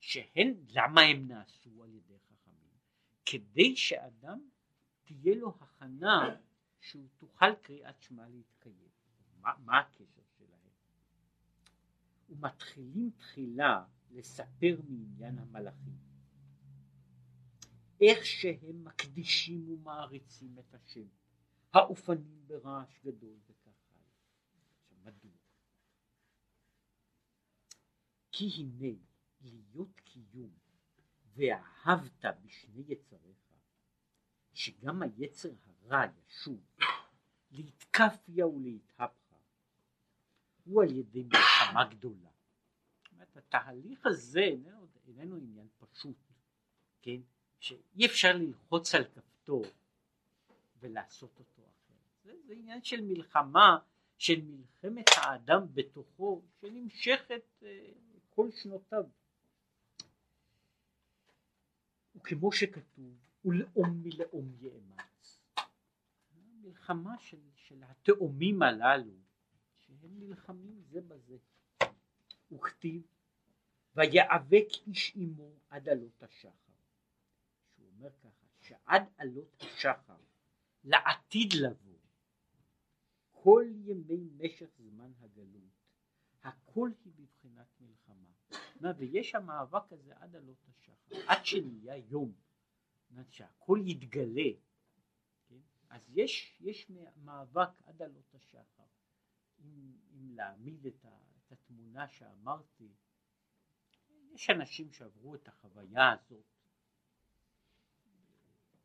שהן, 0.00 0.54
למה 0.68 1.00
הן 1.00 1.28
נעשו 1.28 1.82
על 1.82 1.94
ידי 1.94 2.18
חכמים? 2.18 2.72
כדי 3.26 3.76
שאדם 3.76 4.48
תהיה 5.08 5.34
לו 5.36 5.54
הכנה 5.60 6.36
שהוא 6.80 7.08
תוכל 7.16 7.54
קריאת 7.54 8.02
שמע 8.02 8.28
להתקיים. 8.28 8.88
מה, 9.40 9.52
מה 9.64 9.78
הקשר 9.78 10.22
שלהם? 10.38 10.72
ומתחילים 12.28 13.10
תחילה 13.16 13.84
לספר 14.10 14.80
מעניין 14.88 15.38
המלאכים. 15.38 15.98
איך 18.00 18.26
שהם 18.26 18.84
מקדישים 18.84 19.70
ומעריצים 19.70 20.58
את 20.58 20.74
השם, 20.74 21.06
האופנים 21.72 22.44
ברעש 22.46 22.98
גדול 23.04 23.36
מדוע? 25.04 25.32
כי 28.32 28.50
הנה 28.58 28.96
להיות 29.40 30.00
קיום 30.00 30.52
ואהבת 31.34 32.24
בשני 32.44 32.84
יצריך 32.88 33.47
שגם 34.58 35.02
היצר 35.02 35.48
הרע 35.66 36.04
ישוב 36.26 36.60
להתקפיה 37.50 38.46
ולהתהפכה 38.46 39.36
הוא 40.64 40.82
על 40.82 40.96
ידי 40.96 41.22
מלחמה 41.22 41.84
גדולה. 41.84 42.28
אומרת 43.12 43.36
התהליך 43.36 44.06
הזה 44.06 44.40
איננו, 44.40 44.86
איננו 45.06 45.36
עניין 45.36 45.68
פשוט, 45.78 46.16
כן? 47.02 47.20
שאי 47.60 48.06
אפשר 48.06 48.36
ללחוץ 48.36 48.94
על 48.94 49.04
כפתור 49.04 49.64
ולעשות 50.80 51.38
אותו 51.38 51.62
אחרת. 51.62 52.22
זה, 52.24 52.32
זה 52.46 52.52
עניין 52.52 52.84
של 52.84 53.00
מלחמה 53.00 53.78
של 54.18 54.40
מלחמת 54.42 55.06
האדם 55.16 55.74
בתוכו 55.74 56.42
שנמשכת 56.60 57.62
אה, 57.62 57.92
כל 58.30 58.50
שנותיו. 58.50 59.04
וכמו 62.14 62.52
שכתוב, 62.52 63.27
ולאום 63.48 64.02
מלאום 64.02 64.52
יאמץ. 64.60 65.40
מלחמה 66.34 67.18
של, 67.18 67.40
של 67.54 67.82
התאומים 67.82 68.62
הללו, 68.62 69.12
שהם 69.76 70.18
נלחמים 70.18 70.82
זה 70.88 71.00
בזה. 71.00 71.36
וכתיב, 72.52 73.02
ויאבק 73.94 74.66
איש 74.86 75.12
עמו 75.16 75.50
עד 75.70 75.88
עלות 75.88 76.22
השחר. 76.22 76.48
שהוא 77.74 77.86
אומר 77.88 78.10
ככה, 78.10 78.46
שעד 78.60 79.02
עלות 79.16 79.56
השחר, 79.60 80.16
לעתיד 80.84 81.52
לבוא, 81.52 81.98
כל 83.30 83.64
ימי 83.84 84.28
משך 84.36 84.68
זמן 84.78 85.12
הגלות, 85.20 85.62
הכל 86.42 86.90
היא 87.04 87.12
בבחינת 87.16 87.80
מלחמה. 87.80 88.28
מה, 88.80 88.92
ויש 88.98 89.34
המאבק 89.34 89.92
הזה 89.92 90.12
עד 90.16 90.36
עלות 90.36 90.64
השחר, 90.68 90.92
עד 91.26 91.44
שנהיה 91.44 91.96
יום, 91.96 92.32
זאת 93.10 93.32
שהכל 93.32 93.78
יתגלה, 93.86 94.50
כן? 95.48 95.60
אז 95.88 96.02
יש, 96.08 96.58
יש 96.60 96.90
מאבק 97.16 97.82
עד 97.84 98.02
עלות 98.02 98.34
השחר, 98.34 98.84
אם, 99.60 99.96
אם 100.12 100.30
להעמיד 100.30 100.86
את, 100.86 101.04
ה, 101.04 101.18
את 101.38 101.52
התמונה 101.52 102.08
שאמרתי, 102.08 102.88
יש 104.32 104.50
אנשים 104.50 104.92
שעברו 104.92 105.34
את 105.34 105.48
החוויה 105.48 106.12
הזאת, 106.12 106.44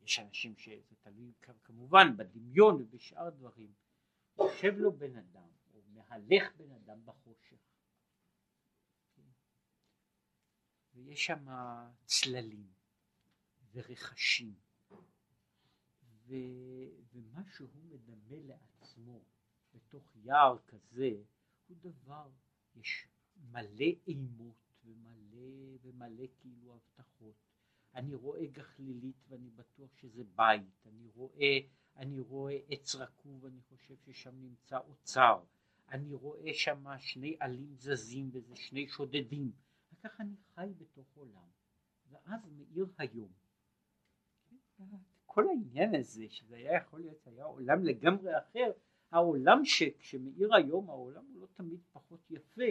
יש 0.02 0.18
אנשים 0.18 0.56
שזה 0.56 0.96
תלוי 1.00 1.32
כמובן 1.62 2.16
בדמיון 2.16 2.82
ובשאר 2.82 3.30
דברים, 3.30 3.72
יושב 4.38 4.74
לו 4.76 4.92
בן 4.92 5.16
אדם 5.16 5.48
או 5.74 5.82
מהלך 5.86 6.56
בן 6.56 6.70
אדם 6.72 7.06
בחושך. 7.06 7.56
ויש 10.94 11.24
שם 11.26 11.46
צללים 12.04 12.72
ורכשים 13.74 14.54
ו, 16.26 16.34
ומה 17.12 17.42
שהוא 17.56 17.84
מדמה 17.84 18.36
לעצמו 18.44 19.20
בתוך 19.74 20.16
יער 20.16 20.58
כזה 20.66 21.10
הוא 21.66 21.76
דבר, 21.80 22.30
יש 22.74 23.08
מלא 23.36 23.86
אימות 24.06 24.72
ומלא, 24.84 25.78
ומלא 25.82 26.24
כאילו 26.40 26.74
הבטחות. 26.74 27.34
אני 27.94 28.14
רואה 28.14 28.46
גחלילית 28.46 29.16
ואני 29.28 29.50
בטוח 29.50 29.96
שזה 29.96 30.24
בית, 30.34 30.86
אני 30.86 31.06
רואה, 31.14 31.58
אני 31.96 32.20
רואה 32.20 32.58
עץ 32.68 32.94
רקוב 32.94 33.44
ואני 33.44 33.60
חושב 33.62 33.94
ששם 34.06 34.40
נמצא 34.40 34.78
אוצר, 34.78 35.44
אני 35.88 36.14
רואה 36.14 36.54
שם 36.54 36.84
שני 36.98 37.36
עלים 37.40 37.74
זזים 37.76 38.30
וזה 38.32 38.56
שני 38.56 38.88
שודדים, 38.88 39.52
וכך 39.92 40.20
אני 40.20 40.36
חי 40.54 40.68
בתוך 40.78 41.06
עולם, 41.14 41.48
ואז 42.10 42.48
מאיר 42.56 42.86
היום. 42.98 43.32
כל 45.26 45.48
העניין 45.48 45.94
הזה 45.94 46.24
שזה 46.28 46.56
היה 46.56 46.76
יכול 46.76 47.00
להיות 47.00 47.26
היה 47.26 47.44
עולם 47.44 47.84
לגמרי 47.84 48.38
אחר. 48.38 48.72
העולם 49.10 49.64
שכשמאיר 49.64 50.54
היום 50.54 50.90
העולם 50.90 51.24
הוא 51.26 51.40
לא 51.40 51.46
תמיד 51.54 51.80
פחות 51.92 52.30
יפה. 52.30 52.64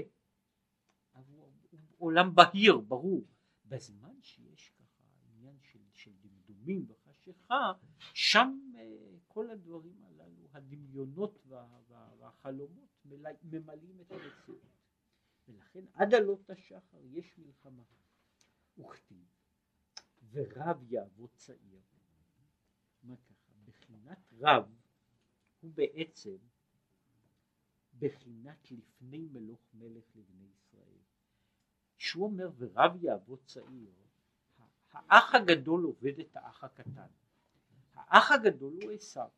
אבל 1.15 1.33
הוא 1.37 1.51
עולם 1.97 2.35
בהיר 2.35 2.77
ברור. 2.77 3.23
בזמן 3.65 4.21
שיש 4.21 4.69
ככה 4.69 5.03
עניין 5.27 5.57
של, 5.61 5.79
של 5.93 6.11
דמדומים 6.21 6.85
וחשיכה 6.87 7.71
שם 8.13 8.59
אה, 8.75 9.17
כל 9.27 9.49
הדברים 9.49 10.03
הללו 10.03 10.47
הדמיונות 10.51 11.39
וה, 11.47 11.79
וה, 11.87 12.09
והחלומות 12.19 13.05
ממלאים 13.43 14.01
את 14.01 14.11
המציאות. 14.11 14.73
ולכן 15.47 15.85
עד 15.93 16.13
עלות 16.13 16.49
השחר 16.49 16.97
יש 17.03 17.37
מלחמה. 17.37 17.83
וכתיב 18.77 19.25
ורב 20.31 20.83
יעבוד 20.91 21.29
צעיר 21.35 21.81
מה 23.03 23.15
ככה 23.15 23.51
בחינת 23.65 24.33
רב 24.39 24.69
הוא 25.61 25.71
בעצם 25.73 26.37
בחינת 27.99 28.71
לפני 28.71 29.27
מלוך 29.31 29.59
מלך 29.73 30.03
לבני 30.15 30.45
ישראל. 30.53 30.97
שהוא 31.97 32.25
אומר 32.25 32.49
ורב 32.57 33.03
יעבוד 33.03 33.39
צעיר, 33.45 33.91
האח 34.91 35.35
הגדול 35.35 35.83
עובד 35.83 36.19
את 36.19 36.35
האח 36.35 36.63
הקטן. 36.63 37.07
האח 37.93 38.31
הגדול 38.31 38.73
הוא 38.83 38.91
עשיו, 38.91 39.29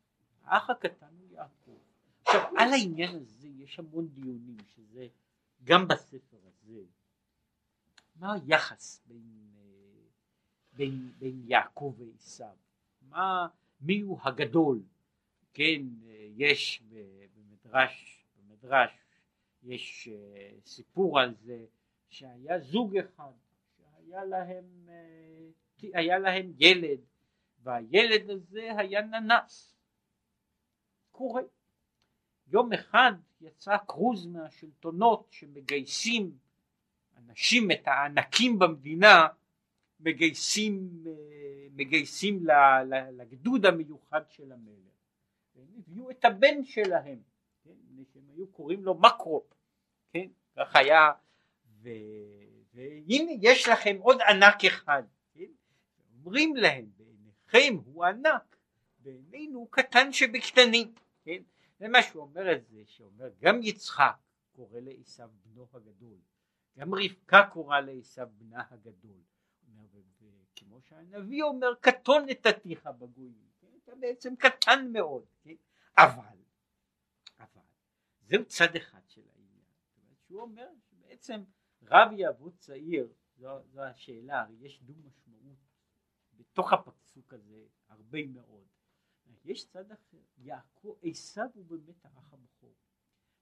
האח 0.42 0.70
הקטן 0.70 1.14
הוא 1.18 1.28
יעקב. 1.30 1.78
עכשיו 2.20 2.42
על 2.58 2.72
העניין 2.72 3.16
הזה 3.16 3.48
יש 3.48 3.78
המון 3.78 4.08
דיונים 4.08 4.56
שזה 4.66 5.08
גם 5.64 5.88
בספר 5.88 6.36
הזה, 6.46 6.82
מה 8.16 8.32
היחס 8.32 9.02
בין, 9.06 9.54
אה, 9.56 10.08
בין, 10.72 11.12
בין 11.18 11.42
יעקב 11.46 11.94
ועשיו, 11.98 12.56
מה, 13.08 13.46
מי 13.80 14.00
הוא 14.00 14.18
הגדול, 14.22 14.82
כן, 15.52 15.82
יש 16.36 16.82
במדרש, 17.34 18.24
במדרש 18.36 18.90
יש 19.62 20.08
אה, 20.12 20.50
סיפור 20.64 21.20
על 21.20 21.34
זה 21.34 21.64
שהיה 22.08 22.58
זוג 22.60 22.96
אחד 22.96 23.32
שהיה 23.76 24.24
להם, 24.24 24.88
אה, 24.88 25.90
היה 25.94 26.18
להם 26.18 26.52
ילד 26.58 27.00
והילד 27.62 28.30
הזה 28.30 28.70
היה 28.78 29.02
ננס, 29.02 29.76
קורה. 31.10 31.42
יום 32.48 32.72
אחד 32.72 33.12
יצא 33.40 33.76
כרוז 33.88 34.26
מהשלטונות 34.26 35.26
שמגייסים 35.30 36.38
אנשים 37.16 37.70
את 37.70 37.88
הענקים 37.88 38.58
במדינה 38.58 39.26
מגייסים, 40.00 41.04
אה, 41.06 41.45
מגייסים 41.76 42.46
לגדוד 43.12 43.66
המיוחד 43.66 44.30
של 44.30 44.52
המלך. 44.52 44.76
והם 45.54 45.66
הביאו 45.78 46.10
את 46.10 46.24
הבן 46.24 46.64
שלהם, 46.64 47.18
כן, 47.64 47.70
שהם 48.12 48.22
היו 48.34 48.46
קוראים 48.46 48.84
לו 48.84 48.94
מקרו, 48.94 49.44
כן, 50.12 50.26
כך 50.56 50.76
היה, 50.76 51.12
ו, 51.82 51.88
והנה 52.74 53.32
יש 53.40 53.68
לכם 53.68 53.96
עוד 54.00 54.18
ענק 54.20 54.64
אחד, 54.64 55.02
כן, 55.34 55.50
אומרים 56.18 56.56
להם 56.56 56.86
בעיניכם 56.96 57.74
הוא 57.84 58.04
ענק, 58.04 58.56
בעינינו 58.98 59.58
הוא 59.58 59.68
קטן 59.70 60.12
שבקטנים, 60.12 60.94
כן, 61.24 61.42
זה 61.78 61.88
מה 61.88 62.02
שהוא 62.02 62.22
אומר 62.22 62.52
את 62.52 62.66
זה, 62.66 62.82
שאומר 62.86 63.28
גם 63.40 63.62
יצחק 63.62 64.16
קורא 64.52 64.80
לעשו 64.80 65.22
בנו 65.44 65.66
הגדול, 65.74 66.18
גם 66.78 66.94
רבקה 66.94 67.48
קורא 67.52 67.80
לעשו 67.80 68.22
בנה 68.38 68.62
הגדול, 68.70 69.20
כמו 70.66 70.80
שהנביא 70.80 71.42
אומר 71.42 71.74
קטון 71.80 72.24
נתתיך 72.28 72.86
בגויים. 72.86 73.46
אתה 73.86 73.94
בעצם 73.94 74.36
קטן 74.36 74.92
מאוד, 74.92 75.26
כן? 75.42 75.54
אבל, 75.98 76.38
אבל, 77.38 77.62
זהו 78.20 78.44
צד 78.44 78.76
אחד 78.76 79.08
של 79.08 79.28
העניין, 79.28 79.64
שהוא 80.26 80.40
אומר 80.40 80.68
שבעצם 80.90 81.44
רב 81.82 82.12
יעבוד 82.12 82.56
צעיר, 82.58 83.12
זו, 83.36 83.62
זו 83.72 83.82
השאלה, 83.82 84.40
הרי 84.40 84.54
יש 84.60 84.82
דו 84.82 84.94
משמעות 84.94 85.58
בתוך 86.32 86.72
הפסוק 86.72 87.32
הזה 87.32 87.66
הרבה 87.88 88.26
מאוד, 88.26 88.66
יש 89.44 89.68
צד 89.68 89.92
אחר, 89.92 90.22
יעקב, 90.38 90.96
עשיו 91.02 91.48
הוא 91.54 91.64
באמת 91.64 92.04
האח 92.04 92.32
הבכור, 92.32 92.74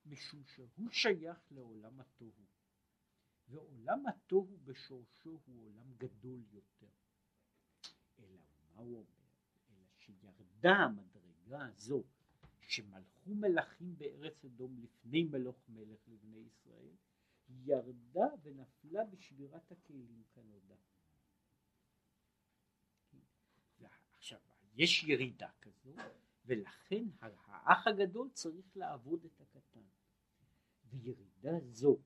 משום 0.07 0.45
שהוא 0.45 0.91
שייך 0.91 1.39
לעולם 1.51 2.01
התוהו, 2.01 2.45
ועולם 3.49 4.07
התוהו 4.07 4.59
בשורשו 4.65 5.41
הוא 5.47 5.67
עולם 5.67 5.95
גדול 5.97 6.43
יותר, 6.53 6.89
מה 8.75 8.83
הוא 8.83 8.97
אומר? 8.97 9.05
שירדה 9.99 10.77
המדרגה 10.77 11.67
הזו 11.67 12.03
שמלכו 12.61 13.35
מלכים 13.35 13.99
בארץ 13.99 14.45
אדום 14.45 14.79
לפני 14.79 15.25
מלוך 15.25 15.57
מלך 15.69 16.09
לבני 16.09 16.39
ישראל 16.39 16.95
ירדה 17.49 18.27
ונפלה 18.43 19.05
בשבירת 19.05 19.73
הכלים 19.73 20.23
כנודע. 20.35 20.75
עכשיו 24.17 24.39
יש 24.75 25.05
ירידה 25.05 25.51
כזו 25.63 25.93
ולכן 26.47 27.05
האח 27.21 27.87
הגדול 27.87 28.29
צריך 28.33 28.77
לעבוד 28.77 29.25
את 29.25 29.41
הקטן 29.41 29.85
וירידה 30.85 31.61
זו 31.61 31.99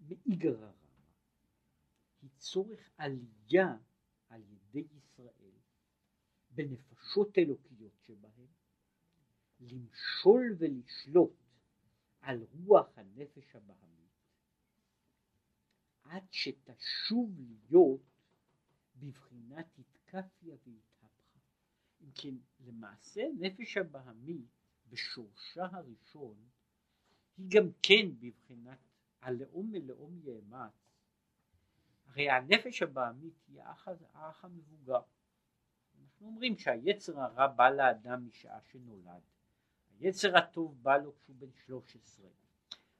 מאיגרא 0.00 0.66
רמא 0.66 1.06
היא 2.22 2.30
צורך 2.36 2.90
עלייה 2.96 3.76
על 4.32 4.42
ידי 4.44 4.86
ישראל 4.96 5.52
בנפשות 6.50 7.38
אלוקיות 7.38 7.92
שבהם, 8.06 8.46
למשול 9.60 10.56
ולשלוט 10.58 11.32
על 12.20 12.46
רוח 12.66 12.98
הנפש 12.98 13.56
הבהמית, 13.56 13.92
עד 16.02 16.22
שתשוב 16.30 17.40
להיות 17.70 18.00
בבחינת 18.96 19.66
התקפיה 19.78 20.56
והתהפכה. 20.66 21.40
אם 22.00 22.10
כן, 22.14 22.34
למעשה 22.60 23.22
נפש 23.38 23.76
הבהמית 23.76 24.50
בשורשה 24.88 25.66
הראשון 25.72 26.48
היא 27.36 27.46
גם 27.48 27.70
כן 27.82 28.06
בבחינת 28.18 28.78
הלאום 29.20 29.72
מלאום 29.72 30.18
יאמץ. 30.24 30.81
הרי 32.12 32.30
הנפש 32.30 32.82
הבהמית 32.82 33.34
היא 33.48 33.62
האח, 33.62 34.44
המבוגר. 34.44 35.00
אנחנו 36.02 36.26
אומרים 36.26 36.56
שהיצר 36.56 37.20
הרע 37.20 37.46
בא 37.46 37.70
לאדם 37.70 38.26
משעה 38.26 38.60
שנולד, 38.60 39.22
היצר 39.98 40.36
הטוב 40.36 40.82
בא 40.82 40.96
לו 40.96 41.14
כשהוא 41.16 41.36
בן 41.38 41.52
13, 41.52 42.26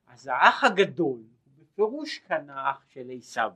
אז 0.07 0.27
האח 0.27 0.65
הגדול 0.65 1.21
הוא 1.45 1.53
בפירוש 1.55 2.19
כאן 2.19 2.51
האח 2.51 2.85
של 2.89 3.11
עשיו, 3.17 3.53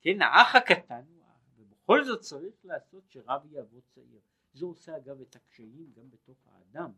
כן 0.00 0.22
האח 0.22 0.54
הקטן 0.54 1.04
הוא 1.08 1.24
האח, 1.24 1.48
ובכל 1.56 2.04
זאת 2.04 2.20
צריך 2.20 2.64
לעשות 2.64 3.10
שרב 3.10 3.46
יעבוד 3.46 3.82
צעיר, 3.88 4.20
זה 4.52 4.66
עושה 4.66 4.96
אגב 4.96 5.20
את 5.20 5.36
הקשיים 5.36 5.92
גם 5.96 6.10
בתוך 6.10 6.46
האדם, 6.46 6.92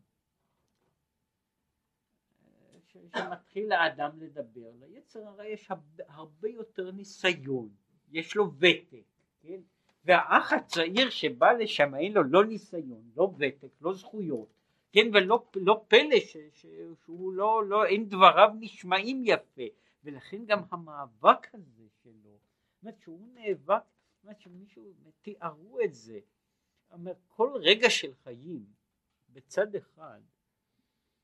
שמתחיל 2.86 3.72
האדם 3.72 4.18
לדבר, 4.18 4.70
ליצר 4.80 5.26
הרע 5.26 5.46
יש 5.46 5.70
הרבה 6.08 6.48
יותר 6.48 6.90
ניסיון, 6.90 7.83
יש 8.14 8.36
לו 8.36 8.52
ותק, 8.58 9.04
כן? 9.40 9.60
והאח 10.04 10.52
הצעיר 10.52 11.10
שבא 11.10 11.52
לשם 11.52 11.94
אין 11.94 12.12
לו 12.12 12.22
לא 12.22 12.44
ניסיון, 12.44 13.10
לא 13.16 13.34
ותק, 13.38 13.68
לא 13.80 13.92
זכויות, 13.92 14.48
כן, 14.92 15.06
ולא 15.14 15.46
לא 15.56 15.84
פלא 15.88 16.20
ש, 16.20 16.36
ש, 16.52 16.66
שהוא 17.04 17.32
לא, 17.32 17.64
לא, 17.64 17.86
אין 17.86 18.08
דבריו 18.08 18.50
נשמעים 18.60 19.22
יפה, 19.24 19.62
ולכן 20.04 20.44
גם 20.46 20.62
המאבק 20.70 21.54
הזה 21.54 21.86
שלו, 22.02 22.38
זאת 22.74 22.82
אומרת 22.82 23.00
שהוא 23.00 23.28
נאבק, 23.34 23.82
זאת 24.14 24.24
אומרת 24.24 24.40
שמישהו, 24.40 24.92
תיארו 25.22 25.78
את 25.84 25.94
זה, 25.94 26.20
אומר 26.90 27.14
כל 27.28 27.52
רגע 27.56 27.90
של 27.90 28.14
חיים 28.14 28.64
בצד 29.28 29.74
אחד, 29.76 30.20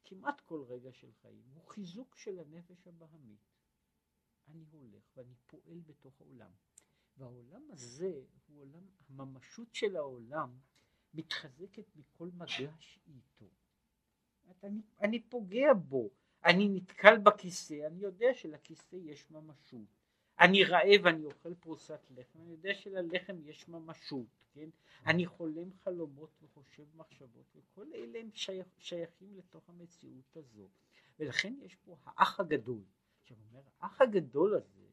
כמעט 0.04 0.40
כל 0.40 0.62
רגע 0.68 0.92
של 0.92 1.08
חיים, 1.22 1.42
הוא 1.54 1.68
חיזוק 1.68 2.16
של 2.16 2.38
הנפש 2.38 2.86
הבהמית. 2.86 3.50
אני 4.48 4.64
הולך 4.70 5.02
ואני 5.16 5.34
פועל 5.46 5.80
בתוך 5.86 6.20
העולם. 6.20 6.50
והעולם 7.20 7.62
הזה 7.70 8.20
הוא 8.46 8.60
עולם, 8.60 8.82
הממשות 9.08 9.74
של 9.74 9.96
העולם 9.96 10.50
מתחזקת 11.14 11.96
מכל 11.96 12.28
מגע 12.34 12.72
איתו. 13.08 13.46
אני, 14.62 14.80
אני 15.00 15.22
פוגע 15.22 15.74
בו, 15.74 16.10
אני 16.44 16.68
נתקל 16.68 17.18
בכיסא, 17.18 17.86
אני 17.86 18.00
יודע 18.00 18.34
שלכיסא 18.34 18.96
יש 18.96 19.30
ממשות. 19.30 19.86
אני 20.40 20.64
רעב, 20.64 21.06
אני 21.06 21.24
אוכל 21.24 21.54
פרוסת 21.54 22.00
לחם, 22.10 22.38
אני 22.42 22.50
יודע 22.50 22.74
שללחם 22.74 23.36
יש 23.44 23.68
ממשות, 23.68 24.26
כן? 24.52 24.68
אני 25.06 25.26
חולם 25.26 25.72
חלומות 25.72 26.30
וחושב 26.42 26.96
מחשבות, 26.96 27.56
וכל 27.56 27.86
אלה 27.94 28.18
הם 28.18 28.30
שייך, 28.34 28.66
שייכים 28.78 29.36
לתוך 29.36 29.68
המציאות 29.68 30.36
הזו. 30.36 30.68
ולכן 31.18 31.54
יש 31.62 31.76
פה 31.76 31.96
האח 32.04 32.40
הגדול. 32.40 32.82
עכשיו 33.20 33.36
אומר, 33.50 33.62
האח 33.80 34.00
הגדול 34.00 34.54
הזה 34.54 34.89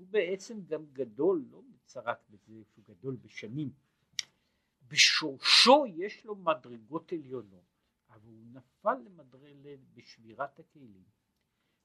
הוא 0.00 0.08
בעצם 0.08 0.64
גם 0.66 0.86
גדול, 0.92 1.44
לא 1.50 1.62
רק 1.96 2.28
בזה 2.30 2.64
שהוא 2.72 2.84
גדול 2.84 3.16
בשנים, 3.16 3.72
בשורשו 4.88 5.84
יש 5.86 6.24
לו 6.24 6.36
מדרגות 6.36 7.12
עליונות, 7.12 7.64
אבל 8.08 8.28
הוא 8.28 8.46
נפל 8.52 8.94
למדרגה 8.94 9.70
בשבירת 9.94 10.58
הכלים, 10.58 11.04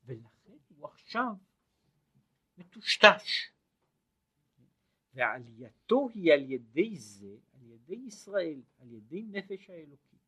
ולכן 0.04 0.58
הוא 0.68 0.88
עכשיו 0.88 1.34
מטושטש. 2.58 3.52
ועלייתו 5.14 6.10
היא 6.14 6.34
על 6.34 6.52
ידי 6.52 6.98
זה, 6.98 7.38
על 7.54 7.64
ידי 7.64 7.96
ישראל, 7.96 8.62
על 8.78 8.92
ידי 8.92 9.24
נפש 9.24 9.70
האלוקית. 9.70 10.20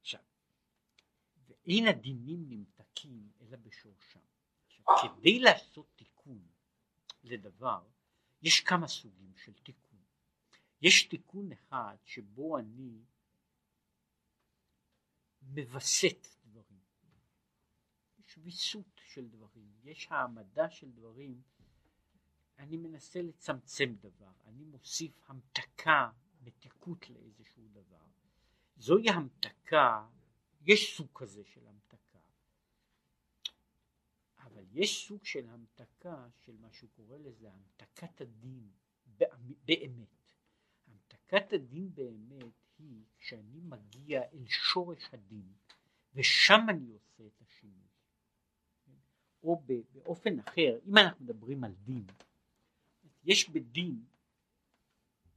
עכשיו, 0.00 0.20
ואין 1.48 1.86
הדינים 1.86 2.44
נמתקים 2.48 3.30
אלא 3.40 3.56
בשורשם. 3.56 4.29
כדי 5.02 5.38
לעשות 5.40 5.86
תיקון 5.96 6.42
לדבר, 7.22 7.82
יש 8.42 8.60
כמה 8.60 8.88
סוגים 8.88 9.32
של 9.36 9.52
תיקון. 9.52 9.98
יש 10.82 11.02
תיקון 11.02 11.52
אחד 11.52 11.96
שבו 12.04 12.58
אני 12.58 13.04
מווסת 15.42 16.26
דברים. 16.44 16.80
יש 18.18 18.38
ויסות 18.38 19.00
של 19.04 19.28
דברים, 19.28 19.72
יש 19.82 20.08
העמדה 20.10 20.70
של 20.70 20.90
דברים. 20.90 21.42
אני 22.58 22.76
מנסה 22.76 23.22
לצמצם 23.22 23.94
דבר, 24.00 24.32
אני 24.46 24.64
מוסיף 24.64 25.12
המתקה, 25.26 26.10
מתיקות 26.42 27.10
לאיזשהו 27.10 27.68
דבר. 27.68 28.06
זוהי 28.76 29.10
המתקה, 29.10 30.06
יש 30.66 30.96
סוג 30.96 31.08
כזה 31.14 31.44
של 31.44 31.66
המתקה, 31.66 32.09
אבל 34.52 34.64
יש 34.72 35.06
סוג 35.08 35.24
של 35.24 35.48
המתקה 35.48 36.28
של 36.44 36.56
מה 36.56 36.72
שהוא 36.72 36.90
קורא 36.90 37.16
לזה 37.18 37.50
המתקת 37.52 38.20
הדין 38.20 38.70
באמת. 39.64 40.32
המתקת 40.86 41.52
הדין 41.52 41.94
באמת 41.94 42.54
היא 42.78 43.04
כשאני 43.18 43.60
מגיע 43.60 44.22
אל 44.32 44.46
שורש 44.46 45.08
הדין 45.12 45.52
ושם 46.14 46.60
אני 46.68 46.92
עושה 46.92 47.26
את 47.26 47.42
השינוי. 47.42 47.88
או 49.42 49.62
באופן 49.92 50.38
אחר, 50.38 50.78
אם 50.86 50.98
אנחנו 50.98 51.24
מדברים 51.24 51.64
על 51.64 51.72
דין, 51.74 52.06
יש 53.24 53.48
בדין, 53.48 54.04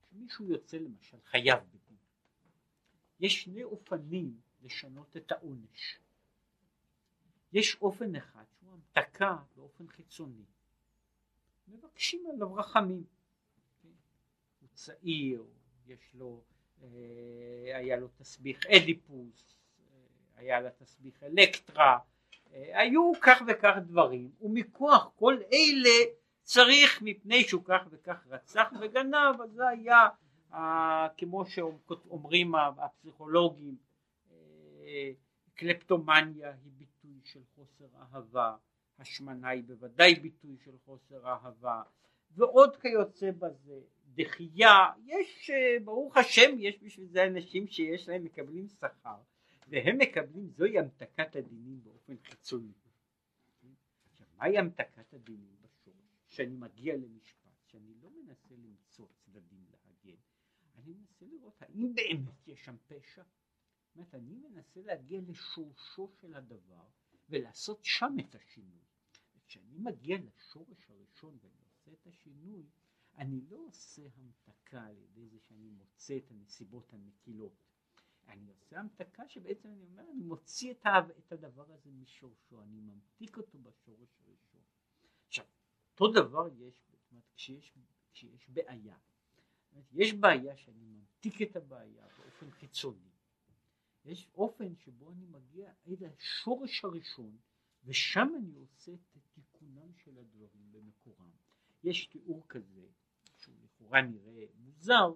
כשמישהו 0.01 0.45
יוצא 0.45 0.78
למשל 0.78 1.18
חייב 1.22 1.59
בדין, 1.59 1.97
יש 3.20 3.43
שני 3.43 3.64
אופנים 3.64 4.41
לשנות 4.61 5.18
את 5.18 5.32
העונש. 5.32 5.99
יש 7.54 7.78
אופן 7.82 8.16
אחד 8.16 8.43
שהוא 8.60 8.72
המתקה 8.74 9.36
באופן 9.56 9.88
חיצוני. 9.88 10.43
מבקשים 11.68 12.24
עליו 12.34 12.56
רחמים. 12.56 13.04
הוא 14.62 14.70
צעיר, 14.74 15.43
יש 15.88 16.14
לו, 16.14 16.41
אה, 16.84 16.88
היה 17.78 17.97
לו 17.97 18.08
תסביך 18.18 18.66
אדיפוס, 18.66 19.56
אה, 19.80 19.95
היה 20.36 20.60
לה 20.62 20.70
תסביך 20.70 21.24
אלקטרה, 21.24 21.99
אה, 22.54 22.80
היו 22.80 23.12
כך 23.22 23.41
וכך 23.47 23.76
דברים, 23.86 24.32
ומכוח 24.41 25.12
כל 25.16 25.38
אלה 25.54 26.14
צריך 26.41 27.01
מפני 27.01 27.43
שהוא 27.43 27.64
כך 27.66 27.82
וכך 27.89 28.28
רצח 28.28 28.72
וגנב, 28.82 29.41
אז 29.43 29.51
זה 29.51 29.68
היה 29.68 30.10
כמו 31.18 31.45
שאומרים 31.45 32.56
הפסיכולוגים, 32.56 33.76
קלפטומניה 35.56 36.51
היא 36.64 36.72
של 37.26 37.43
חוסר 37.55 37.88
אהבה, 37.95 38.57
השמנה 38.99 39.49
היא 39.49 39.63
בוודאי 39.63 40.15
ביטוי 40.15 40.57
של 40.57 40.78
חוסר 40.86 41.28
אהבה, 41.28 41.84
ועוד 42.32 42.76
כיוצא 42.76 43.32
בזה, 43.32 43.82
דחייה, 44.13 44.91
יש 45.05 45.49
ברוך 45.84 46.17
השם 46.17 46.51
יש 46.57 46.84
בשביל 46.84 47.07
זה 47.07 47.26
אנשים 47.26 47.67
שיש 47.67 48.09
להם 48.09 48.24
מקבלים 48.24 48.67
שכר 48.67 49.21
והם 49.67 49.97
מקבלים 49.97 50.49
זוהי 50.49 50.80
המתקת 50.80 51.36
הדינים 51.36 51.84
באופן 51.84 52.15
חיצוני. 52.24 52.74
עכשיו 54.11 54.28
מהי 54.38 54.57
המתקת 54.57 55.13
הדינים 55.13 55.55
בשורש? 55.61 55.95
שאני 56.28 56.55
מגיע 56.55 56.95
למשפט, 56.95 57.51
שאני 57.65 57.93
לא 58.01 58.09
מנסה 58.09 58.55
למצוא 58.55 59.07
צדדים 59.17 59.65
להגן, 59.71 60.19
אני 60.76 60.93
מנסה 60.93 61.26
לראות 61.26 61.61
האם 61.61 61.93
באמת 61.95 62.47
יש 62.47 62.65
שם 62.65 62.76
פשע. 62.88 63.24
זאת 63.24 63.95
אומרת, 63.95 64.15
אני 64.15 64.36
מנסה 64.36 64.82
להגיע 64.82 65.21
לשורשו 65.28 66.11
של 66.21 66.36
הדבר 66.36 66.86
ולעשות 67.30 67.80
שם 67.84 68.15
את 68.19 68.36
השינוי. 68.36 68.84
כשאני 69.45 69.78
מגיע 69.78 70.17
לשורש 70.17 70.89
הראשון 70.89 71.38
ואני 71.41 71.63
עושה 71.69 71.91
את 71.91 72.07
השינוי, 72.07 72.65
אני 73.17 73.41
לא 73.49 73.57
עושה 73.67 74.01
המתקה 74.15 74.86
על 74.86 74.97
ידי 74.97 75.28
זה 75.28 75.39
שאני 75.39 75.69
מוצא 75.69 76.17
את 76.17 76.32
הנסיבות 76.32 76.93
המקילות. 76.93 77.63
אני 78.28 78.49
עושה 78.49 78.80
המתקה 78.80 79.28
שבעצם 79.28 79.69
אני 79.69 79.86
אומר, 79.86 80.03
אני 80.11 80.24
מוציא 80.24 80.71
את, 80.71 80.86
את 81.17 81.32
הדבר 81.32 81.71
הזה 81.74 81.91
משורשו, 81.91 82.61
אני 82.61 82.80
ממתיק 82.80 83.38
אותו 83.38 83.57
בשורש 83.57 84.09
הראשון. 84.19 84.61
עכשיו, 85.28 85.45
אותו 85.91 86.11
דבר 86.11 86.47
יש, 86.47 86.74
זאת 86.89 87.11
אומרת, 87.11 87.24
כשיש, 87.36 87.74
כשיש 88.13 88.49
בעיה. 88.49 88.97
יש 89.91 90.13
בעיה 90.13 90.57
שאני 90.57 90.86
ממתיק 90.86 91.41
את 91.41 91.55
הבעיה 91.55 92.07
באופן 92.17 92.51
חיצוני. 92.51 93.12
יש 94.06 94.30
אופן 94.36 94.76
שבו 94.76 95.12
אני 95.12 95.26
מגיע 95.26 95.74
אל 95.88 96.06
השורש 96.06 96.86
הראשון, 96.86 97.38
ושם 97.84 98.28
אני 98.38 98.56
עושה 98.56 98.93
את 98.93 99.18
תיקונם 99.34 99.93
של 99.93 100.18
הדברים 100.18 100.72
במקורם. 100.72 101.32
יש 101.84 102.06
תיאור 102.06 102.43
כזה, 102.49 102.88
שהוא 103.38 103.56
לכאורה 103.64 104.01
נראה 104.01 104.45
מוזר, 104.56 105.14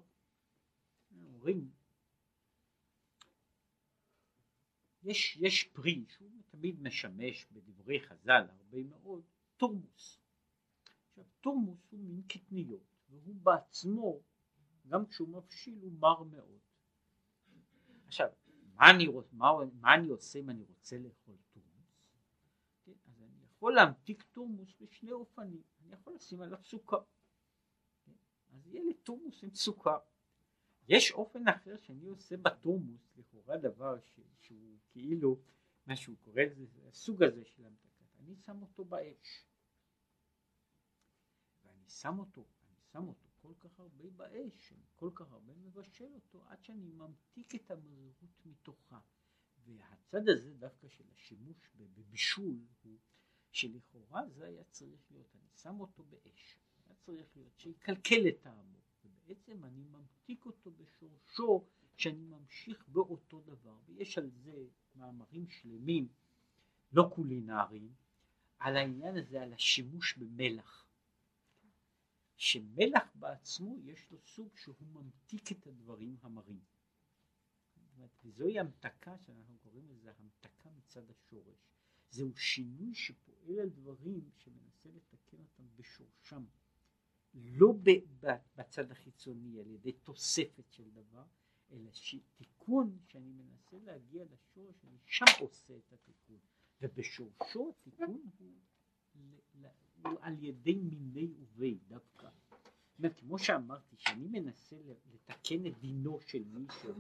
אומרים 1.24 1.72
יש, 5.04 5.38
יש 5.38 5.64
פרי 5.64 6.06
שהוא 6.10 6.42
תמיד 6.48 6.82
משמש 6.82 7.46
בדברי 7.52 8.00
חז"ל 8.00 8.46
הרבה 8.50 8.84
מאוד, 8.84 9.24
תורמוס. 9.58 10.20
עכשיו 11.10 11.24
תורמוס 11.42 11.92
הוא 11.92 12.00
מין 12.00 12.22
קטניות 12.28 12.96
והוא 13.10 13.36
בעצמו 13.36 14.22
גם 14.88 15.06
כשהוא 15.06 15.30
מבשיל 15.30 15.80
הוא 15.82 15.92
מר 16.00 16.24
מאוד. 16.24 16.60
עכשיו 18.06 18.30
מה 18.78 18.89
אני, 18.91 19.07
מה, 19.32 19.51
מה 19.82 19.95
אני 19.95 20.09
עושה 20.09 20.39
אם 20.39 20.49
אני 20.49 20.63
רוצה 20.63 20.97
לאכול 20.97 21.36
תורמוס? 21.51 22.07
כן, 22.86 22.91
אז 23.07 23.21
אני 23.21 23.45
יכול 23.45 23.73
להמתיק 23.73 24.23
תורמוס 24.32 24.75
בשני 24.82 25.11
אופנים, 25.11 25.61
אני 25.82 25.93
יכול 25.93 26.13
לשים 26.15 26.41
עליו 26.41 26.63
סוכר. 26.63 27.01
כן, 28.05 28.11
אז 28.53 28.67
יהיה 28.67 28.84
לי 28.84 28.93
תורמוס 28.93 29.43
עם 29.43 29.55
סוכר. 29.55 29.97
יש 30.88 31.11
אופן 31.11 31.47
אחר 31.47 31.78
שאני 31.78 32.05
עושה 32.05 32.38
בתורמוס, 32.38 33.17
לכאורה 33.17 33.57
דבר 33.57 33.99
ש, 33.99 34.19
שהוא 34.41 34.78
כאילו, 34.89 35.39
מה 35.88 35.95
שהוא 35.95 36.15
קורא 36.23 36.41
לזה, 36.57 36.82
הסוג 36.88 37.23
הזה 37.23 37.45
של 37.45 37.65
המתקת, 37.65 38.19
אני 38.19 38.36
שם 38.36 38.61
אותו 38.61 38.86
באש. 38.86 39.45
ואני 41.63 41.89
שם 41.89 42.19
אותו, 42.19 42.41
אני 42.41 42.80
שם 42.91 43.07
אותו 43.07 43.26
כל 43.48 43.54
כך 43.60 43.80
הרבה 43.80 44.10
באש, 44.10 44.74
אני 44.74 44.86
כל 44.95 45.12
כך 45.16 45.32
הרבה 45.32 45.54
מבשל 45.56 46.14
אותו, 46.14 46.43
עד 46.48 46.64
שאני 46.64 46.91
ממתיק 46.91 47.56
את 47.56 47.72
המרירות 47.72 48.45
מתוכה. 48.45 49.00
והצד 49.66 50.30
הזה 50.30 50.54
דווקא 50.54 50.88
של 50.88 51.04
השימוש 51.14 51.70
בבישול 51.76 52.56
הוא 52.84 52.98
שלכאורה 53.52 54.30
זה 54.30 54.45
היה 54.45 54.64
צריך 54.64 55.12
להיות, 55.12 55.36
אני 55.36 55.50
שם 55.56 55.80
אותו 55.80 56.04
באש, 56.04 56.58
היה 56.86 56.95
צריך 56.95 57.28
להיות 57.36 57.60
שיקלקל 57.60 58.28
את 58.28 58.41
טעמו. 58.41 58.78
בעצם 59.28 59.64
אני 59.64 59.84
ממתיק 59.84 60.45
אותו 60.45 60.72
בשורשו 60.72 61.66
שאני 61.98 62.24
ממשיך 62.24 62.88
באותו 62.88 63.41
דבר, 63.41 63.78
ויש 63.86 64.18
על 64.18 64.30
זה 64.30 64.66
מאמרים 64.95 65.48
שלמים, 65.48 66.08
לא 66.91 67.12
קולינריים, 67.16 67.93
על 68.60 68.78
העניין 68.78 69.18
הזה, 69.18 69.41
על 69.41 69.54
השימוש 69.54 70.18
במלח. 70.18 70.87
שמלח 72.38 73.16
בעצמו 73.16 73.78
יש 73.84 74.12
לו 74.12 74.20
סוג 74.20 74.58
שהוא 74.58 74.88
ממתיק 74.88 75.52
את 75.52 75.68
הדברים 75.68 76.18
המרים. 76.22 76.62
וזוהי 78.24 78.60
המתקה 78.60 79.18
שאנחנו 79.18 79.58
קוראים 79.58 79.90
לזה 79.90 80.12
המתקה 80.20 80.70
מצד 80.70 81.10
השורש. 81.10 81.58
זהו 82.10 82.38
שינוי 82.38 82.96
שפועל 82.96 83.60
על 83.60 83.70
דברים 83.70 84.30
שמנסה 84.38 84.90
לתקן 84.90 85.38
אותם 85.40 85.64
בשורשם. 85.76 86.46
לא 87.34 87.74
בצד 88.56 88.92
החיצוני 88.92 89.60
על 89.60 89.72
ידי 89.72 89.92
תוספת 89.92 90.72
של 90.72 90.92
דבר, 90.92 91.26
אלא 91.72 91.92
תיקון 92.36 92.98
שאני 93.08 93.32
מנסה 93.32 93.78
להגיע 93.80 94.26
לשורש, 94.26 94.76
אני 94.86 94.98
שם 95.06 95.26
עושה 95.40 95.78
את 95.78 95.94
התיקון, 95.94 96.40
ובשורשו 96.82 97.70
התיקון 97.70 98.32
הוא, 98.38 98.52
הוא 100.03 100.18
על 100.22 100.43
ידי 100.43 100.76
מיני 100.76 101.28
ובי 101.38 101.78
דווקא. 101.88 102.28
אומרת, 102.99 103.20
כמו 103.20 103.39
שאמרתי, 103.39 103.95
שאני 103.97 104.28
מנסה 104.28 104.76
לתקן 105.13 105.65
את 105.65 105.80
דינו 105.80 106.20
של 106.20 106.43
מישהו, 106.43 106.93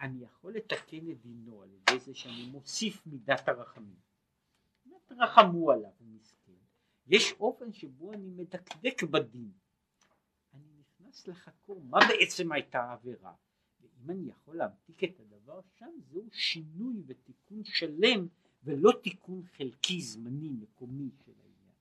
אני 0.00 0.24
יכול 0.24 0.54
לתקן 0.54 1.10
את 1.10 1.20
דינו 1.20 1.62
על 1.62 1.70
ידי 1.72 2.00
זה 2.00 2.14
שאני 2.14 2.46
מוסיף 2.46 3.06
מידת 3.06 3.48
הרחמים. 3.48 4.06
רחמו 5.10 5.70
עליו, 5.70 5.90
הוא 5.98 6.08
מסכן. 6.08 6.52
יש 7.06 7.32
אופן 7.32 7.72
שבו 7.72 8.12
אני 8.12 8.30
מדקדק 8.30 9.02
בדין. 9.02 9.50
אני 10.54 10.72
נכנס 10.80 11.28
לחקור 11.28 11.80
מה 11.84 11.98
בעצם 12.08 12.52
הייתה 12.52 12.82
העבירה. 12.82 13.34
ואם 13.80 14.10
אני 14.10 14.30
יכול 14.30 14.56
להמתיק 14.56 15.04
את 15.04 15.20
הדבר 15.20 15.60
שם, 15.78 15.90
זהו 16.10 16.28
שינוי 16.32 17.02
ותיקון 17.06 17.64
שלם, 17.64 18.28
ולא 18.66 18.92
תיקון 19.02 19.42
חלקי, 19.56 20.00
זמני, 20.02 20.48
מקומי 20.48 21.10
של 21.24 21.32
העניין. 21.38 21.72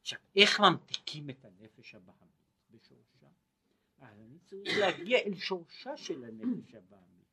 עכשיו, 0.00 0.18
איך 0.36 0.60
ממתיקים 0.60 1.30
את 1.30 1.44
הנפש 1.44 1.94
הבהמית 1.94 2.60
בשורשה? 2.70 3.26
אז 3.98 4.20
אני 4.20 4.38
צריך 4.38 4.78
להגיע 4.78 5.18
אל 5.18 5.34
שורשה 5.34 5.96
של 5.96 6.24
הנפש 6.24 6.74
הבהמית. 6.74 7.26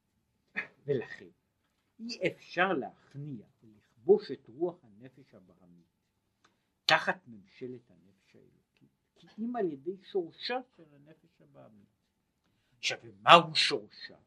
ולכן, 0.86 1.30
אי 2.00 2.20
אפשר 2.28 2.74
להכניע 2.74 3.46
ולכבוש 3.64 4.32
את 4.32 4.48
רוח 4.48 4.76
הנפש 4.84 5.34
הבהמית 5.34 5.94
תחת 6.86 7.28
ממשלת 7.28 7.92
הנפש 7.92 8.36
האלוקית, 8.36 8.90
כי 9.16 9.28
אם 9.40 9.56
על 9.56 9.72
ידי 9.72 9.98
שורשה 10.04 10.60
של 10.76 10.84
הנפש 10.94 11.42
הבהמית. 11.42 11.88
עכשיו, 12.78 12.98
ומהו 13.04 13.56
שורשה? 13.56 14.18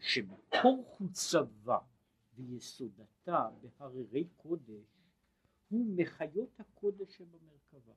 שמקור 0.00 0.84
חוצבה 0.96 1.78
ויסודתה 2.36 3.48
בהררי 3.60 4.24
קודש 4.36 4.86
הוא 5.68 5.86
מחיות 5.96 6.60
הקודש 6.60 7.16
שבמרכבה. 7.16 7.94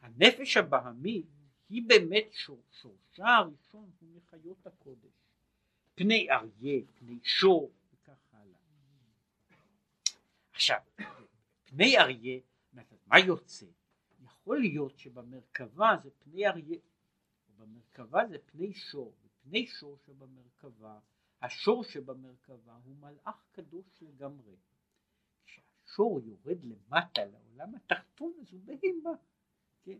הנפש 0.00 0.56
הבהמית 0.56 1.26
היא 1.68 1.82
באמת 1.88 2.32
שור, 2.32 2.62
שורשה 2.70 3.36
הראשון 3.36 3.90
הוא 4.00 4.08
מחיות 4.16 4.66
הקודש. 4.66 5.12
פני 5.94 6.30
אריה, 6.30 6.82
פני 6.94 7.18
שור 7.22 7.70
וכך 7.92 8.34
הלאה. 8.34 8.58
עכשיו, 10.52 10.80
פני 11.64 11.98
אריה 11.98 12.40
מה 13.06 13.18
יוצא? 13.18 13.66
יכול 14.22 14.60
להיות 14.60 14.98
שבמרכבה 14.98 15.96
זה 16.02 16.10
פני 16.10 16.46
אריה, 16.46 16.78
ובמרכבה 17.48 18.26
זה 18.28 18.38
פני 18.46 18.72
שור, 18.74 19.14
ופני 19.24 19.66
שור 19.66 19.96
שבמרכבה, 20.06 20.98
השור 21.42 21.84
שבמרכבה 21.84 22.72
הוא 22.84 22.96
מלאך 22.96 23.44
קדוש 23.52 24.02
לגמרי. 24.02 24.56
כשהשור 25.46 26.20
יורד 26.20 26.58
למטה 26.64 27.22
לעולם 27.24 27.74
התחתון 27.74 28.32
אז 28.40 28.52
הוא 28.52 28.60
בהימה, 28.64 29.10
כן? 29.84 29.98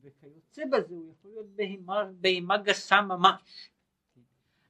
וכיוצא 0.00 0.62
בזה 0.72 0.94
הוא 0.94 1.12
יכול 1.12 1.30
להיות 1.30 1.46
בהימה, 1.46 2.04
בהימה 2.20 2.58
גסה 2.58 3.00
ממש. 3.00 3.70
כן? 4.14 4.20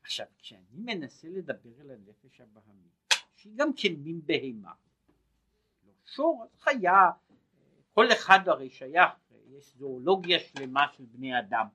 עכשיו 0.03 0.27
כשאני 0.39 0.79
מנסה 0.79 1.29
לדבר 1.29 1.81
על 1.81 1.91
הנפש 1.91 2.41
הבהמית, 2.41 3.15
שהיא 3.37 3.53
גם 3.57 3.73
כן 3.77 3.93
מין 3.93 4.21
בהימה, 4.27 4.73
שור, 6.07 6.47
חיה, 6.59 7.11
כל 7.93 8.13
אחד 8.13 8.49
הרי 8.49 8.71
שייך, 8.71 9.13
יש 9.51 9.75
זואולוגיה 9.77 10.39
שלמה 10.41 10.87
של 10.97 11.05
בני 11.05 11.39
אדם, 11.39 11.67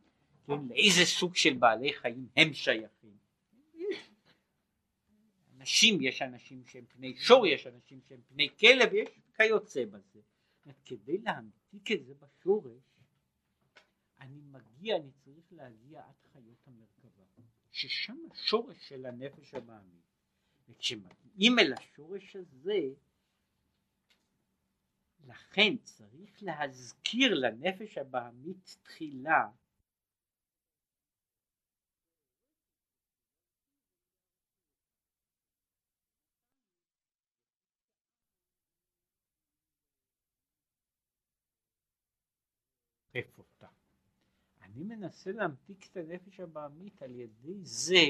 כן, 0.45 0.67
לאיזה 0.69 1.05
סוג 1.05 1.35
של 1.35 1.53
בעלי 1.53 1.93
חיים 1.93 2.27
הם 2.37 2.53
שייכים. 2.53 3.17
אנשים, 5.67 6.01
יש 6.01 6.21
אנשים 6.21 6.65
שהם 6.65 6.85
פני 6.85 7.15
שור, 7.17 7.47
יש 7.47 7.67
אנשים 7.67 8.01
שהם 8.09 8.21
פני 8.27 8.49
כלב, 8.59 8.93
יש 8.93 9.09
כיוצא 9.37 9.85
בזה. 9.85 10.19
כדי 10.85 11.17
להמתיק 11.17 11.91
את 11.91 12.05
זה 12.05 12.13
בשורש, 12.13 12.83
אני 14.19 14.41
מגיע, 14.41 14.95
אני 14.95 15.11
צריך 15.11 15.45
להגיע 15.51 15.99
עד 15.99 16.15
חיות 16.33 16.67
המרכבה, 16.67 17.23
ששם 17.71 18.17
השורש 18.31 18.89
של 18.89 19.05
הנפש 19.05 19.53
המאמין. 19.53 20.01
וכשמגיעים 20.69 21.59
אל 21.59 21.73
השורש 21.73 22.35
הזה, 22.35 22.79
לכן 25.27 25.77
צריך 25.83 26.43
להזכיר 26.43 27.33
לנפש 27.33 27.97
הבעמית 27.97 28.77
תחילה 28.83 29.47
אותה. 43.37 43.67
אני 44.77 44.85
מנסה 44.85 45.31
להמתיק 45.31 45.87
את 45.91 45.97
הנפש 45.97 46.39
הבעמית 46.39 47.01
על 47.01 47.11
ידי 47.11 47.59
זה 47.63 48.05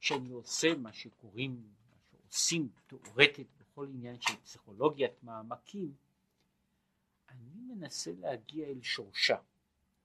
שאני 0.00 0.30
עושה 0.30 0.74
מה 0.74 0.92
שקוראים, 0.92 1.62
מה 1.90 1.96
שעושים 2.10 2.68
תאורטית 2.86 3.46
בכל 3.58 3.86
עניין 3.88 4.20
של 4.20 4.36
פסיכולוגיית 4.36 5.22
מעמקים, 5.22 5.94
אני 7.28 7.74
מנסה 7.74 8.12
להגיע 8.20 8.66
אל 8.66 8.82
שורשה, 8.82 9.36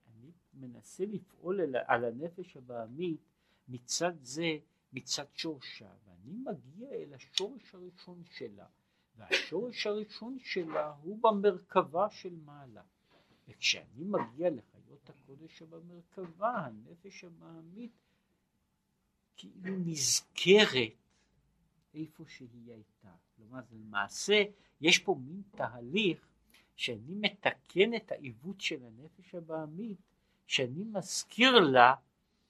אני 0.08 0.32
מנסה 0.53 1.05
לפעול 1.05 1.62
על, 1.62 1.76
על 1.88 2.05
הנפש 2.05 2.58
הבעמית 2.58 3.20
מצד 3.68 4.14
זה, 4.22 4.58
מצד 4.93 5.26
שורשה, 5.34 5.89
ואני 6.05 6.38
מגיע 6.38 6.89
אל 6.89 7.14
השורש 7.14 7.76
הראשון 7.76 8.24
שלה, 8.32 8.66
והשורש 9.18 9.88
הראשון 9.88 10.38
שלה 10.39 10.93
הוא 11.01 11.20
במרכבה 11.22 12.10
של 12.10 12.36
מעלה. 12.45 12.84
וכשאני 13.47 14.03
מגיע 14.03 14.49
לחיות 14.88 15.10
הקודש 15.10 15.58
שבמרכבה, 15.58 16.66
הנפש 16.66 17.24
הבעמית 17.24 17.92
כאילו 19.36 19.78
נזכרת 19.86 20.94
איפה 21.94 22.24
שהיא 22.28 22.72
הייתה. 22.72 23.12
כלומר, 23.36 23.60
למעשה 23.72 24.44
יש 24.82 25.00
פה 25.00 25.16
מין 25.26 25.42
תהליך 25.52 26.28
שאני 26.76 27.16
מתקן 27.16 27.96
את 27.96 28.12
העיוות 28.12 28.62
של 28.62 28.86
הנפש 28.86 29.36
הבעמית, 29.36 29.98
שאני 30.48 30.84
מזכיר 30.84 31.60
לה 31.60 31.96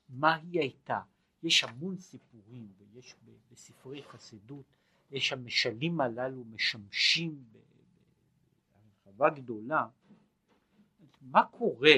מה 0.09 0.35
היא 0.35 0.59
הייתה. 0.59 0.99
יש 1.43 1.63
המון 1.63 1.97
סיפורים, 1.97 2.71
ויש 2.77 3.15
בספרי 3.51 4.03
חסידות, 4.03 4.65
יש 5.11 5.33
המשלים 5.33 6.01
הללו 6.01 6.43
משמשים 6.43 7.43
בהרחבה 9.05 9.29
גדולה. 9.29 9.87
מה 11.21 11.45
קורה, 11.45 11.95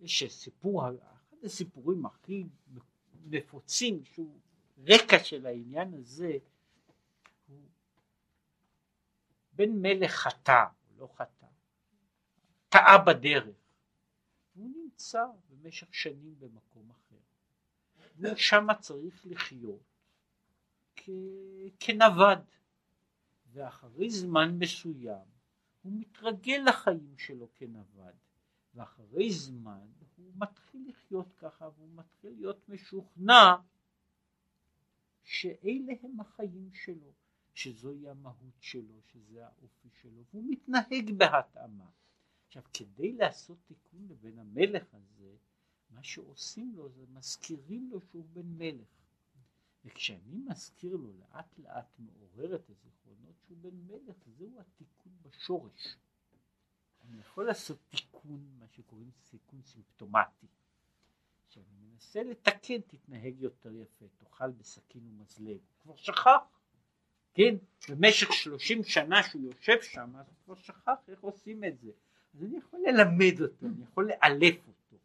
יש 0.00 0.24
סיפור, 0.28 0.88
אחד 0.88 0.94
הסיפורים 1.42 2.06
הכי 2.06 2.44
נפוצים, 3.24 4.04
שהוא 4.04 4.40
רקע 4.78 5.24
של 5.24 5.46
העניין 5.46 5.94
הזה, 5.94 6.38
הוא 7.46 7.68
בן 9.52 9.70
מלך 9.70 10.12
חטא, 10.12 10.64
לא 10.96 11.08
חטא, 11.16 11.46
טעה 12.68 12.98
בדרך, 13.06 13.56
והוא 14.56 14.70
נמצא 14.76 15.24
במשך 15.48 15.94
שנים 15.94 16.34
במקום 16.38 16.90
אחר, 16.90 17.16
והוא 18.16 18.36
שמה 18.36 18.74
צריך 18.74 19.26
לחיות 19.26 19.82
כ... 20.96 21.10
כנווד, 21.80 22.38
ואחרי 23.52 24.10
זמן 24.10 24.58
מסוים 24.58 25.26
הוא 25.82 25.92
מתרגל 25.96 26.62
לחיים 26.66 27.14
שלו 27.18 27.48
כנווד, 27.54 28.14
ואחרי 28.76 29.32
זמן 29.32 29.86
הוא 30.16 30.32
מתחיל 30.36 30.88
לחיות 30.88 31.32
ככה 31.38 31.68
והוא 31.76 31.90
מתחיל 31.94 32.32
להיות 32.36 32.68
משוכנע 32.68 33.56
שאלה 35.22 35.92
הם 36.02 36.20
החיים 36.20 36.70
שלו. 36.72 37.12
שזוהי 37.56 38.08
המהות 38.08 38.54
שלו, 38.60 39.00
שזה 39.06 39.46
האופי 39.46 39.88
שלו, 40.00 40.24
והוא 40.30 40.44
מתנהג 40.48 41.10
בהתאמה. 41.16 41.90
עכשיו, 42.46 42.62
כדי 42.72 43.12
לעשות 43.12 43.58
תיקון 43.66 44.06
לבן 44.08 44.38
המלך 44.38 44.94
הזה, 44.94 45.36
מה 45.90 46.02
שעושים 46.02 46.72
לו 46.76 46.88
זה 46.88 47.04
מזכירים 47.08 47.90
לו 47.92 48.00
שהוא 48.00 48.26
בן 48.32 48.58
מלך. 48.58 48.88
וכשאני 49.84 50.38
מזכיר 50.48 50.96
לו 50.96 51.12
לאט 51.12 51.58
לאט 51.58 51.98
מעורר 51.98 52.54
את 52.54 52.70
הזיכרונות 52.70 53.34
שהוא 53.46 53.58
בן 53.60 53.76
מלך, 53.86 54.16
זהו 54.38 54.60
התיקון 54.60 55.12
בשורש. 55.22 55.96
אני 57.10 57.20
יכול 57.20 57.46
לעשות 57.46 57.78
תיקון, 57.88 58.46
מה 58.58 58.66
שקוראים 58.68 59.10
תיקון 59.30 59.62
סימפטומטי. 59.62 60.46
כשאני 61.48 61.64
מנסה 61.80 62.22
לתקן, 62.22 62.80
תתנהג 62.80 63.40
יותר 63.40 63.74
יפה, 63.74 64.04
תאכל 64.16 64.50
בסכין 64.50 65.02
ומזלג. 65.06 65.48
הוא 65.48 65.82
כבר 65.82 65.96
שכח, 65.96 66.60
כן? 67.34 67.56
במשך 67.88 68.32
שלושים 68.32 68.84
שנה 68.84 69.22
שהוא 69.22 69.42
יושב 69.42 69.82
שם, 69.82 70.16
אז 70.16 70.26
הוא 70.28 70.36
כבר 70.44 70.54
שכח 70.54 71.08
איך 71.08 71.20
עושים 71.20 71.64
את 71.64 71.78
זה. 71.78 71.90
אז 72.34 72.42
אני 72.44 72.58
יכול 72.58 72.80
ללמד 72.86 73.40
אותו, 73.40 73.66
אני 73.66 73.82
יכול 73.82 74.08
לאלף 74.08 74.68
אותו. 74.68 74.96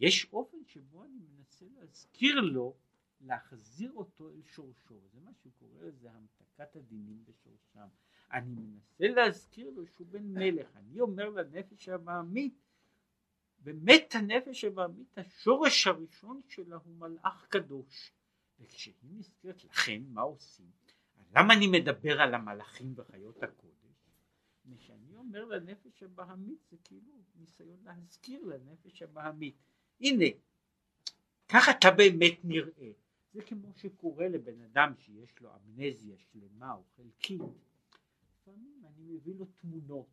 יש 0.00 0.26
אופן 0.32 0.58
שבו 0.66 1.04
אני 1.04 1.18
מנסה 1.36 1.64
להזכיר 1.80 2.40
לו, 2.40 2.74
להחזיר 3.20 3.92
אותו 3.92 4.30
אל 4.30 4.42
שורשו. 4.42 5.00
זה 5.12 5.20
מה 5.20 5.30
שהוא 5.34 5.52
קורא 5.58 5.80
לזה 5.82 6.10
המתקת 6.10 6.76
הדינים 6.76 7.24
בשורשם. 7.24 7.88
אני 8.32 8.54
מנסה 8.54 9.14
להזכיר 9.14 9.70
לו 9.70 9.86
שהוא 9.86 10.06
בן 10.06 10.34
מלך. 10.34 10.76
אני 10.76 11.00
אומר 11.00 11.28
לנפש 11.28 11.88
הבעמית, 11.88 12.54
באמת 13.58 14.14
הנפש 14.14 14.64
הבעמית, 14.64 15.18
השורש 15.18 15.86
הראשון 15.86 16.40
שלה 16.48 16.76
הוא 16.76 16.94
מלאך 16.96 17.46
קדוש. 17.48 18.12
וכשהיא 18.60 18.94
נזכרת 19.02 19.64
לכן, 19.64 20.02
מה 20.08 20.22
עושים? 20.22 20.70
למה 21.36 21.54
אני 21.54 21.66
מדבר 21.66 22.20
על 22.20 22.34
המלאכים 22.34 22.92
וחיות 22.96 23.42
הקודש? 23.42 23.74
כשאני 24.78 25.16
אומר 25.16 25.44
לנפש 25.44 26.02
הבעמית 26.02 26.58
זה 26.70 26.76
כאילו 26.84 27.12
ניסיון 27.36 27.78
להזכיר 27.84 28.44
לנפש 28.44 29.02
הבעמית. 29.02 29.54
הנה, 30.00 30.24
ככה 31.48 31.70
אתה 31.70 31.90
באמת 31.90 32.38
נראה. 32.44 32.92
זה 33.34 33.42
כמו 33.42 33.72
שקורה 33.72 34.28
לבן 34.28 34.60
אדם 34.60 34.94
שיש 34.98 35.40
לו 35.40 35.50
אמנזיה 35.56 36.16
שלמה 36.18 36.72
או 36.72 36.84
חלקית. 36.96 37.40
לפעמים 38.30 38.82
אני 38.86 39.02
מביא 39.02 39.34
לו 39.34 39.46
תמונות. 39.56 40.08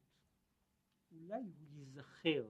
אולי 1.12 1.44
הוא 1.44 1.68
ייזכר 1.72 2.50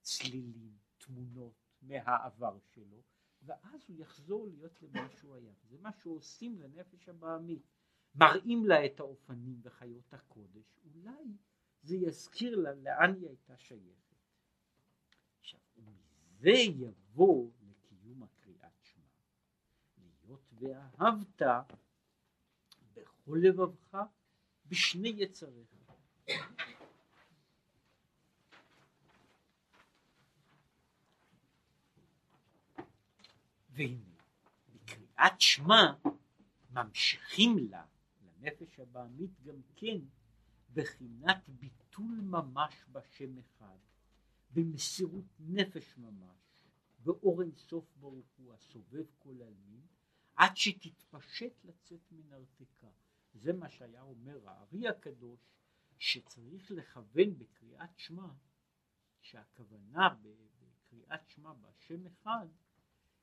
צלילים, 0.00 0.76
תמונות 0.98 1.54
מהעבר 1.82 2.58
שלו, 2.74 3.02
ואז 3.42 3.84
הוא 3.88 3.96
יחזור 3.96 4.46
להיות 4.46 4.82
למה 4.82 5.08
שהוא 5.10 5.34
היה. 5.34 5.52
זה 5.68 5.78
מה 5.78 5.92
שעושים 5.92 6.58
לנפש 6.60 7.08
הבעמית. 7.08 7.62
מראים 8.14 8.66
לה 8.66 8.86
את 8.86 9.00
האופנים 9.00 9.60
וחיות 9.62 10.14
הקודש, 10.14 10.78
אולי 10.84 11.24
זה 11.82 11.96
יזכיר 11.96 12.56
לה 12.56 12.74
לאן 12.74 13.14
היא 13.14 13.28
הייתה 13.28 13.56
שייכת. 13.56 14.16
עכשיו, 15.40 15.60
ומזה 15.76 16.50
יבוא 16.50 17.50
לקיום 17.62 18.22
הקריאת 18.22 18.82
שמע, 18.82 19.06
להיות 20.24 20.45
ואהבת 20.58 21.42
בכל 22.94 23.38
לבבך 23.42 23.98
בשני 24.66 25.08
יצריך. 25.08 25.76
והנה, 33.76 34.14
בקריאת 34.74 35.40
שמע 35.40 35.92
ממשיכים 36.70 37.58
לה 37.70 37.84
הנפש 38.20 38.80
הבעמית 38.80 39.30
גם 39.42 39.60
כן 39.76 39.98
בחינת 40.74 41.48
ביטול 41.48 42.20
ממש 42.20 42.74
בשם 42.92 43.38
אחד, 43.38 43.76
במסירות 44.50 45.24
נפש 45.40 45.98
ממש, 45.98 46.64
באור 46.98 47.42
אינסוף 47.42 47.84
ברוך 47.96 48.26
הוא 48.36 48.54
הסובב 48.54 49.04
כל 49.18 49.34
העלמין, 49.40 49.86
עד 50.36 50.56
שתתפשט 50.56 51.64
לצאת 51.64 52.12
מן 52.12 52.32
הרתיקה. 52.32 52.90
זה 53.34 53.52
מה 53.52 53.70
שהיה 53.70 54.02
אומר 54.02 54.48
הארי 54.48 54.88
הקדוש, 54.88 55.40
שצריך 55.98 56.70
לכוון 56.70 57.38
בקריאת 57.38 57.98
שמע, 57.98 58.28
שהכוונה 59.20 60.08
בקריאת 60.22 61.28
שמע 61.28 61.52
בשם 61.52 62.06
אחד, 62.06 62.46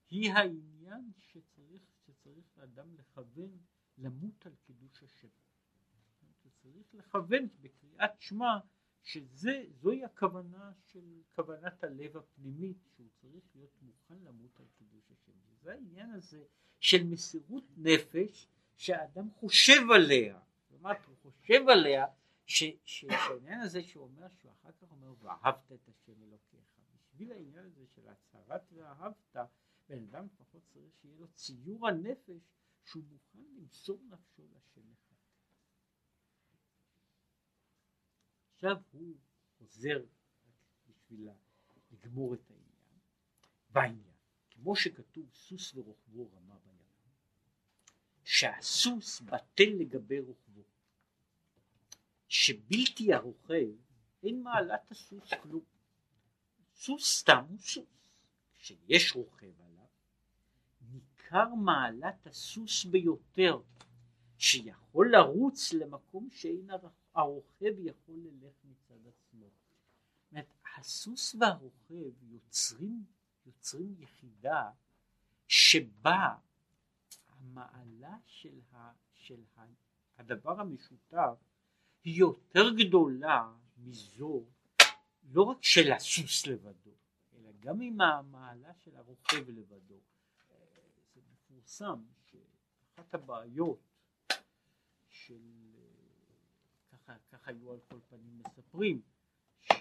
היא 0.09 0.31
העניין 0.31 1.11
שצריך, 1.17 1.81
שצריך 2.05 2.57
לאדם 2.57 2.95
לכוון 2.95 3.57
למות 3.97 4.45
על 4.45 4.55
קידוש 4.55 5.03
השם. 5.03 5.27
צריך 6.61 6.93
לכוון 6.93 7.47
בקריאת 7.61 8.21
שמע 8.21 8.59
שזוהי 9.03 10.05
הכוונה 10.05 10.71
של 10.85 11.21
כוונת 11.35 11.83
הלב 11.83 12.17
הפנימית 12.17 12.77
שהוא 12.95 13.09
צריך 13.21 13.55
להיות 13.55 13.81
מוכן 13.81 14.19
למות 14.19 14.59
על 14.59 14.65
קידוש 14.77 15.11
השם. 15.11 15.52
זה 15.63 15.73
העניין 15.73 16.11
הזה 16.11 16.43
של 16.79 17.03
מסירות 17.03 17.63
נפש 17.77 18.47
שהאדם 18.77 19.31
חושב 19.31 19.81
עליה. 19.95 20.39
אומרת 20.71 20.97
הוא 21.07 21.15
חושב 21.21 21.69
עליה 21.69 22.05
שהעניין 22.45 23.61
הזה 23.61 23.83
שהוא 23.83 24.03
אומר 24.03 24.27
שהוא 24.29 24.51
אחר 24.51 24.71
כך 24.71 24.91
אומר 24.91 25.13
ואהבת 25.19 25.71
את 25.71 25.89
השם 25.89 26.23
אלוקיך. 26.23 26.59
בשביל 27.13 27.31
העניין 27.31 27.65
הזה 27.65 27.85
של 27.95 28.01
הצהרת 28.07 28.61
ואהבת 28.73 29.35
בן 29.89 30.03
אדם 30.03 30.25
לפחות 30.25 30.61
צריך 30.73 30.93
שיהיה 31.01 31.15
לו 31.19 31.27
ציור 31.27 31.87
הנפש 31.87 32.41
שהוא 32.83 33.03
מוכן 33.03 33.43
למסור 33.57 33.99
נפשו 34.09 34.47
לשם 34.55 34.81
אחד. 34.93 35.15
עכשיו 38.53 38.77
הוא 38.91 39.15
חוזר 39.57 40.03
בשביל 40.87 41.29
לגמור 41.91 42.33
את 42.33 42.51
העניין. 42.51 42.73
בעניין, 43.69 44.12
כמו 44.63 44.75
שכתוב 44.75 45.25
סוס 45.33 45.73
ורוכבו 45.75 46.29
רמה 46.35 46.55
בים, 46.65 46.73
שהסוס 48.23 49.21
בטל 49.21 49.69
לגבי 49.79 50.19
רוכבו, 50.19 50.61
שבלתי 52.27 53.13
הרוכב 53.13 53.69
אין 54.23 54.43
מעלת 54.43 54.91
הסוס 54.91 55.33
כלום. 55.41 55.63
סוס 56.75 57.19
סתם 57.19 57.45
הוא 57.49 57.59
סוס, 57.59 57.85
כשיש 58.53 59.15
רוכב 59.15 59.53
עיקר 61.33 61.55
מעלת 61.55 62.27
הסוס 62.27 62.85
ביותר, 62.85 63.61
שיכול 64.37 65.11
לרוץ 65.11 65.73
למקום 65.73 66.29
שאין 66.31 66.69
הרוכב 67.13 67.73
יכול 67.79 68.15
ללך 68.15 68.53
מצד 68.63 69.07
עצמו. 69.07 69.45
הסוס 70.77 71.35
והרוכב 71.39 72.23
יוצרים, 72.23 73.03
יוצרים 73.45 73.95
יחידה 73.99 74.71
שבה 75.47 76.35
המעלה 77.27 78.17
של, 78.25 78.59
ה, 78.71 78.91
של 79.13 79.43
ה, 79.57 79.61
הדבר 80.17 80.59
המשותף 80.59 81.37
היא 82.03 82.19
יותר 82.19 82.69
גדולה 82.77 83.53
מזו 83.77 84.45
לא 85.23 85.41
רק 85.43 85.63
של 85.63 85.91
הסוס 85.91 86.47
לבדו, 86.47 86.91
אלא 87.33 87.49
גם 87.59 87.81
עם 87.81 88.01
המעלה 88.01 88.73
של 88.73 88.95
הרוכב 88.95 89.49
לבדו. 89.49 89.99
מפורסם 91.33 92.03
שאחת 92.25 93.13
הבעיות 93.13 93.79
של, 95.09 95.41
ככה, 96.91 97.13
ככה 97.31 97.51
היו 97.51 97.71
על 97.71 97.79
כל 97.87 97.99
פנים 98.09 98.37
מספרים, 98.37 99.01
ש, 99.61 99.71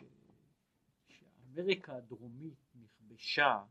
שאמריקה 1.55 1.97
הדרומית 1.97 2.75
נכבשה 2.75 3.65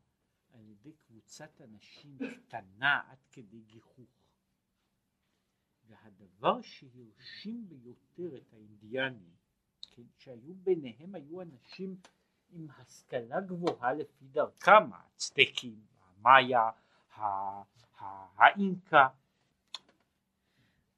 על 0.54 0.68
ידי 0.70 0.92
קבוצת 1.08 1.62
אנשים 1.62 2.18
קטנה 2.18 3.02
עד 3.10 3.18
כדי 3.32 3.62
גיחוך. 3.62 4.10
והדבר 5.88 6.62
שהרשים 6.62 7.70
ביותר 7.70 8.38
את 8.38 8.54
האינדיאנים, 8.54 9.36
כן, 9.96 10.04
שהיו 10.18 10.54
ביניהם 10.56 11.16
היו 11.16 11.42
אנשים 11.42 11.96
עם 12.50 12.68
השכלה 12.78 13.42
גבוהה 13.42 13.94
לפי 13.94 14.26
דרכם, 14.26 14.94
האצטקים, 14.94 15.86
המאיה, 16.02 16.70
האינקה, 18.38 19.08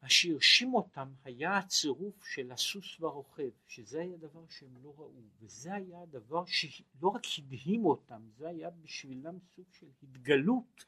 מה 0.03 0.09
שהרשים 0.09 0.73
אותם 0.73 1.13
היה 1.23 1.57
הצירוף 1.57 2.25
של 2.25 2.51
הסוס 2.51 2.99
והרוכב, 2.99 3.49
שזה 3.67 4.01
היה 4.01 4.17
דבר 4.17 4.47
שהם 4.49 4.83
לא 4.83 4.93
ראו, 4.97 5.21
וזה 5.39 5.73
היה 5.73 6.01
הדבר 6.01 6.45
שלא 6.45 7.07
רק 7.07 7.21
הדהים 7.37 7.85
אותם, 7.85 8.29
זה 8.37 8.47
היה 8.49 8.69
בשבילם 8.69 9.37
סוג 9.55 9.65
של 9.71 9.87
התגלות 10.03 10.85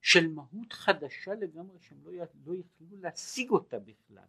של 0.00 0.28
מהות 0.28 0.72
חדשה 0.72 1.34
לגמרי 1.34 1.78
שהם 1.80 2.04
לא, 2.04 2.12
לא 2.44 2.54
יכלו 2.54 2.96
להשיג 2.96 3.50
אותה 3.50 3.78
בכלל. 3.78 4.26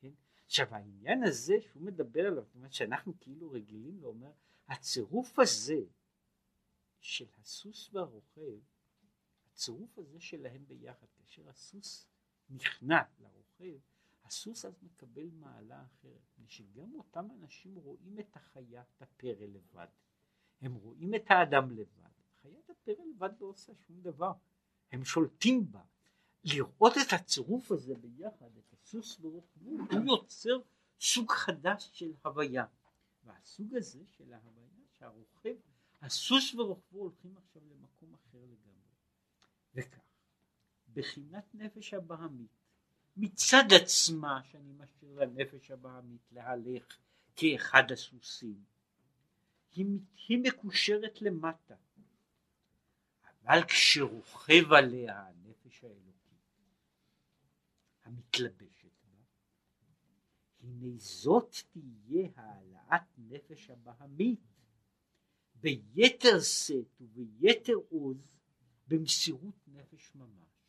כן? 0.00 0.12
עכשיו 0.44 0.74
העניין 0.74 1.22
הזה 1.22 1.54
שהוא 1.60 1.82
מדבר 1.82 2.26
עליו, 2.26 2.44
זאת 2.44 2.54
אומרת 2.54 2.72
שאנחנו 2.72 3.12
כאילו 3.20 3.50
רגילים 3.50 4.00
לאומר, 4.00 4.32
הצירוף 4.68 5.38
הזה 5.38 5.80
של 7.00 7.26
הסוס 7.40 7.90
והרוכב 7.92 8.58
הצירוף 9.46 9.98
הזה 9.98 10.20
שלהם 10.20 10.64
ביחד, 10.66 11.06
כאשר 11.16 11.48
הסוס 11.48 12.06
נכנע 12.50 13.02
לרוכב, 13.18 13.49
הסוס 14.24 14.64
אז 14.64 14.82
מקבל 14.82 15.30
מעלה 15.32 15.84
אחרת, 15.84 16.20
מפני 16.32 16.48
שגם 16.48 16.94
אותם 16.94 17.28
אנשים 17.30 17.74
רואים 17.74 18.18
את 18.18 18.36
החיה, 18.36 18.82
את 18.82 19.02
הפרא 19.02 19.46
לבד, 19.46 19.86
הם 20.60 20.74
רואים 20.74 21.14
את 21.14 21.24
האדם 21.30 21.70
לבד, 21.70 22.10
חיית 22.42 22.70
הפרא 22.70 23.04
לבד 23.14 23.30
לא 23.40 23.46
עושה 23.46 23.72
שום 23.74 24.00
דבר, 24.00 24.32
הם 24.92 25.04
שולטים 25.04 25.72
בה. 25.72 25.82
לראות 26.44 26.92
את 26.96 27.12
הצירוף 27.12 27.72
הזה 27.72 27.94
ביחד, 27.94 28.56
את 28.58 28.72
הסוס 28.72 29.20
ורוכבו, 29.20 29.70
הוא 29.70 30.04
יוצר 30.06 30.60
סוג 31.00 31.32
חדש 31.32 31.90
של 31.92 32.12
הוויה. 32.24 32.66
והסוג 33.24 33.74
הזה 33.74 34.06
של 34.06 34.32
ההוויה 34.32 34.84
שהרוכב, 34.98 35.54
הסוס 36.00 36.54
ורוכבו 36.54 36.98
הולכים 36.98 37.36
עכשיו 37.36 37.62
למקום 37.70 38.14
אחר 38.14 38.38
לגמרי. 38.38 38.94
וכך, 39.74 40.00
בחינת 40.92 41.54
נפש 41.54 41.94
הבהמית, 41.94 42.59
מצד 43.20 43.64
עצמה 43.82 44.42
שאני 44.42 44.72
משאיר 44.72 45.14
לנפש 45.14 45.70
הבהמית 45.70 46.32
להלך 46.32 46.96
כאחד 47.36 47.92
הסוסים, 47.92 48.64
היא, 49.74 49.86
היא 50.28 50.38
מקושרת 50.42 51.22
למטה, 51.22 51.74
אבל 53.24 53.64
כשרוכב 53.64 54.72
עליה 54.72 55.22
הנפש 55.26 55.84
האלוקית 55.84 56.10
המתלבשת 58.04 58.92
בה, 59.10 59.18
הנה 60.60 60.96
זאת 60.96 61.56
תהיה 61.70 62.28
העלאת 62.36 63.02
נפש 63.18 63.70
הבהמית 63.70 64.40
ביתר 65.54 66.40
שאת 66.40 67.00
וביתר 67.00 67.76
עוז 67.88 68.16
במסירות 68.88 69.68
נפש 69.68 70.14
ממש. 70.14 70.59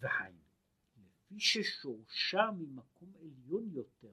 והיינו, 0.00 0.38
לפי 0.96 1.40
ששורשה 1.40 2.50
ממקום 2.58 3.12
עליון 3.20 3.70
יותר 3.72 4.12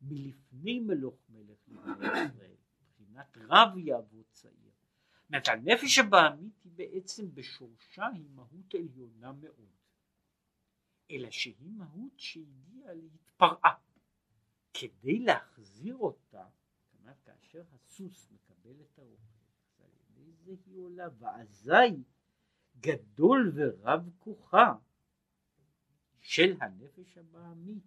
מלפני 0.00 0.80
מלוך 0.80 1.16
מלך 1.28 1.58
לבני 1.68 2.06
ישראל, 2.06 2.56
מבחינת 2.82 3.36
רב 3.36 3.78
יעבוד 3.78 4.24
צעיר. 4.32 4.70
זאת 5.30 5.48
הנפש 5.48 5.98
הבעמית 5.98 6.64
היא 6.64 6.72
בעצם 6.76 7.34
בשורשה 7.34 8.06
היא 8.06 8.28
מהות 8.34 8.74
עליונה 8.74 9.32
מאוד, 9.32 9.74
אלא 11.10 11.30
שהיא 11.30 11.70
מהות 11.70 12.12
שהגיעה 12.18 12.94
להתפרעה. 12.94 13.74
כדי 14.74 15.18
להחזיר 15.18 15.96
אותה, 15.96 16.46
כלומר 16.90 17.12
כאשר 17.24 17.62
הסוס 17.74 18.28
מקבל 18.30 18.80
את 18.80 18.98
הרוכב, 18.98 19.84
על 19.84 19.90
ידי 20.20 20.32
זה 20.32 20.54
היא 20.66 20.78
עולה, 20.78 21.08
ואזי 21.18 22.02
גדול 22.80 23.52
ורב 23.54 24.10
כוחה 24.18 24.74
של 26.24 26.56
הנפש 26.60 27.18
הבעמית, 27.18 27.84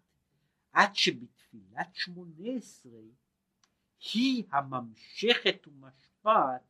עד 0.72 0.96
שבתפילת 0.96 1.96
שמונה 1.96 2.58
עשרה 2.58 3.00
היא 4.14 4.44
הממשכת 4.52 5.68
ומשפעת 5.68 6.62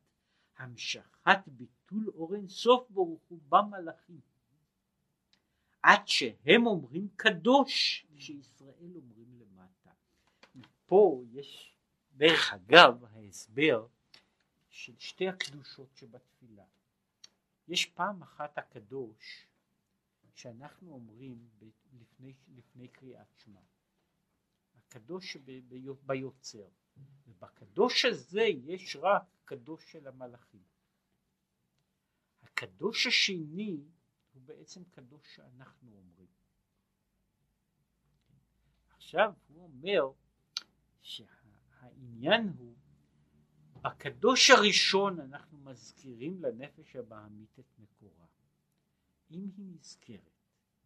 המשכת 0.56 1.38
ביטול 1.46 2.08
אור 2.14 2.34
אינסוף 2.34 2.90
ברוך 2.90 3.22
הוא 3.28 3.38
במלאכים. 3.48 4.20
עד 5.82 6.08
שהם 6.08 6.66
אומרים 6.66 7.08
קדוש, 7.16 8.06
כשישראל 8.16 8.92
אומרים 8.94 9.40
למטה. 9.40 9.90
פה 10.86 11.22
יש, 11.32 11.76
דרך 12.16 12.52
אגב, 12.52 13.04
ההסבר 13.04 13.86
של 14.68 14.98
שתי 14.98 15.28
הקדושות 15.28 15.96
שבתפילה. 15.96 16.64
יש 17.68 17.86
פעם 17.86 18.22
אחת 18.22 18.58
הקדוש 18.58 19.46
שאנחנו 20.38 20.92
אומרים 20.92 21.48
לפני, 21.92 22.34
לפני 22.48 22.88
קריאת 22.88 23.26
שמע. 23.36 23.60
הקדוש 24.78 25.36
ביוצר. 26.02 26.68
ובקדוש 27.26 28.04
הזה 28.04 28.42
יש 28.42 28.96
רק 28.96 29.22
קדוש 29.44 29.92
של 29.92 30.06
המלאכים. 30.06 30.62
הקדוש 32.42 33.06
השני 33.06 33.80
הוא 34.32 34.42
בעצם 34.42 34.84
קדוש 34.84 35.34
שאנחנו 35.34 35.92
אומרים. 35.96 36.28
עכשיו 38.90 39.32
הוא 39.48 39.64
אומר 39.64 40.12
שהעניין 41.02 42.48
הוא 42.58 42.76
בקדוש 43.82 44.50
הראשון 44.50 45.20
אנחנו 45.20 45.58
מזכירים 45.58 46.42
לנפש 46.42 46.96
הבעמית 46.96 47.58
את 47.58 47.78
מקורה. 47.78 48.26
אם 49.30 49.48
היא 49.56 49.66
נזכרת 49.74 50.30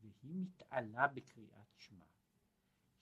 והיא 0.01 0.35
מתעלה 0.35 1.07
בקריאת 1.07 1.73
שמע, 1.77 2.05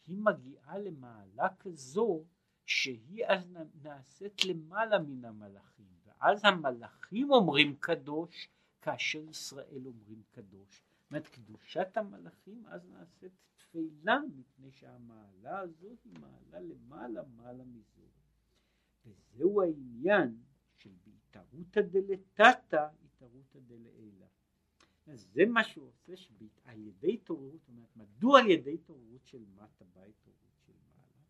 היא 0.06 0.18
מגיעה 0.18 0.78
למעלה 0.78 1.48
כזו 1.58 2.24
שהיא 2.66 3.24
אז 3.26 3.48
נעשית 3.82 4.44
למעלה 4.44 4.98
מן 4.98 5.24
המלאכים, 5.24 5.86
ואז 6.04 6.44
המלאכים 6.44 7.30
אומרים 7.30 7.76
קדוש 7.76 8.48
כאשר 8.82 9.28
ישראל 9.28 9.86
אומרים 9.86 10.22
קדוש. 10.30 10.82
זאת 11.00 11.10
אומרת 11.10 11.26
קדושת 11.26 11.96
המלאכים 11.96 12.66
אז 12.66 12.86
נעשית 12.86 13.32
תפילה 13.56 14.18
מפני 14.36 14.70
שהמעלה 14.70 15.58
הזאת 15.58 16.04
היא 16.04 16.12
מעלה 16.20 16.60
למעלה 16.60 17.22
מעלה 17.36 17.64
מזו. 17.64 18.02
וזהו 19.06 19.62
העניין 19.62 20.36
של 20.76 20.90
בהתערותא 21.06 21.80
דלתתא 21.80 22.88
התערותא 23.04 23.58
דלעילא. 23.58 24.26
אז 25.10 25.28
זה 25.32 25.42
מה 25.46 25.64
שהוא 25.64 25.88
עושה 25.88 26.16
שעל 26.16 26.78
ידי 26.78 27.14
התעוררות, 27.14 27.60
מדוע 27.96 28.40
על 28.40 28.50
ידי 28.50 28.74
התעוררות 28.74 29.26
של 29.26 29.44
מטה 29.54 29.84
באה 29.84 30.04
התעוררות 30.04 30.60
של 30.66 30.72
מעלה? 30.88 31.22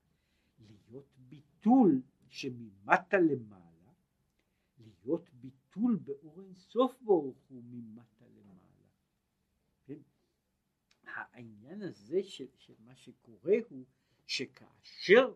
להיות 0.68 1.06
ביטול 1.16 2.02
שממטה 2.28 3.16
למעלה, 3.18 3.92
להיות 4.78 5.30
ביטול 5.30 5.96
באור 5.96 6.40
אינסוף 6.40 7.02
ברוך 7.02 7.38
הוא 7.48 7.62
ממטה 7.64 8.24
למעלה. 8.28 8.86
כן? 9.84 9.98
העניין 11.04 11.82
הזה 11.82 12.22
של, 12.22 12.46
של 12.56 12.74
מה 12.78 12.94
שקורה 12.94 13.54
הוא 13.68 13.84
שכאשר 14.26 15.34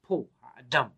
פה 0.00 0.26
האדם 0.40 0.88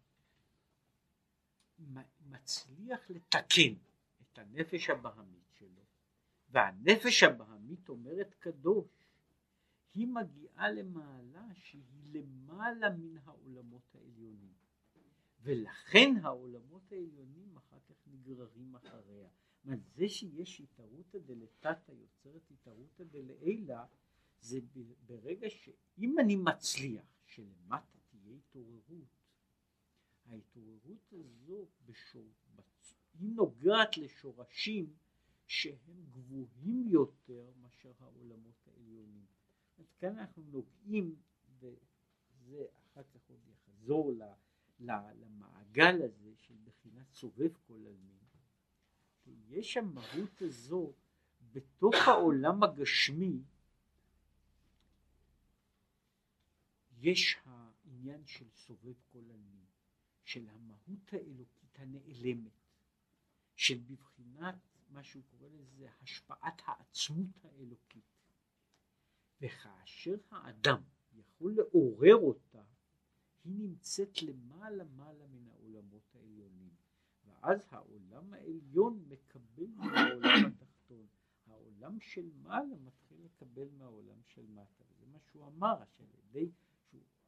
מצליח 2.21 3.11
לתקן 3.11 3.75
את 4.23 4.39
הנפש 4.39 4.91
הבהמית 4.91 5.48
שלו, 5.48 5.48
והנפש 6.51 7.23
הבהמית 7.23 7.89
אומרת 7.89 8.35
קדוש, 8.35 8.89
היא 9.95 10.07
מגיעה 10.07 10.71
למעלה 10.71 11.49
שהיא 11.55 11.83
למעלה 12.13 12.91
מן 12.91 13.17
העולמות 13.25 13.95
העליונים. 13.95 14.53
ולכן 15.41 16.15
העולמות 16.23 16.93
העליונים 16.93 17.57
אחר 17.57 17.79
כך 17.89 17.97
נגררים 18.07 18.75
אחריה. 18.77 19.29
זאת 19.65 19.79
זה 19.95 20.09
שיש 20.09 20.61
התערותא 20.61 21.19
דלתתא 21.19 21.93
יוצרת 21.93 22.51
התערותא 22.51 23.05
דלעילא, 23.05 23.79
זה 24.41 24.59
ברגע 25.07 25.51
שאם 25.51 26.19
אני 26.19 26.37
מצליח 26.37 27.05
שלמטה 27.25 27.99
תהיה 28.11 28.37
התעוררות, 28.37 29.09
ההתעוררות 30.25 31.13
הזו 31.13 31.69
בשור, 31.87 32.33
היא 33.19 33.33
נוגעת 33.33 33.99
לשורשים 33.99 34.93
שהם 35.49 36.05
גבוהים 36.11 36.89
יותר 36.89 37.51
מאשר 37.61 37.93
העולמות 38.01 38.67
העליונים. 38.67 39.27
אז 39.79 39.93
כאן 39.99 40.19
אנחנו 40.19 40.43
נוגעים, 40.43 41.17
וזה 41.59 42.65
אחר 42.77 43.03
כך 43.03 43.21
עוד 43.29 43.39
יחזור 43.47 44.13
למעגל 44.91 46.03
הזה 46.03 46.33
של 46.37 46.55
בחינת 46.65 47.13
סובב 47.13 47.51
כל 47.67 47.87
עלמין. 47.87 48.19
יש 49.49 49.77
המהות 49.77 50.43
הזו 50.43 50.93
בתוך 51.53 51.95
העולם 52.07 52.63
הגשמי 52.63 53.43
יש 57.01 57.37
העניין 57.45 58.27
של 58.27 58.49
סובב 58.51 58.95
כל 59.13 59.19
עלמין, 59.31 59.67
של 60.25 60.49
המהות 60.49 61.13
האלוקית 61.13 61.79
הנעלמת, 61.79 62.53
של 63.57 63.79
בבחינת 63.79 64.55
מה 64.89 65.03
שהוא 65.03 65.23
קורא 65.31 65.49
לזה 65.49 65.89
השפעת 66.03 66.63
העצמות 66.65 67.45
האלוקית. 67.45 68.05
וכאשר 69.41 70.15
האדם 70.31 70.83
יכול 71.13 71.55
לעורר 71.57 72.17
אותה, 72.17 72.63
היא 73.45 73.55
נמצאת 73.55 74.23
למעלה 74.23 74.85
מעלה 74.85 75.27
מן 75.27 75.49
העולמות 75.49 76.15
העליונים. 76.15 76.75
ואז 77.25 77.67
העולם 77.71 78.33
העליון 78.35 79.05
מקבל 79.09 79.67
מהעולם 79.77 80.47
התחתון. 80.47 81.07
העולם 81.47 82.01
של 82.01 82.31
מעלה 82.43 82.77
מתחיל 82.85 83.25
לקבל 83.25 83.69
מהעולם 83.79 84.23
של 84.23 84.47
מטה. 84.47 84.85
זה 84.99 85.07
מה 85.07 85.19
שהוא 85.21 85.47
אמר, 85.47 85.77
שעל 85.97 86.07
ידי, 86.19 86.51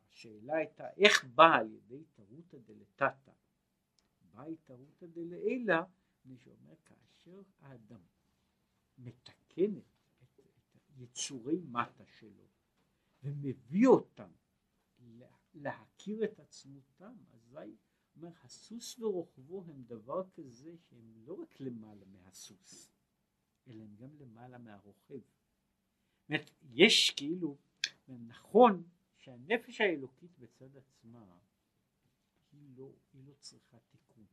השאלה 0.09 0.57
הייתה 0.57 0.91
איך 0.97 1.25
באה 1.25 1.57
על 1.57 1.73
ידי 1.73 2.05
תרותא 2.15 2.59
דלתתא, 2.59 3.33
באה 4.35 4.47
תרותא 4.65 5.07
דלעילא, 5.07 5.75
מי 6.25 6.39
שאומר 6.39 6.75
כאשר 6.85 7.43
האדם 7.61 8.01
מתקן 8.99 9.77
את, 9.79 10.41
את 10.77 10.91
יצורי 10.97 11.61
מטה 11.61 12.05
שלו 12.07 12.47
ומביא 13.23 13.87
אותם 13.87 14.31
להכיר 15.55 16.25
את 16.25 16.41
עצמותם, 16.41 17.17
אזי 17.35 17.77
אומר, 18.17 18.31
הסוס 18.43 18.99
ורוכבו 18.99 19.65
הם 19.65 19.85
דבר 19.85 20.31
כזה 20.31 20.77
שהם 20.79 21.15
לא 21.27 21.35
רק 21.43 21.61
למעלה 21.61 22.05
מהסוס, 22.05 22.91
אלא 23.67 23.83
הם 23.83 23.97
גם 23.97 24.17
למעלה 24.17 24.59
מהרוכב. 24.59 25.21
זאת 26.29 26.51
יש 26.63 27.11
כאילו, 27.11 27.57
נכון 28.09 28.83
שהנפש 29.17 29.81
האלוקית 29.81 30.39
בצד 30.39 30.77
עצמה 30.77 31.39
היא 32.53 32.77
לא, 32.77 32.93
היא 33.13 33.25
לא 33.25 33.33
צריכה 33.41 33.79
תיקון, 33.79 34.27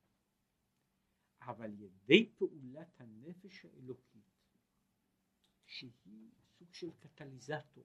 אבל 1.42 1.72
ידי 1.74 2.30
פעולת 2.38 3.02
הנפש 3.02 3.66
האלוקית 3.66 4.24
שהיא 5.66 6.32
סוג 6.58 6.74
של 6.74 6.92
קטליזטור 7.00 7.84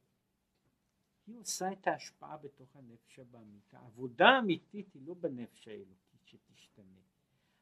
היא 1.27 1.39
עושה 1.39 1.73
את 1.73 1.87
ההשפעה 1.87 2.37
בתוך 2.37 2.77
הנפש 2.77 3.19
הבעמית. 3.19 3.75
העבודה 3.75 4.27
האמיתית 4.27 4.95
היא 4.95 5.03
לא 5.07 5.15
בנפש 5.15 5.69
האלוקית 5.69 6.21
שתשתנה. 6.25 7.01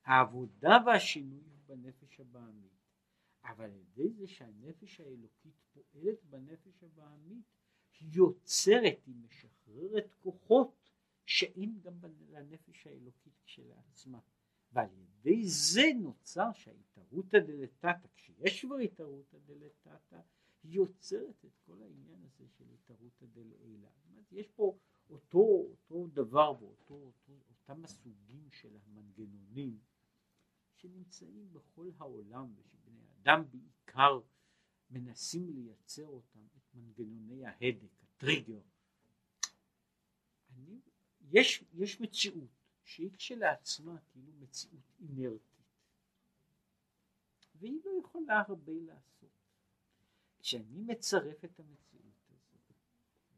העבודה 0.05 0.79
והשינוי 0.87 1.41
הוא 1.41 1.59
בנפש 1.67 2.21
הבעמית. 2.21 2.81
אבל 3.45 3.65
על 3.65 3.77
ידי 3.77 4.11
זה 4.13 4.29
שהנפש 4.29 5.01
האלוקית 5.01 5.55
פועלת 5.73 6.25
בנפש 6.25 6.83
הבעמית, 6.83 7.45
היא 8.01 8.09
יוצרת, 8.13 9.07
היא 9.07 9.15
משחררת 9.15 10.15
כוחות 10.21 10.75
שאין 11.27 11.81
גם 11.83 11.95
לנפש 12.29 12.87
האלוקית 12.87 13.33
כשלעצמה. 13.45 14.21
ועל 14.73 14.89
ידי 14.95 15.45
זה 15.47 15.83
נוצר 16.01 16.53
שההתערותא 16.53 17.39
דלתתא, 17.39 18.09
כשיש 18.15 18.65
כבר 18.65 18.77
התערותא 18.77 19.39
דלתתא, 19.47 20.21
היא 20.63 20.73
יוצרת 20.73 21.45
את 21.45 21.59
כל 21.67 21.83
העניין 21.83 22.25
הזה 22.25 22.49
של 22.49 22.65
התערותא 22.75 23.27
דלעילא. 23.27 23.89
יש 24.33 24.49
פה 24.49 24.77
אותו, 25.11 25.39
אותו 25.71 26.07
דבר 26.07 26.53
ואותו, 26.61 26.95
אותו, 26.95 27.33
אותם 27.49 27.85
הסוגים 27.85 28.51
של 28.51 28.77
המנגנונים 28.77 29.79
שנמצאים 30.77 31.53
בכל 31.53 31.91
העולם 31.99 32.55
ושבני 32.57 33.01
אדם 33.23 33.45
בעיקר 33.51 34.21
מנסים 34.91 35.51
לייצר 35.55 36.07
אותם, 36.07 36.47
את 36.57 36.75
מנגנוני 36.75 37.45
ההדק, 37.45 38.03
הטריגר. 38.03 38.61
אני, 40.57 40.81
יש, 41.31 41.65
יש 41.75 42.01
מציאות 42.01 42.60
שהיא 42.91 43.11
כשלעצמה 43.13 43.99
כאילו 44.01 44.33
מציאות 44.33 44.93
אינרטית 45.01 45.51
והיא 47.55 47.81
לא 47.85 47.91
יכולה 48.01 48.43
הרבה 48.49 48.73
לעשות. 48.73 49.31
כשאני 50.39 50.83
מצרף 50.83 51.45
את 51.45 51.61
המציאות 51.61 52.31
הזאת, 52.31 52.73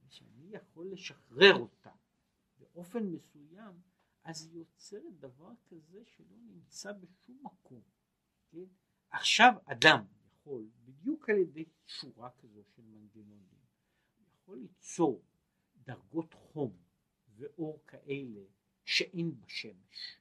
כשאני 0.08 0.48
יכול 0.50 0.92
לשחרר 0.92 1.54
אותה 1.54 1.92
באופן 2.58 3.06
מסוים, 3.06 3.80
אז 4.24 4.42
היא 4.46 4.58
יוצרת 4.58 5.18
דבר 5.18 5.52
כזה 5.68 6.04
שלא 6.04 6.36
נמצא 6.36 6.92
בשום 6.92 7.38
מקום. 7.42 7.82
כן? 8.50 8.64
עכשיו 9.10 9.52
אדם 9.64 10.04
יכול, 10.26 10.70
בדיוק 10.84 11.30
על 11.30 11.38
ידי 11.38 11.64
שורה 11.86 12.30
כזו 12.30 12.64
של 12.64 12.82
מנגנונים, 12.82 13.60
יכול 14.26 14.58
ליצור 14.58 15.22
דרגות 15.76 16.34
חום 16.34 16.76
ואור 17.36 17.82
כאלה 17.86 18.40
שאין 18.92 19.40
בשמש. 19.40 20.18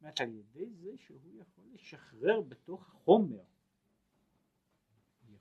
זאת 0.00 0.20
על 0.20 0.34
ידי 0.34 0.70
זה 0.70 0.90
שהוא 0.96 1.40
יכול 1.40 1.64
לשחרר 1.74 2.40
בתוך 2.40 2.88
החומר 2.88 3.44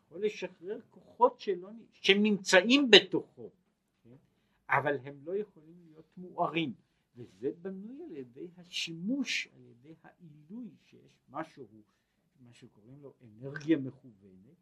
יכול 0.08 0.26
לשחרר 0.26 0.80
כוחות 0.90 1.40
שלא, 1.40 1.70
שנמצאים 1.92 2.92
בתוכו, 2.92 3.50
כן? 4.04 4.16
אבל 4.70 4.98
הם 5.04 5.26
לא 5.26 5.36
יכולים 5.36 5.86
להיות 5.86 6.18
מוארים, 6.18 6.74
וזה 7.16 7.52
בנוי 7.62 8.06
על 8.06 8.18
ידי 8.18 8.48
השימוש, 8.58 9.48
על 9.48 9.62
ידי 9.66 9.94
העילוי 10.04 10.70
שיש 10.86 11.22
משהו, 11.30 11.68
מה 12.40 12.54
שקוראים 12.54 13.02
לו 13.02 13.14
אנרגיה 13.22 13.78
מכוונת, 13.78 14.58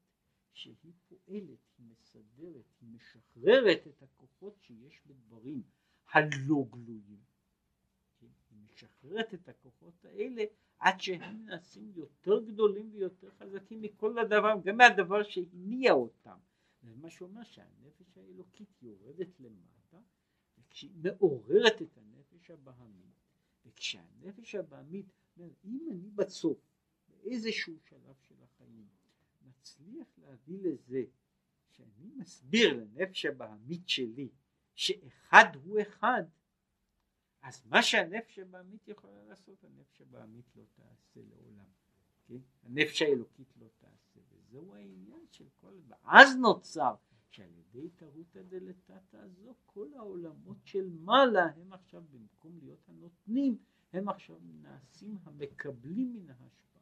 שהיא 0.54 0.93
פועלת, 1.08 1.60
היא 1.78 1.86
מסדרת, 1.88 2.66
היא 2.82 2.89
משחררת 2.89 3.88
את 3.88 4.04
הכוחות 4.04 4.58
שיש 4.62 5.02
בדברים 5.06 5.64
הלא 6.12 6.66
גלויים. 6.70 7.20
היא 8.22 8.30
משחררת 8.66 9.34
את 9.34 9.49
הכוחות 9.49 10.06
האלה 10.06 10.43
עד 10.80 11.01
שהם 11.01 11.45
נעשים 11.45 11.91
יותר 11.95 12.43
גדולים 12.43 12.89
ויותר 12.93 13.30
חזקים 13.30 13.82
מכל 13.82 14.20
הדבר, 14.20 14.53
גם 14.64 14.78
מהדבר 14.78 15.24
שהניע 15.24 15.91
אותם. 15.91 16.38
זה 16.82 16.95
מה 16.95 17.10
שאומר 17.10 17.43
שהנפש 17.43 18.18
האלוקית 18.18 18.70
יורדת 18.82 19.39
למטה, 19.39 19.97
וכשהיא 20.58 20.91
מעוררת 20.95 21.82
את 21.82 21.97
הנפש 21.97 22.51
הבהמית, 22.51 23.16
וכשהנפש 23.66 24.56
הבהמית, 24.56 25.06
אומר, 25.38 25.49
אם 25.66 25.88
אני 25.91 26.10
בסוף, 26.10 26.58
באיזשהו 27.10 27.74
שלב 27.89 28.16
של 28.22 28.36
החיים, 28.43 28.88
מצליח 29.41 30.08
להביא 30.18 30.60
לזה 30.62 31.03
שאני 31.72 32.10
מסביר 32.16 32.74
לנפש 32.74 33.26
הבהמית 33.26 33.89
שלי 33.89 34.30
שאחד 34.76 35.45
הוא 35.63 35.82
אחד, 35.82 36.23
אז 37.41 37.65
מה 37.65 37.84
שהנפש 37.84 38.39
הבעמית 38.39 38.88
יכולה 38.88 39.23
לעשות, 39.23 39.63
הנפש 39.63 40.01
הבעמית 40.01 40.55
לא 40.55 40.63
תעשה 40.76 41.19
לעולם. 41.30 41.69
כן? 42.28 42.38
הנפש 42.63 43.01
האלוקית 43.01 43.57
לא 43.57 43.67
תעשה, 43.78 44.19
וזהו 44.32 44.76
העניין 44.76 45.26
של 45.32 45.45
כל... 45.61 45.73
ואז 45.88 46.36
נוצר 46.36 46.95
שעל 47.30 47.51
ידי 47.57 47.89
תרותא 47.89 48.41
דלתתא 48.41 49.17
הזו, 49.17 49.55
כל 49.65 49.88
העולמות 49.95 50.57
של 50.63 50.89
מעלה 50.89 51.45
הם 51.45 51.73
עכשיו, 51.73 52.03
במקום 52.11 52.59
להיות 52.61 52.89
הנותנים, 52.89 53.57
הם 53.93 54.09
עכשיו 54.09 54.38
נעשים 54.41 55.17
המקבלים 55.23 56.13
מן 56.13 56.30
ההשפעה. 56.30 56.74